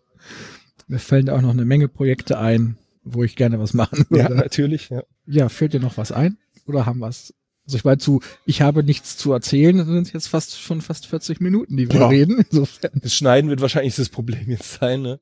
Mir 0.87 0.99
fallen 0.99 1.27
da 1.27 1.35
auch 1.35 1.41
noch 1.41 1.51
eine 1.51 1.65
Menge 1.65 1.87
Projekte 1.87 2.37
ein, 2.37 2.77
wo 3.03 3.23
ich 3.23 3.35
gerne 3.35 3.59
was 3.59 3.73
machen 3.73 4.05
würde. 4.09 4.23
Ja, 4.23 4.29
natürlich. 4.29 4.89
Ja, 4.89 5.03
ja 5.25 5.49
fällt 5.49 5.73
dir 5.73 5.79
noch 5.79 5.97
was 5.97 6.11
ein? 6.11 6.37
Oder 6.67 6.85
haben 6.85 6.99
wir 6.99 7.07
es? 7.07 7.33
Also 7.65 7.77
ich 7.77 7.83
meine 7.83 7.97
zu, 7.97 8.21
ich 8.45 8.61
habe 8.61 8.83
nichts 8.83 9.17
zu 9.17 9.33
erzählen, 9.33 9.77
das 9.77 9.87
sind 9.87 10.13
jetzt 10.13 10.27
fast 10.27 10.59
schon 10.59 10.81
fast 10.81 11.07
40 11.07 11.41
Minuten, 11.41 11.77
die 11.77 11.91
wir 11.91 11.99
ja. 11.99 12.07
reden. 12.07 12.45
Insofern. 12.51 12.91
Das 13.01 13.15
Schneiden 13.15 13.49
wird 13.49 13.61
wahrscheinlich 13.61 13.95
das 13.95 14.09
Problem 14.09 14.49
jetzt 14.49 14.73
sein, 14.73 15.01
ne? 15.01 15.19